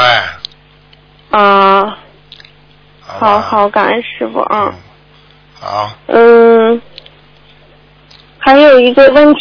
[1.30, 1.98] 啊！
[3.00, 4.74] 好好好，感恩师傅啊嗯。，
[5.60, 6.80] 好，嗯，
[8.38, 9.40] 还有一个问题，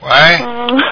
[0.00, 0.10] 喂，
[0.42, 0.82] 嗯，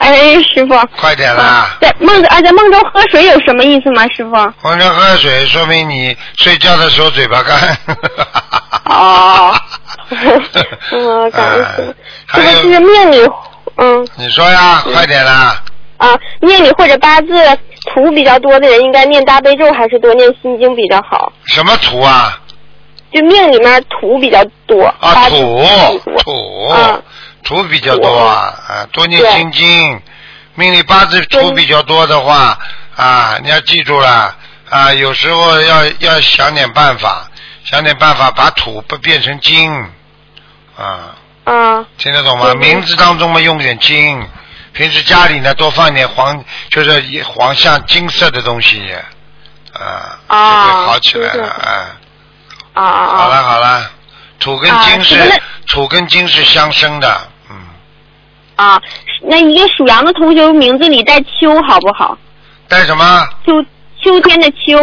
[0.00, 1.76] 哎，师傅，快点啦啊！
[1.80, 4.02] 在梦啊，在梦中喝水有什么意思吗？
[4.16, 4.30] 师傅？
[4.62, 7.76] 梦中喝水，说明你睡觉的时候嘴巴干。
[8.86, 9.54] 哦
[10.90, 11.90] 嗯，感恩师傅。
[11.90, 11.94] 哎
[12.26, 13.30] 还师傅是有，命里，
[13.76, 15.62] 嗯你说呀，快点啦！
[15.98, 17.28] 啊，念里或者八字
[17.92, 21.30] 土比较多的人，应该念大悲咒还是多念心经比较好？
[21.44, 22.38] 什么土啊？
[23.12, 25.36] 就命里面土比较多，啊，土
[26.04, 26.98] 土土啊
[27.42, 30.02] 土比较多啊，啊，多念对心经。
[30.54, 32.58] 命里八字土比较多的话，
[32.96, 34.36] 啊，你要记住了
[34.68, 37.28] 啊，有时候要要想点办法，
[37.64, 39.72] 想点办法把土不变成金，
[40.76, 41.14] 啊，
[41.44, 42.52] 啊听得懂吗？
[42.54, 44.22] 名字当中嘛用点金，
[44.72, 48.94] 平时家里呢多放点黄，就是黄像金色的东西，
[49.72, 51.96] 啊，啊就会好起来了，啊。
[52.72, 53.42] 啊啊好了啊！
[53.42, 53.90] 好了，
[54.38, 57.29] 土跟啊金是、土跟金是相生的，嗯，
[58.60, 58.82] 啊，
[59.22, 62.18] 那一个属羊的同学名字里带秋好不好？
[62.68, 63.26] 带什么？
[63.46, 63.52] 秋
[64.02, 64.78] 秋天的秋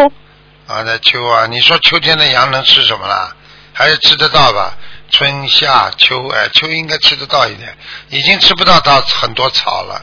[0.68, 3.36] 啊，那秋啊，你说秋天的羊能吃什么啦？
[3.74, 4.74] 还是吃得到吧？
[5.12, 7.78] 春夏秋，哎，秋应该吃得到一点，
[8.10, 10.02] 已经吃不到到很多草了，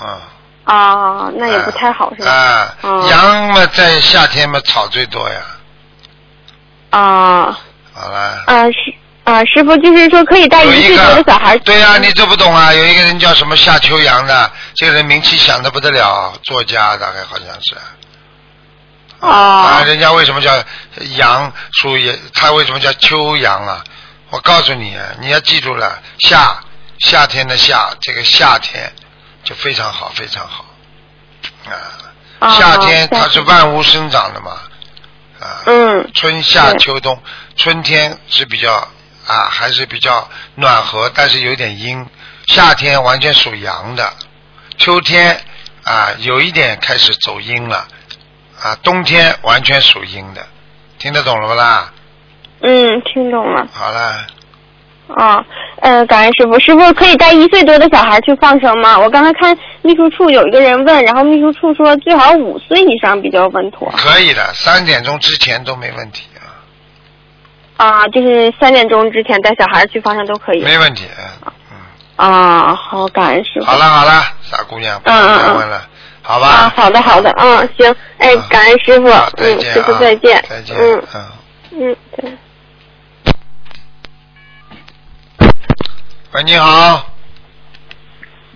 [0.00, 0.20] 嗯。
[0.64, 2.30] 啊，那也不太好是吧？
[2.30, 5.40] 啊，啊羊嘛，在夏天嘛，草最多呀。
[6.90, 7.58] 啊
[7.92, 8.44] 好了。
[8.46, 11.58] 啊师啊师傅就是说可以带有一一岁多小孩。
[11.58, 12.72] 对呀、你这不懂啊？
[12.74, 17.74] 有一个人叫什么夏秋阳的，这个人名气响的不得了，作家大概好像是。
[19.20, 20.52] 啊，啊人家为什么叫
[21.16, 23.82] 阳属于他为什么叫秋阳啊？
[24.28, 26.58] 我告诉你，啊，你要记住了，夏
[26.98, 28.92] 夏天的夏，这个夏天
[29.42, 30.66] 就非常好，非常好。
[31.66, 31.72] 啊，
[32.40, 34.50] 啊夏天它是万物生长的嘛，
[35.40, 37.22] 啊，嗯春夏秋冬，
[37.56, 38.86] 春天是比较
[39.26, 42.06] 啊，还是比较暖和，但是有点阴。
[42.46, 44.12] 夏天完全属阳的，
[44.76, 45.40] 秋天
[45.82, 47.86] 啊有一点开始走阴了，
[48.62, 50.46] 啊，冬天完全属阴的，
[50.98, 51.92] 听得懂了不啦？
[52.60, 54.26] 嗯，听懂了好了，
[55.16, 55.44] 啊。
[55.80, 58.98] 呃，感恩师傅，师傅可以带一岁多的小孩去放生吗？
[58.98, 66.26] 我刚才看秘书处有一个人问，然后秘书处说最好五岁以上比较稳妥可以的，三点钟之前都没问题
[67.76, 70.62] 啊，啊，就是三点钟之前带小孩去放生都可以。
[70.62, 71.06] 没问题，
[72.16, 73.66] 啊，好，感恩师傅。
[73.66, 75.88] 好了好了，傻姑娘，不嗯嗯再嗯问了，
[76.22, 76.46] 好吧？
[76.48, 81.32] 啊，好的好的，嗯，行，哎啊，感恩师傅嗯，师傅啊再见，再见，嗯嗯。
[81.76, 82.38] 嗯，对。
[86.32, 87.13] 喂，你好。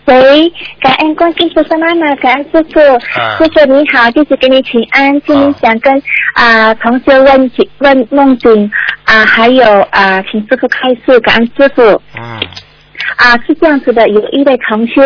[0.09, 2.80] 喂，感恩观世音菩萨妈妈，感恩师傅。
[3.20, 5.20] 啊师傅你好，弟子给你请安。
[5.20, 6.02] 今天想跟
[6.32, 8.70] 啊、同学问起问梦境
[9.05, 11.82] 啊、还有啊、请师傅开示，感恩师傅。
[12.16, 12.40] 嗯
[13.18, 15.02] 啊，是这样子的，有一位同修，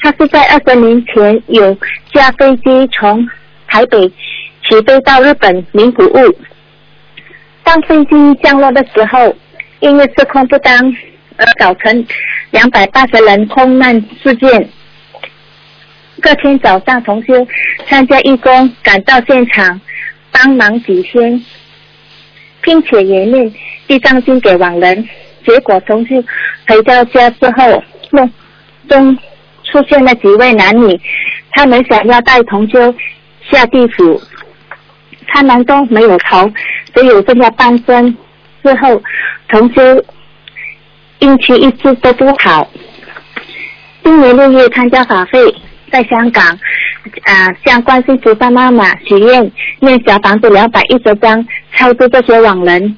[0.00, 1.72] 他是在二十年前有
[2.12, 3.24] 驾飞机从
[3.68, 6.34] 台北起飞到日本名古屋。
[7.62, 9.32] 当飞机降落的时候，
[9.78, 10.92] 因为失控不当
[11.40, 12.06] 而造成
[12.50, 14.68] 两百八十人空难事件。
[16.20, 17.46] 隔天早上，同修
[17.86, 19.80] 参加义工赶到现场
[20.30, 21.42] 帮忙几天，
[22.60, 23.50] 并且也念
[23.86, 25.08] 地藏经给往人。
[25.46, 26.22] 结果同修
[26.66, 28.30] 回到家之后，梦
[28.86, 29.16] 中
[29.64, 31.00] 出现了几位男女，
[31.52, 32.94] 他们想要带同修
[33.50, 34.20] 下地府，
[35.28, 36.52] 他们都没有头，
[36.94, 38.14] 只有剩下半身。
[38.62, 39.02] 之后，
[39.48, 40.04] 同修
[41.20, 42.68] 运气一直都不好。
[44.02, 45.54] 今年六月参加法会，
[45.92, 46.44] 在香港，
[47.24, 52.96] 啊、向观世音菩萨妈妈许愿，念小房子两百一十张，超度这些亡人。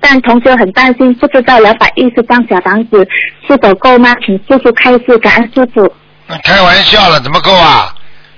[0.00, 3.08] 但同学很担心，不知道两百一十张小房子
[3.48, 4.14] 是否够吗？
[4.24, 5.92] 请师傅开示，感恩师傅。
[6.28, 7.92] 那开玩笑了，怎么够啊？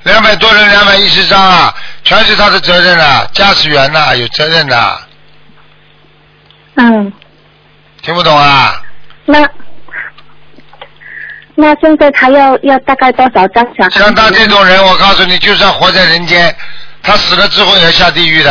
[0.05, 1.75] 两百多人，两百一十张啊，
[2.05, 5.01] 全是他的责任啊，驾驶员呐、有责任的、
[6.77, 7.13] 嗯，
[8.09, 8.83] 听不懂啊？
[9.27, 9.47] 那
[11.55, 13.87] 那现在他要要大概多少张小？
[13.91, 16.57] 像他这种人，我告诉你，就算活在人间，
[17.03, 18.51] 他死了之后也要下地狱的。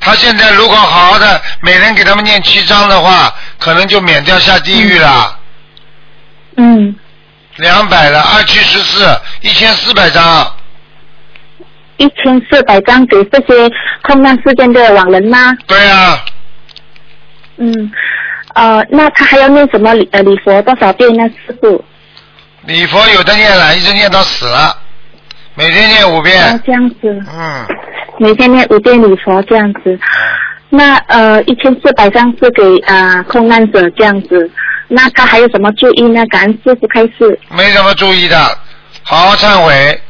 [0.00, 5.38] 他现在如果好好的，每人给他们念七章的话，可能就免掉下地狱了。
[6.56, 6.96] 嗯，
[7.56, 9.06] 两百了，二七十四，
[9.42, 10.56] 一千四百张。
[11.98, 13.70] 一千四百张给这些
[14.04, 15.54] 空难事件的亡人吗？
[15.66, 16.24] 对啊，
[17.58, 17.92] 嗯，
[18.54, 21.24] 呃，那他还要念什么礼呃礼佛多少遍呢？
[21.46, 21.84] 师傅？
[22.66, 24.76] 礼佛有的念了，一直念到死了，
[25.54, 26.52] 每天念五遍。
[26.52, 26.96] 哦，这样子，
[27.32, 27.66] 嗯，
[28.18, 29.98] 每天念五遍礼佛这样子。
[30.68, 34.50] 那呃，一千四百张是给啊、呃空难者这样子。
[34.88, 36.26] 那他还有什么注意呢？
[36.26, 37.38] 感恩师傅开示。
[37.50, 38.36] 没什么注意的，
[39.04, 40.00] 好好忏悔，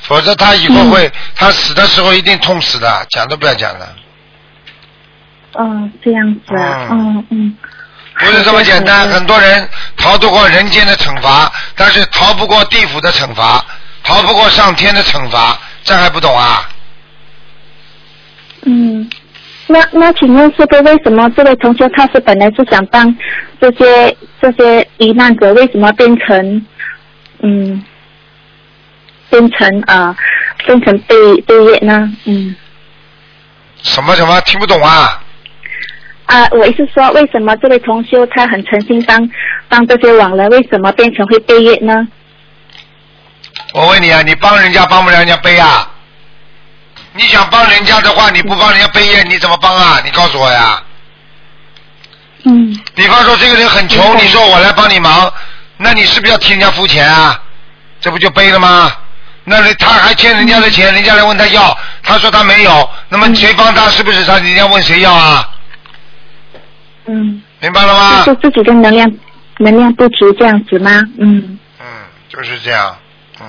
[0.00, 3.94] 否则他以后会，他死的时候一定痛死的，讲都不要讲了，
[5.58, 7.56] 哦，这样子啊，嗯嗯嗯。
[8.20, 9.08] 不是这么简单。
[9.08, 13.64] 很多人逃得过人间的惩罚，但是逃不过地府的惩罚，
[14.02, 16.68] 逃不过上天的惩罚，这还不懂啊？
[18.62, 19.08] 嗯，
[19.66, 23.16] 那那请问师傅，为什么这位同学他是本来是想帮
[23.60, 26.66] 这些这些罹难者，为什么变成
[27.40, 27.84] 嗯
[29.30, 30.16] 变成啊、
[30.66, 32.12] 变成被被业呢？
[32.24, 32.54] 嗯
[33.82, 35.22] 什么什么听不懂啊？
[36.28, 39.30] 啊，我意思说，为什么这位同修他很诚心帮
[39.66, 42.06] 帮这些往来，为什么变成会背业呢？
[43.72, 45.90] 我问你啊，你帮人家帮不了人家背啊？
[47.14, 50.02] 你想帮人家的话，你不帮人家背业，你怎么帮啊？
[50.04, 50.82] 你告诉我呀。
[52.44, 55.32] 嗯比方说这个人很穷，你说我来帮你忙，
[55.78, 57.40] 那你是不是要替人家付钱啊？
[58.02, 58.92] 这不就背了吗？
[59.44, 63.88] 那他还欠人家的钱，人家来问他要，他说他没有，那么谁帮他？
[63.88, 65.48] 是不是他人家问谁要啊？
[67.08, 68.22] 嗯，明白了吗？
[68.24, 69.10] 就是自己的能量
[69.58, 70.90] 能量不足这样子吗？
[71.18, 71.86] 嗯嗯，
[72.28, 72.94] 就是这样，
[73.40, 73.46] 嗯，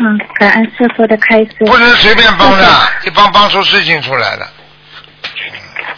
[0.00, 1.54] 嗯，感恩师傅的开示。
[1.60, 2.64] 不能随便帮的，
[3.06, 4.46] 一帮帮出事情出来的。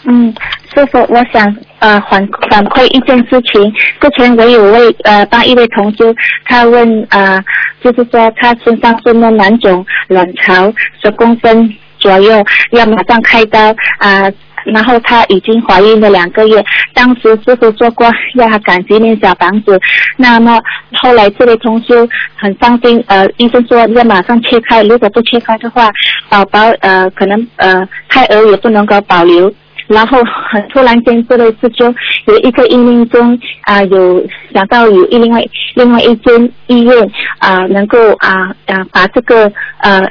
[0.03, 0.33] 嗯，
[0.73, 3.71] 师傅，我想呃反反馈一件事情。
[3.99, 6.13] 之前我有位呃帮一位同修，
[6.45, 7.43] 他问呃，
[7.83, 10.73] 就是说他身上是那囊肿卵巢
[11.03, 13.59] 十公分左右，要马上开刀
[13.99, 14.23] 啊、
[14.65, 16.63] 然后她已经怀孕了两个月，
[16.93, 19.79] 当时师傅说过要她赶紧念小房子，
[20.17, 20.59] 那么
[21.01, 25.89] 后来这位同修很伤心，呃，医生说要马上切开，如果不切开的话，
[26.29, 29.53] 宝宝呃可能呃胎儿也不能够保留。
[29.87, 30.19] 然后
[30.49, 31.93] 很突然间，这位师兄
[32.25, 35.43] 有一个阴灵中啊、有想到有另外
[35.75, 40.01] 另外一间医院啊、能够啊啊把这个呃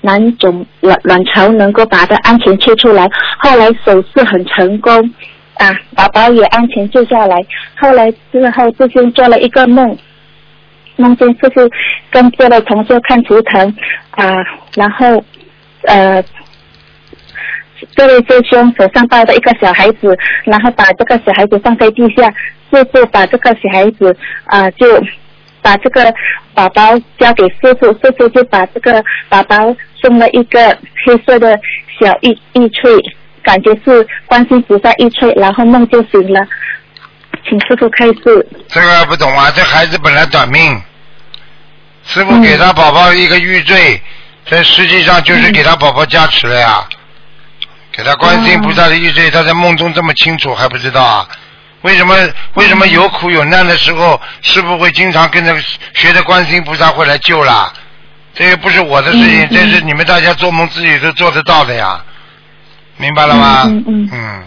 [0.00, 3.08] 囊肿卵卵巢能够把它安全切出来，
[3.38, 4.92] 后来手术很成功
[5.54, 7.36] 啊，宝宝也安全救下来。
[7.80, 9.96] 后来之后，师兄做了一个梦，
[10.96, 11.68] 梦见师傅
[12.10, 13.74] 跟这位同学看图腾
[14.10, 14.32] 啊，
[14.74, 15.24] 然后
[15.82, 16.22] 呃。
[17.94, 22.28] 这位师兄手上抱着一个小孩子，然后把这个小孩子放在地下，
[22.72, 24.16] 师傅把这个小孩子
[24.46, 25.00] 啊、就
[25.62, 26.12] 把这个
[26.54, 29.56] 宝宝交给师傅，师傅就把这个宝宝
[30.00, 31.58] 送了一个黑色的
[32.00, 32.92] 小玉玉翠，
[33.42, 36.46] 感觉是观世音菩萨玉翠，然后梦就醒了。
[37.48, 38.46] 请师傅开示。
[38.68, 40.80] 这个不懂啊，这孩子本来短命，
[42.04, 44.00] 师傅给他宝宝一个玉坠，
[44.44, 46.84] 这实际上就是给他宝宝加持了呀。
[47.90, 51.28] 给他观世音菩萨的玉坠，他在梦中这么清楚还不知道啊？
[51.82, 52.16] 为什么
[52.54, 55.56] 为什么有苦有难的时候，师傅会经常跟着
[55.94, 57.72] 学的观世音菩萨会来救啦？
[58.34, 62.00] 这又不是我的事情，这是你们大家做梦自己都做得到的呀，
[62.96, 63.62] 明白了吗？
[63.66, 64.44] 嗯嗯嗯，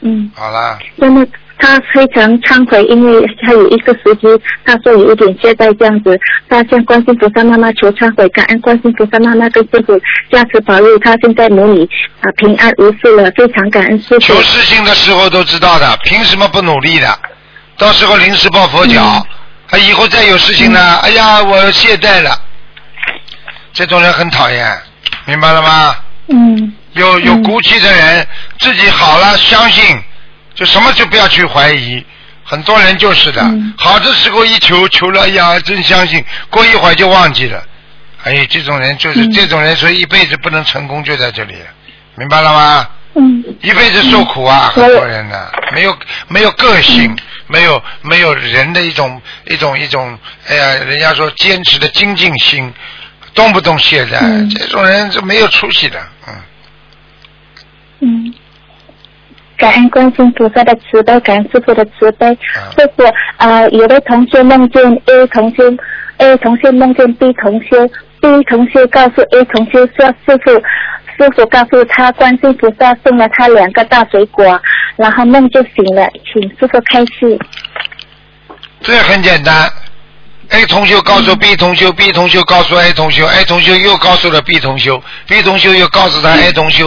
[0.00, 1.24] 嗯，好了，那么
[1.58, 4.26] 他非常忏悔，因为他有一个时机，
[4.64, 6.18] 他说有一点懈怠这样子，
[6.48, 9.98] 他向观世音菩萨妈妈求忏悔，感恩观世音菩萨妈妈跟师傅
[10.30, 11.88] 加持保佑他现在母女
[12.20, 14.34] 啊平安无事了，非常感恩师傅求。
[14.42, 17.18] 事情的时候都知道的，凭什么不努力的？
[17.78, 22.36] 到时候临时抱佛脚，啊，以后再有事情呢，哎呀，我懈怠了，
[23.72, 24.78] 这种人很讨厌，
[25.26, 25.96] 明白了吗？
[26.28, 28.26] 嗯有有骨气的人，
[28.60, 29.84] 自己好了，相信，
[30.54, 32.04] 就什么就不要去怀疑。
[32.46, 37.62] 很多人就是的，嗯好的时候一求求了，哎呀，真相信，过一会儿就忘记了。
[38.22, 41.54] 哎，这种人就是、嗯这种人，所以一辈子不能成功，就在这里，
[42.16, 42.88] 明白了吗？
[43.14, 45.98] 嗯一辈子受苦啊，嗯很多人呢，没有
[46.28, 47.16] 没有个性，
[47.46, 50.18] 没有没有人的一种一种一种，
[50.48, 52.70] 哎呀，人家说坚持的精进心，
[53.32, 55.98] 动不动懈怠，嗯这种人就没有出息的，
[56.28, 56.34] 嗯。
[58.00, 58.34] 嗯。
[59.56, 62.26] 感恩观世音菩萨的慈悲，感恩师傅的慈悲。
[62.76, 63.04] 师傅，
[63.38, 65.62] 呃，有的同学梦见 A 同学
[66.18, 67.86] ，A 同学梦见 B 同学
[68.20, 70.50] ，B 同学告诉 A 同学说师傅，
[71.16, 74.60] 师傅告诉他观世音菩萨送了他两个大水果，
[74.96, 77.38] 然后梦就醒了，请师傅开示。
[78.80, 79.70] 这很简单
[80.50, 84.90] ，A 同学告诉 B 同学，B 同学告诉 A 同学，A 同学又告诉了 B 同学
[85.28, 86.84] ，B 同学又告诉他 A 同学。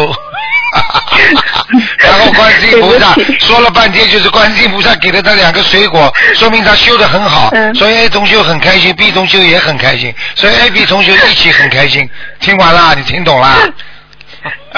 [2.00, 12.08] 然后观世音菩萨说了半天，就是观世音菩萨给了他两个水果， 说明他修的很好，嗯所以 A 同学很开心，B 同学也很开心，所以 A、B 同学一起很开心。
[12.40, 13.58] 听完了，你听懂了？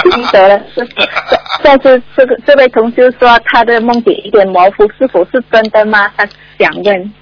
[0.04, 0.88] 听懂了，是
[1.62, 6.10] 但是这个这位同学说他的梦境有点模糊，是否是真的吗？
[6.18, 6.26] 他
[6.60, 7.14] 想问。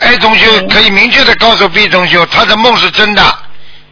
[0.00, 3.22] A 同学可以明确的告诉 B 同学，他的梦是真的，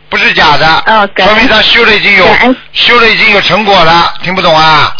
[0.08, 2.26] 不是假的，哦说明他修了已经有
[2.72, 4.94] 修了已经有成果了，听不懂啊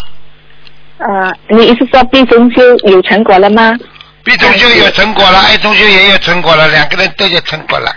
[0.99, 3.73] 呃，你意思说 B 中修有成果了吗
[4.23, 7.91] ？？B 中修有成果了，A 中修也有成果了，两个人都有成果了。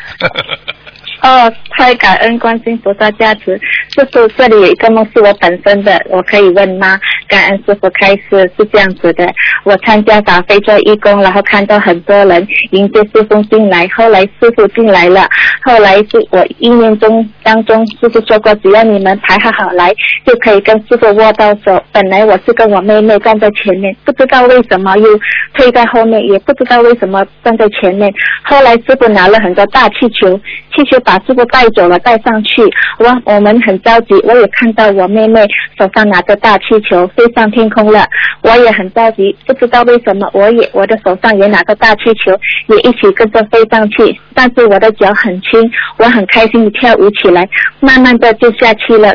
[1.22, 3.58] 哦，太感恩观世音菩萨加持。
[3.94, 6.98] 师傅，这里有一个梦是我本身的，我可以问吗？
[7.28, 9.30] 感恩师傅开示是这样子的，
[9.64, 15.28] 我参加打非洲义工，然后看到很多人迎接师傅进来，后来师傅进来了，
[15.62, 19.92] 后来是我意念中当中师傅说过，只要你们排好好来，
[20.24, 21.82] 就可以跟师傅握到手。
[21.92, 25.06] 本来我是跟我妹妹站在前面，不知道为什么又
[25.54, 28.12] 退在后面，也不知道为什么站在前面。
[28.42, 30.40] 后来师傅拿了很多大气球，
[30.74, 32.62] 气球把师傅带走了，带上去。
[32.98, 35.40] 我我们很着急，我也看到我妹妹
[35.78, 38.04] 手上拿着大气球飞上天空了，
[38.42, 42.38] 我也很着急，不知道为什么我也我的手上也拿着大气球，
[42.68, 47.48] 也一起跟着飞上去，但是我的脚很轻，我很开心地跳舞起来，
[47.80, 49.14] 慢慢的就下去了。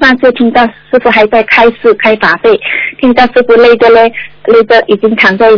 [0.00, 2.60] 上次听到师傅还在开示开法会，
[3.00, 4.12] 听到师傅累的嘞，
[4.44, 5.48] 累的已经躺在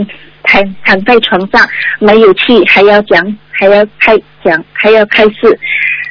[0.45, 1.67] 躺躺在床上，
[1.99, 4.17] 没有气，还要讲，还要开
[4.49, 5.59] 讲，还要开示。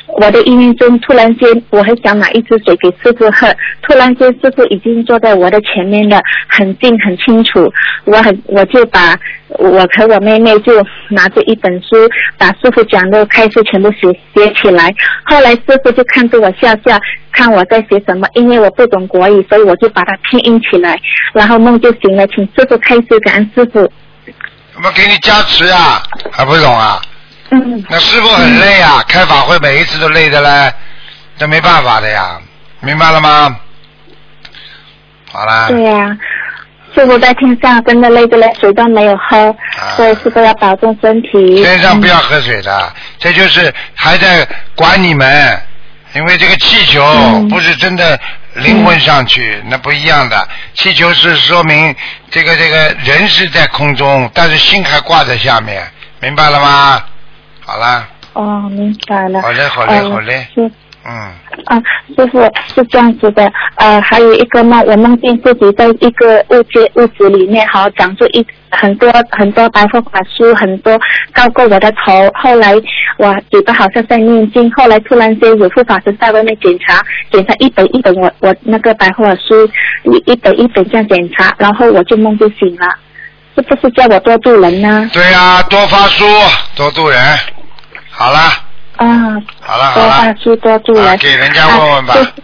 [0.08, 3.54] 我的意念中，突然间，我很想拿一支水给师傅喝。
[3.82, 7.72] 突然间，师傅已经坐在我的前面了，很近很清楚。
[8.06, 9.20] 我很，我就把
[9.50, 10.72] 我和我妹妹就
[11.10, 14.96] 拿着一本书，把师傅讲的开始全部写写起来。
[15.26, 16.98] 后来师傅就看着我笑笑，
[17.34, 20.98] 看我在写什么，因为我不懂国语，所以我就把它拼音起来，
[21.34, 22.26] 然后梦就醒了。
[22.28, 23.80] 请师傅开始，感恩师傅。
[24.76, 26.02] 我们给你加持啊，
[26.32, 27.02] 还不懂啊？
[27.50, 30.74] 嗯那师傅很累啊，开法会每一次都累的嘞，
[31.38, 32.40] 这没办法的呀，
[32.82, 33.58] 明白了吗？
[35.32, 36.18] 好啦，对呀、
[36.96, 39.56] 师傅在天上真的累着嘞，水都没有喝，
[39.96, 41.62] 所以师傅要保重身体。
[41.62, 45.62] 天上不要喝水的，这就是还在管你们，
[46.16, 48.20] 因为这个气球嗯不是真的
[48.56, 50.48] 灵魂上去，那不一样的。
[50.74, 51.96] 气球是说明
[52.32, 55.84] 这个这个人是在空中，但是心还挂在下面，
[56.20, 57.04] 明白了吗？
[57.68, 59.42] 好啦，哦，明白了。
[59.42, 60.72] 好嘞好嘞呃好嘞是
[61.04, 61.14] 嗯，
[61.66, 61.82] 啊，
[62.16, 62.42] 师傅
[62.74, 70.98] 是这样子的，呃，还有一个梦，我梦见自己在一个物间屋子里面，好长出一很多很多白头发梳，很多
[71.34, 72.30] 高过我的头。
[72.36, 72.74] 后来
[73.18, 79.66] 我嘴巴好像在念经，后来突然间有护法师在外面检查，检查一本一本我我那个白头发梳
[80.06, 82.88] 一一本一本这样检查，然后我就梦就醒了。
[83.56, 85.10] 是不是叫我多度人呢？
[85.12, 86.24] 对呀、多发书，
[86.76, 87.20] 多度人。
[88.20, 88.52] 好啦，
[88.96, 89.06] 啊，
[89.62, 91.06] 好了，好多了，发书多度人。
[91.06, 92.16] 啊给人家问问吧。
[92.16, 92.44] 啊就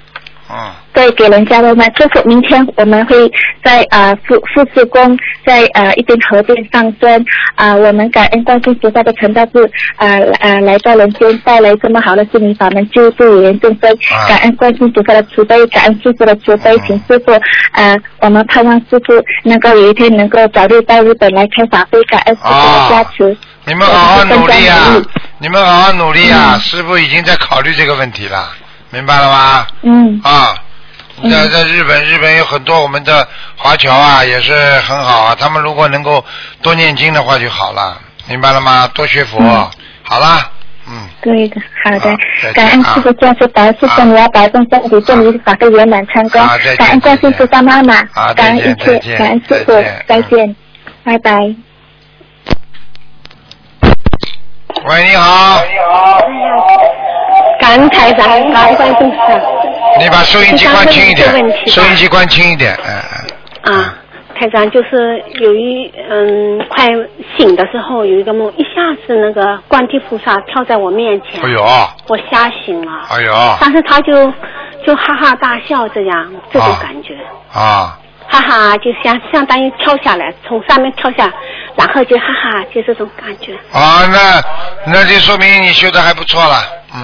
[0.53, 1.85] 嗯，对，给人家问问。
[1.97, 3.15] 师傅，明天我们会
[3.63, 7.25] 在呃富富士宫，在呃一边河边上升
[7.55, 13.91] 啊、我们感恩观世音菩萨的成道是呃呃来到人间，带来这么好的心灵法门，救助有缘众生。
[14.11, 14.29] 啊。
[14.29, 16.81] 感恩观世音菩萨的慈悲，感恩师傅的慈悲，嗯。
[16.85, 17.31] 请师傅
[17.71, 19.13] 呃，我们盼望师傅
[19.43, 23.35] 能够有一天能够早日到日本来开法会，感恩师傅的加持。
[23.65, 25.01] 你们好好努力啊！
[25.37, 26.51] 你们好好努力啊！
[26.55, 28.49] 嗯师傅已经在考虑这个问题了，
[28.89, 29.67] 明白了吗？
[29.83, 30.55] 嗯啊，
[31.21, 35.35] 嗯在在日本，日本有很多我们的华侨啊，也是很好啊。
[35.39, 36.23] 他们如果能够
[36.61, 38.89] 多念经的话就好了，明白了吗？
[38.93, 39.69] 多学佛，嗯
[40.03, 40.49] 好啦，
[40.89, 42.17] 嗯，对的，好的
[42.53, 46.41] 感恩师傅加持，感恩师傅你要保重身体，祝你法会圆满成功
[46.77, 49.71] 感恩观世音菩萨妈妈好，感恩一切，感恩师傅，
[50.05, 50.53] 再见，
[51.05, 51.55] 拜拜。
[54.85, 55.61] 喂，你好，
[57.59, 59.11] 感恩台长，感恩观世音。
[59.99, 61.29] 你把收音机关轻一点
[61.67, 63.01] 收音机关轻一点，嗯
[63.63, 63.75] 嗯。
[63.75, 63.95] 啊，
[64.35, 66.87] 台长就是有一嗯，快
[67.37, 71.63] 醒的时候有一个梦，一下子那个观地菩萨跳在我面前，哎呦，
[72.07, 74.13] 我吓醒了，哎呦，但是他就
[74.85, 76.79] 就哈哈大笑这样，这种啊。
[76.81, 77.15] 感觉，
[77.53, 77.97] 啊，
[78.33, 81.31] 哈哈，就相相当于跳下来，从上面跳下，
[81.75, 84.43] 然后就哈哈，就这种感觉啊，那
[84.91, 86.63] 那就说明你修的还不错了，
[86.95, 87.03] 嗯，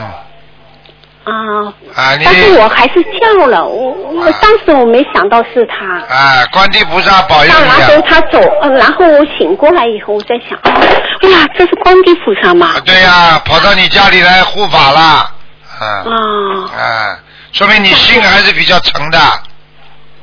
[1.26, 1.73] 啊。
[1.95, 5.85] 啊，你但是我还是叫了，我我啊当时我没想到是他。
[6.15, 12.80] 啊，观地菩萨保佑当然后你啊，他走，呃，然后我醒过来以后，我在想，哎呀，这是观地菩萨嘛啊？
[12.84, 15.31] 对呀、跑到你家里来护法了，
[15.80, 17.19] 嗯，啊，啊，
[17.51, 19.19] 说明你心还是比较诚的，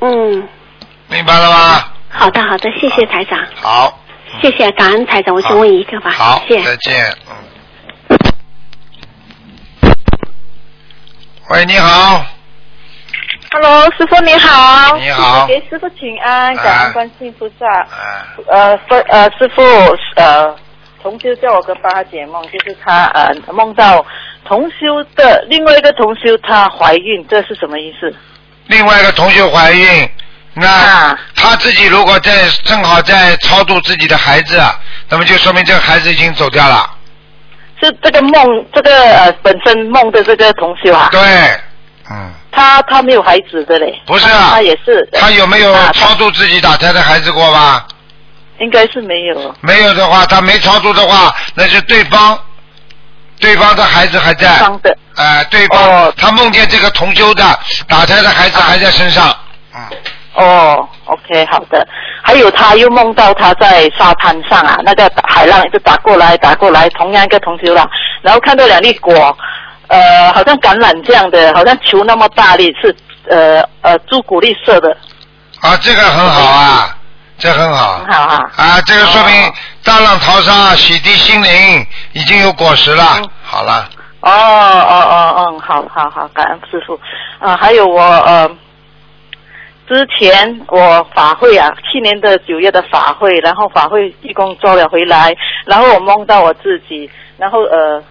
[0.01, 0.47] 嗯，
[1.17, 1.83] 明白了吗？
[2.09, 3.99] 好的好的，谢谢台长，好，
[4.39, 6.63] 谢谢感恩台长，我先问一个吧，好，谢谢。
[6.63, 7.35] 再见，嗯。
[11.49, 12.23] 喂，你好
[13.51, 14.95] ，Hello，师傅你好。
[14.97, 17.65] 你好给师傅请安，啊感恩观世音菩萨。
[17.65, 19.63] 啊，呃，师呃，师傅
[20.17, 20.55] 呃，
[21.01, 24.05] 同修叫我跟帮他解梦，就是他呃梦到
[24.45, 28.15] 同修的另外一个同修她怀孕，这是什么意思？
[28.67, 30.09] 另外一个同修怀孕，
[30.59, 34.61] 那啊他自己如果在正好在超度自己的孩子，
[35.09, 36.89] 那么就说明这个孩子已经走掉了。
[37.81, 41.21] 是这个梦，这个呃本身梦的这个同修啊，对，
[42.09, 44.01] 嗯，他他没有孩子的嘞。
[44.07, 45.07] 不是啊他也是。
[45.13, 47.85] 他有没有啊超度自己打胎的孩子过吧？
[48.59, 49.55] 应该是没有。
[49.61, 52.39] 没有的话，他没超度的话，那是对方，
[53.39, 54.47] 对方的孩子还在。
[54.47, 59.35] 对方的呃，对方、哦他梦见这个同修的打胎的孩子还在身上。
[59.75, 59.81] 嗯，
[60.37, 61.85] 哦，OK，好的。
[62.23, 67.87] 还有他又梦到他在沙滩上啊，那个海浪一直打过来打过来，同样一个同修啦，
[68.21, 69.35] 然后看到两粒果，
[69.87, 72.95] 呃，好像橄榄这样的，好像球那么大粒，是
[73.29, 74.95] 呃呃朱古力色的，
[75.61, 76.95] 啊，这个很好啊，
[77.39, 77.97] 这很好。
[77.99, 78.51] 很好啊。
[78.57, 79.53] 啊，这个说明哦
[79.83, 83.03] 大浪淘沙，洗涤心灵，已经有果实了。
[83.17, 83.87] 嗯好了，
[84.19, 86.99] 哦哦哦哦，好好好，感恩师傅。
[87.39, 88.49] 啊，还有我呃，
[89.87, 95.33] 之前我法会啊，去年的九月的法会，然后法会一共做了回来，
[95.65, 98.03] 然后我梦到我自己，然后呃，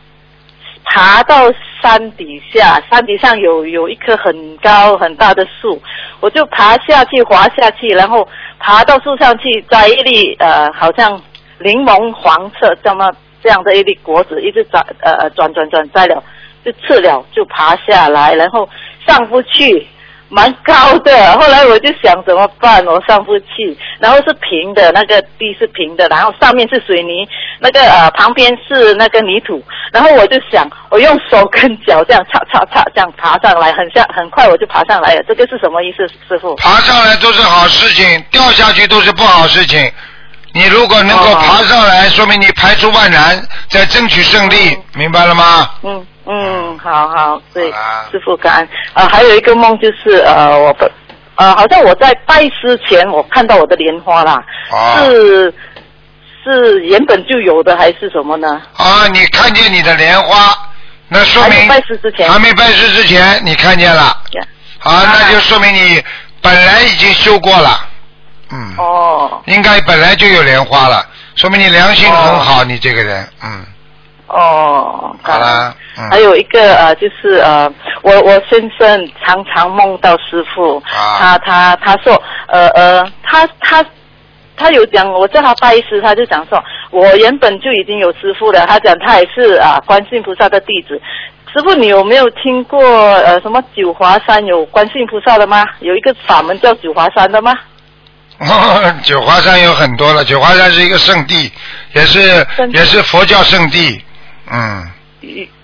[0.84, 5.78] 爬到山底下，山底上有有一棵很高很大的树，
[6.20, 8.26] 我就爬下去，滑下去，然后
[8.58, 11.20] 爬到树上去摘一粒呃，好像
[11.58, 13.12] 柠檬黄色这么
[13.42, 16.24] 这样的一粒果子，一直转呃转转转摘了，
[16.64, 18.66] 就吃了，就爬下来，然后
[19.06, 19.86] 上不去。
[20.28, 27.26] 蛮高的，后来我就想怎么办，我上不去，然后是平的，那个地是平的，然后上面是水泥，
[27.60, 29.62] 那个呃旁边是那个泥土，
[29.92, 36.54] 然后我就想，我用手跟脚这样擦擦擦这样爬上来，很像很快我就爬上来了，这个是什么意思，师傅？
[36.56, 39.90] 爬上来都是好事情，掉下去都是不好事情。
[40.56, 41.34] 你如果能够哦。
[41.34, 45.70] 爬上来，说明你排除万难，在争取胜利，明白了吗？
[45.82, 48.68] 嗯嗯，好好，对啊，师傅感恩。
[48.94, 50.90] 啊，还有一个梦就是呃，我的
[51.36, 54.42] 呃，好像我在拜师前我看到我的莲花啦，
[54.72, 55.54] 啊是
[56.42, 58.62] 是原本就有的还是什么呢？
[58.76, 60.56] 啊，你看见你的莲花，
[61.08, 62.30] 那说明还没拜师之前。
[62.32, 64.02] 还没拜师之前你看见了，
[64.32, 64.42] 呀
[64.80, 65.12] 啊，啊。
[65.12, 66.02] 那就说明你
[66.40, 67.85] 本来已经修过了，
[68.50, 71.04] 嗯，哦应该本来就有莲花了，
[71.34, 73.64] 说明你良心很好，你这个人，嗯，
[74.28, 83.84] 哦，好啦，嗯，还有一个呃，就是呃，我我先生常常梦到师傅，啊他他他说呃呃，他他
[84.56, 88.66] 他有讲，我叫他拜师，他就讲说，我原本就已经有师傅了。
[88.66, 91.00] 他讲他也是啊，观世音菩萨的弟子。
[91.52, 95.64] 师傅，你有没有听过呃什么九华山有观世音菩萨的吗？
[95.80, 97.52] 有一个法门叫九华山的吗？
[99.02, 101.50] 九华山有很多了，九华山是一个圣地，
[101.94, 104.04] 也是也是佛教圣地，
[104.50, 104.90] 嗯。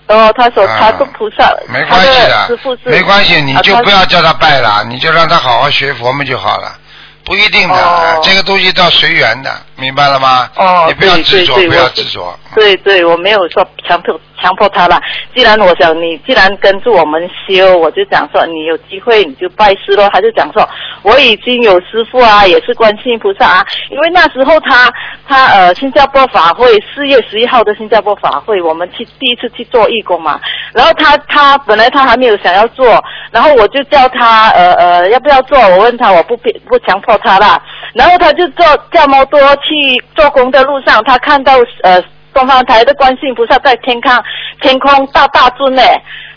[0.09, 6.75] 哦，他说他是菩萨，没关系的，没关系，你就不要叫他拜了，你就让他好好学佛嘛就好了。
[7.25, 10.51] 不一定的，这个东西到随缘的，明白了吗？
[10.57, 12.39] 哦，你不要执着，不要执着。
[12.55, 15.01] 对对，我没有说强迫强迫他了。
[15.35, 20.11] 既然我想你，既然跟住我们修，我就讲说你有机会你就拜师咯。
[20.13, 20.69] 他就讲说
[21.03, 23.67] 我已经有师傅啊，也是观世音菩萨啊。
[23.91, 24.93] 因为那时候他
[25.27, 30.41] 他呃新加坡法会四月十一号的新加坡法会，我们去第一次去做义工嘛。
[30.75, 35.59] 然后他他本来他还没有想要做，然后我就叫他呃呃要不要做？
[35.59, 37.63] 我问他我不不强迫他啦。
[37.95, 42.03] 然后他就坐这么多去做工的路上，他看到呃。
[42.33, 44.13] 东方台的观世音菩萨在天空，
[44.61, 45.83] 天空大大尊呢。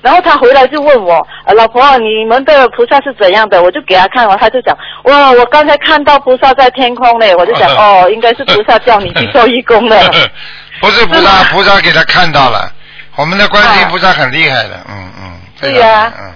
[0.02, 3.64] 然后他回来就问我，老婆，你们的菩萨是怎样的？
[3.64, 7.26] 我就给他看完，他就讲，哇，我刚才看到菩萨在天空呢。
[7.38, 9.98] 我就讲， 哦，应该是菩萨叫你去做义工的。
[10.80, 12.72] 不是菩萨，菩萨给他看到了。
[13.16, 15.32] 我们的观世音菩萨很厉害的， 嗯嗯。
[15.60, 16.14] 对呀。
[16.20, 16.32] 嗯。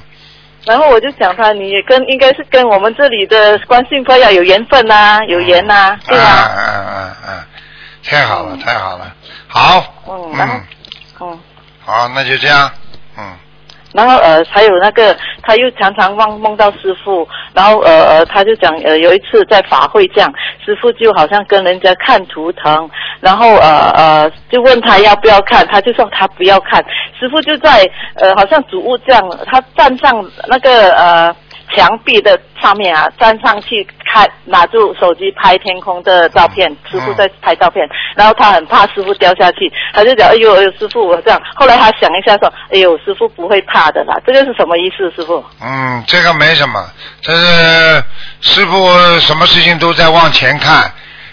[0.66, 6.24] 然后我就想他，你也跟应该是跟我们这里的观世音菩萨有缘分呐，有缘呐，对吧？
[6.24, 7.46] 啊啊啊啊！
[8.04, 9.14] 太好了，太好了。
[9.52, 10.64] 好，嗯，嗯，
[11.22, 11.40] 嗯，
[11.84, 12.70] 好，那就这样，
[13.18, 13.24] 嗯。
[13.92, 20.32] 然后呃，还有那个，他又常常梦梦到师傅，然后呃呃，他就讲呃，有一次在法会这样，
[20.64, 22.88] 师傅就好像跟人家看图腾，
[23.20, 26.86] 然后呃呃，就问他要不要看，他就说他不要看，
[27.20, 31.36] 师傅就在呃，好像主物这样，他站上那个呃。
[31.76, 46.84] 墙壁的上面啊，站上去开，拿住手机拍天空的照片，师傅在拍照片，然后他很怕师傅掉下去，他就讲：“哎呦，哎呦，师傅我这样。”后来他想一下说：“哎呦，师傅不会怕的啦，这个是什么意思，师傅？”嗯，这个没什么，
[47.22, 48.04] 这是
[48.42, 48.90] 师傅
[49.20, 50.92] 什么事情都在往前看，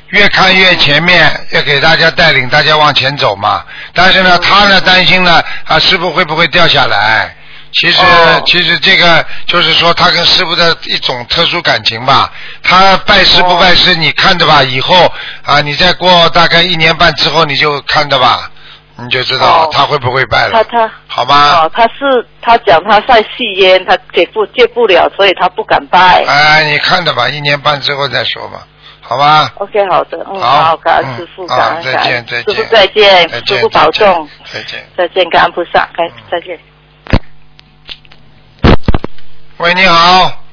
[0.08, 3.64] 越看越前面，要给大家带领大家往前走嘛。
[3.94, 7.35] 但是呢，他呢担心呢，啊，师傅会不会掉下来？
[7.78, 8.02] 其实，
[8.46, 12.32] 其实这个就是说，他跟师傅的一种特殊感情吧。
[12.62, 14.62] 他拜师不拜师，你看着吧。
[14.62, 15.12] 以后
[15.44, 18.50] 啊，你再过大概一年半之后，你就看着吧，
[18.96, 20.52] 你就知道他会不会拜了。
[20.52, 21.64] 他他好吗。
[21.64, 26.24] 哦，他是他讲他在吸烟，他戒不戒不了，所以他不敢拜。
[26.26, 28.66] 哎，你看着吧，一年半之后再说吧，
[29.02, 29.52] 好吧。
[29.56, 36.58] OK，好的，嗯，好，感恩师傅，感恩再见，再见，师傅再见，师傅保重，再见，再见，感恩菩萨，再，再见。
[39.58, 40.44] 喂，你好。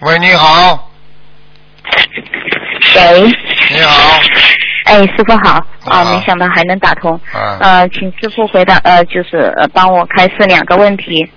[0.00, 0.90] 喂，你好。
[2.94, 3.32] 喂。
[3.70, 4.20] 你好。
[4.84, 6.04] 哎，师傅好啊！
[6.04, 7.20] 没想到还能打通。
[7.34, 7.58] 嗯。
[7.58, 11.30] 呃，请师傅回答呃，就是呃，帮我开示两个问题。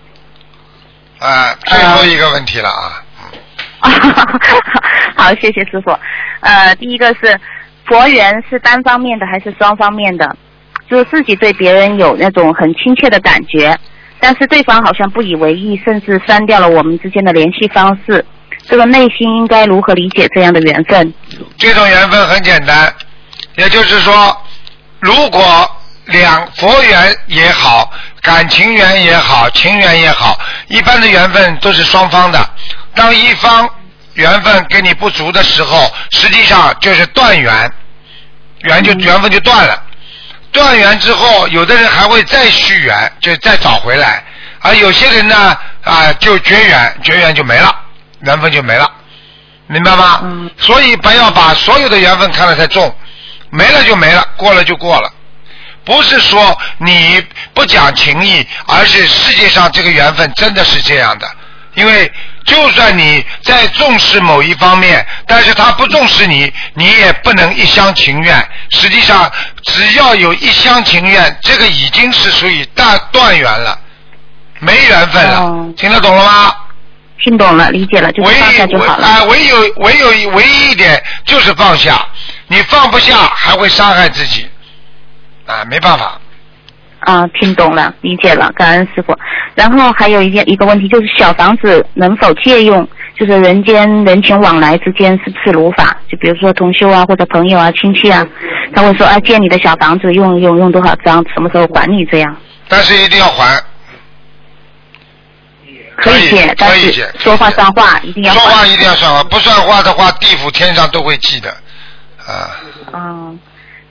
[1.20, 3.04] 啊，最后一个问题了啊。
[5.18, 5.92] 好，谢谢师傅。
[6.40, 7.38] 呃，第一个是
[7.86, 10.38] 佛缘是单方面的还是双方面的？
[10.90, 13.78] 就是自己对别人有那种很亲切的感觉。
[14.22, 18.24] 但是对方好像不以为意，甚至删掉了我们之间的联系方式。
[18.68, 21.12] 这个内心应该如何理解这样的缘分？
[21.58, 22.94] 这种缘分很简单，
[23.56, 24.38] 也就是说，
[25.00, 25.70] 如果
[26.06, 27.92] 两佛缘也好，
[28.22, 32.50] 感情缘也好，情缘也好，一般的缘分都是双方的。
[32.94, 33.68] 当一方
[34.14, 37.72] 缘分跟你不足的时候，实际上就是断缘，
[38.60, 39.84] 缘就缘分就断了。
[40.52, 44.22] 断缘之后，有的人还会再续缘，就再找回来；
[44.60, 47.74] 而有些人呢，啊，就绝缘，绝缘就没了，
[48.22, 48.92] 缘分就没了，
[49.68, 50.20] 明白吗？
[50.24, 50.52] 嗯。
[50.58, 52.94] 所以不要把所有的缘分看得太重，
[53.50, 55.12] 没了就没了，过了就过了。
[55.84, 61.28] 不是说你不讲情义，而是世界上这个缘分真的是这样的。
[61.74, 62.12] 因为
[62.52, 68.46] 就算你在重视某一方面，但是他不重视你，你也不能一厢情愿。
[68.72, 69.32] 实际上，
[69.64, 73.80] 只要有一厢情愿，这个已经是属于大断缘了，
[74.60, 75.66] 没缘分了。
[75.78, 76.54] 听得懂了吗？
[77.24, 79.08] 听懂了，理解了，就放下就好了。
[79.08, 82.06] 啊，唯有唯有唯一一点就是放下，
[82.48, 84.46] 你放不下还会伤害自己，
[85.46, 86.20] 啊，没办法。
[87.02, 89.16] 啊，听懂了，理解了，感恩师傅。
[89.56, 92.88] 然后还有一件一个问题，就是小房子能否借用？
[93.20, 95.96] 就是人间人情往来之间是不是如法？
[96.10, 98.26] 就比如说同修啊，或者朋友啊、亲戚啊，
[98.74, 102.36] 他会说啊，借你的小房子用用用多少张，什么时候还你这样？
[102.68, 103.62] 但是一定要还。
[105.98, 111.52] 可以借，但是说话算话一定要还说话一定要算话，不算话的话，地府天上都会记的，
[112.26, 112.50] 啊，
[112.92, 113.40] 嗯，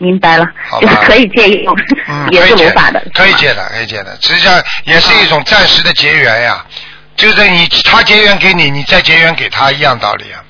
[0.01, 0.47] 明白了
[0.81, 1.77] 就是可以借用，
[2.09, 6.64] 嗯， 也是违法的，可以借的，可以借的，实际上也是一种暂时的结缘呀，
[7.16, 10.40] 就是你他结缘给你，你再结缘给他一样道理啊，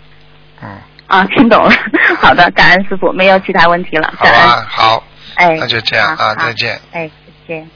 [0.63, 0.69] 嗯
[1.09, 1.75] 啊，听懂了。
[2.23, 4.49] 好的，感恩师傅，没有其他问题了，好感恩。
[4.49, 5.05] 吧，好，
[5.35, 6.81] 哎，那就这样啊，再见。
[6.93, 7.11] 哎，
[7.49, 7.69] 再见。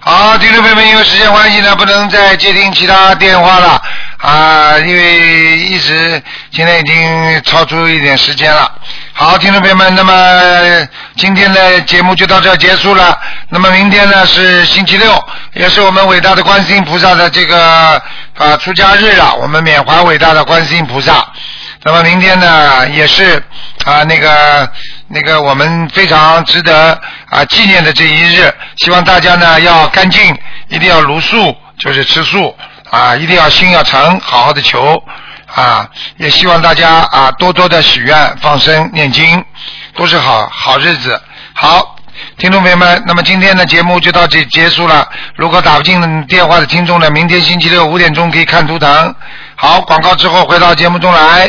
[0.00, 3.80] 好，听众朋友们，因为时间关系呢，不能再接听其他电话了
[4.18, 8.70] 啊，因为一直现在已经超出一点时间了。
[9.16, 13.16] 好，听众朋友们，那么今天的节目就到这结束了。
[13.48, 18.02] 那么明天呢是星期六，也是我们伟大的观世音菩萨的这个
[18.36, 21.24] 啊出家日了，我们缅怀伟大的观世音菩萨。
[21.84, 23.40] 那么明天呢，也是
[23.84, 24.68] 啊那个
[25.06, 27.00] 那个我们非常值得
[27.30, 30.36] 啊纪念的这一日，希望大家呢要干净，
[30.66, 32.52] 一定要茹素，就是吃素
[32.90, 35.00] 啊，一定要心要诚，好好的求
[35.54, 39.44] 啊，也希望大家啊多多的许愿、放生、念经，
[39.94, 41.20] 都是好好日子。
[41.52, 41.96] 好，
[42.38, 45.08] 听众朋友们，那么今天的节目就到这结束了。
[45.36, 49.14] 如果打不进电话的听众呢，明天星期六五点钟可以看图腾。
[49.54, 51.48] 好，广告之后回到节目中来。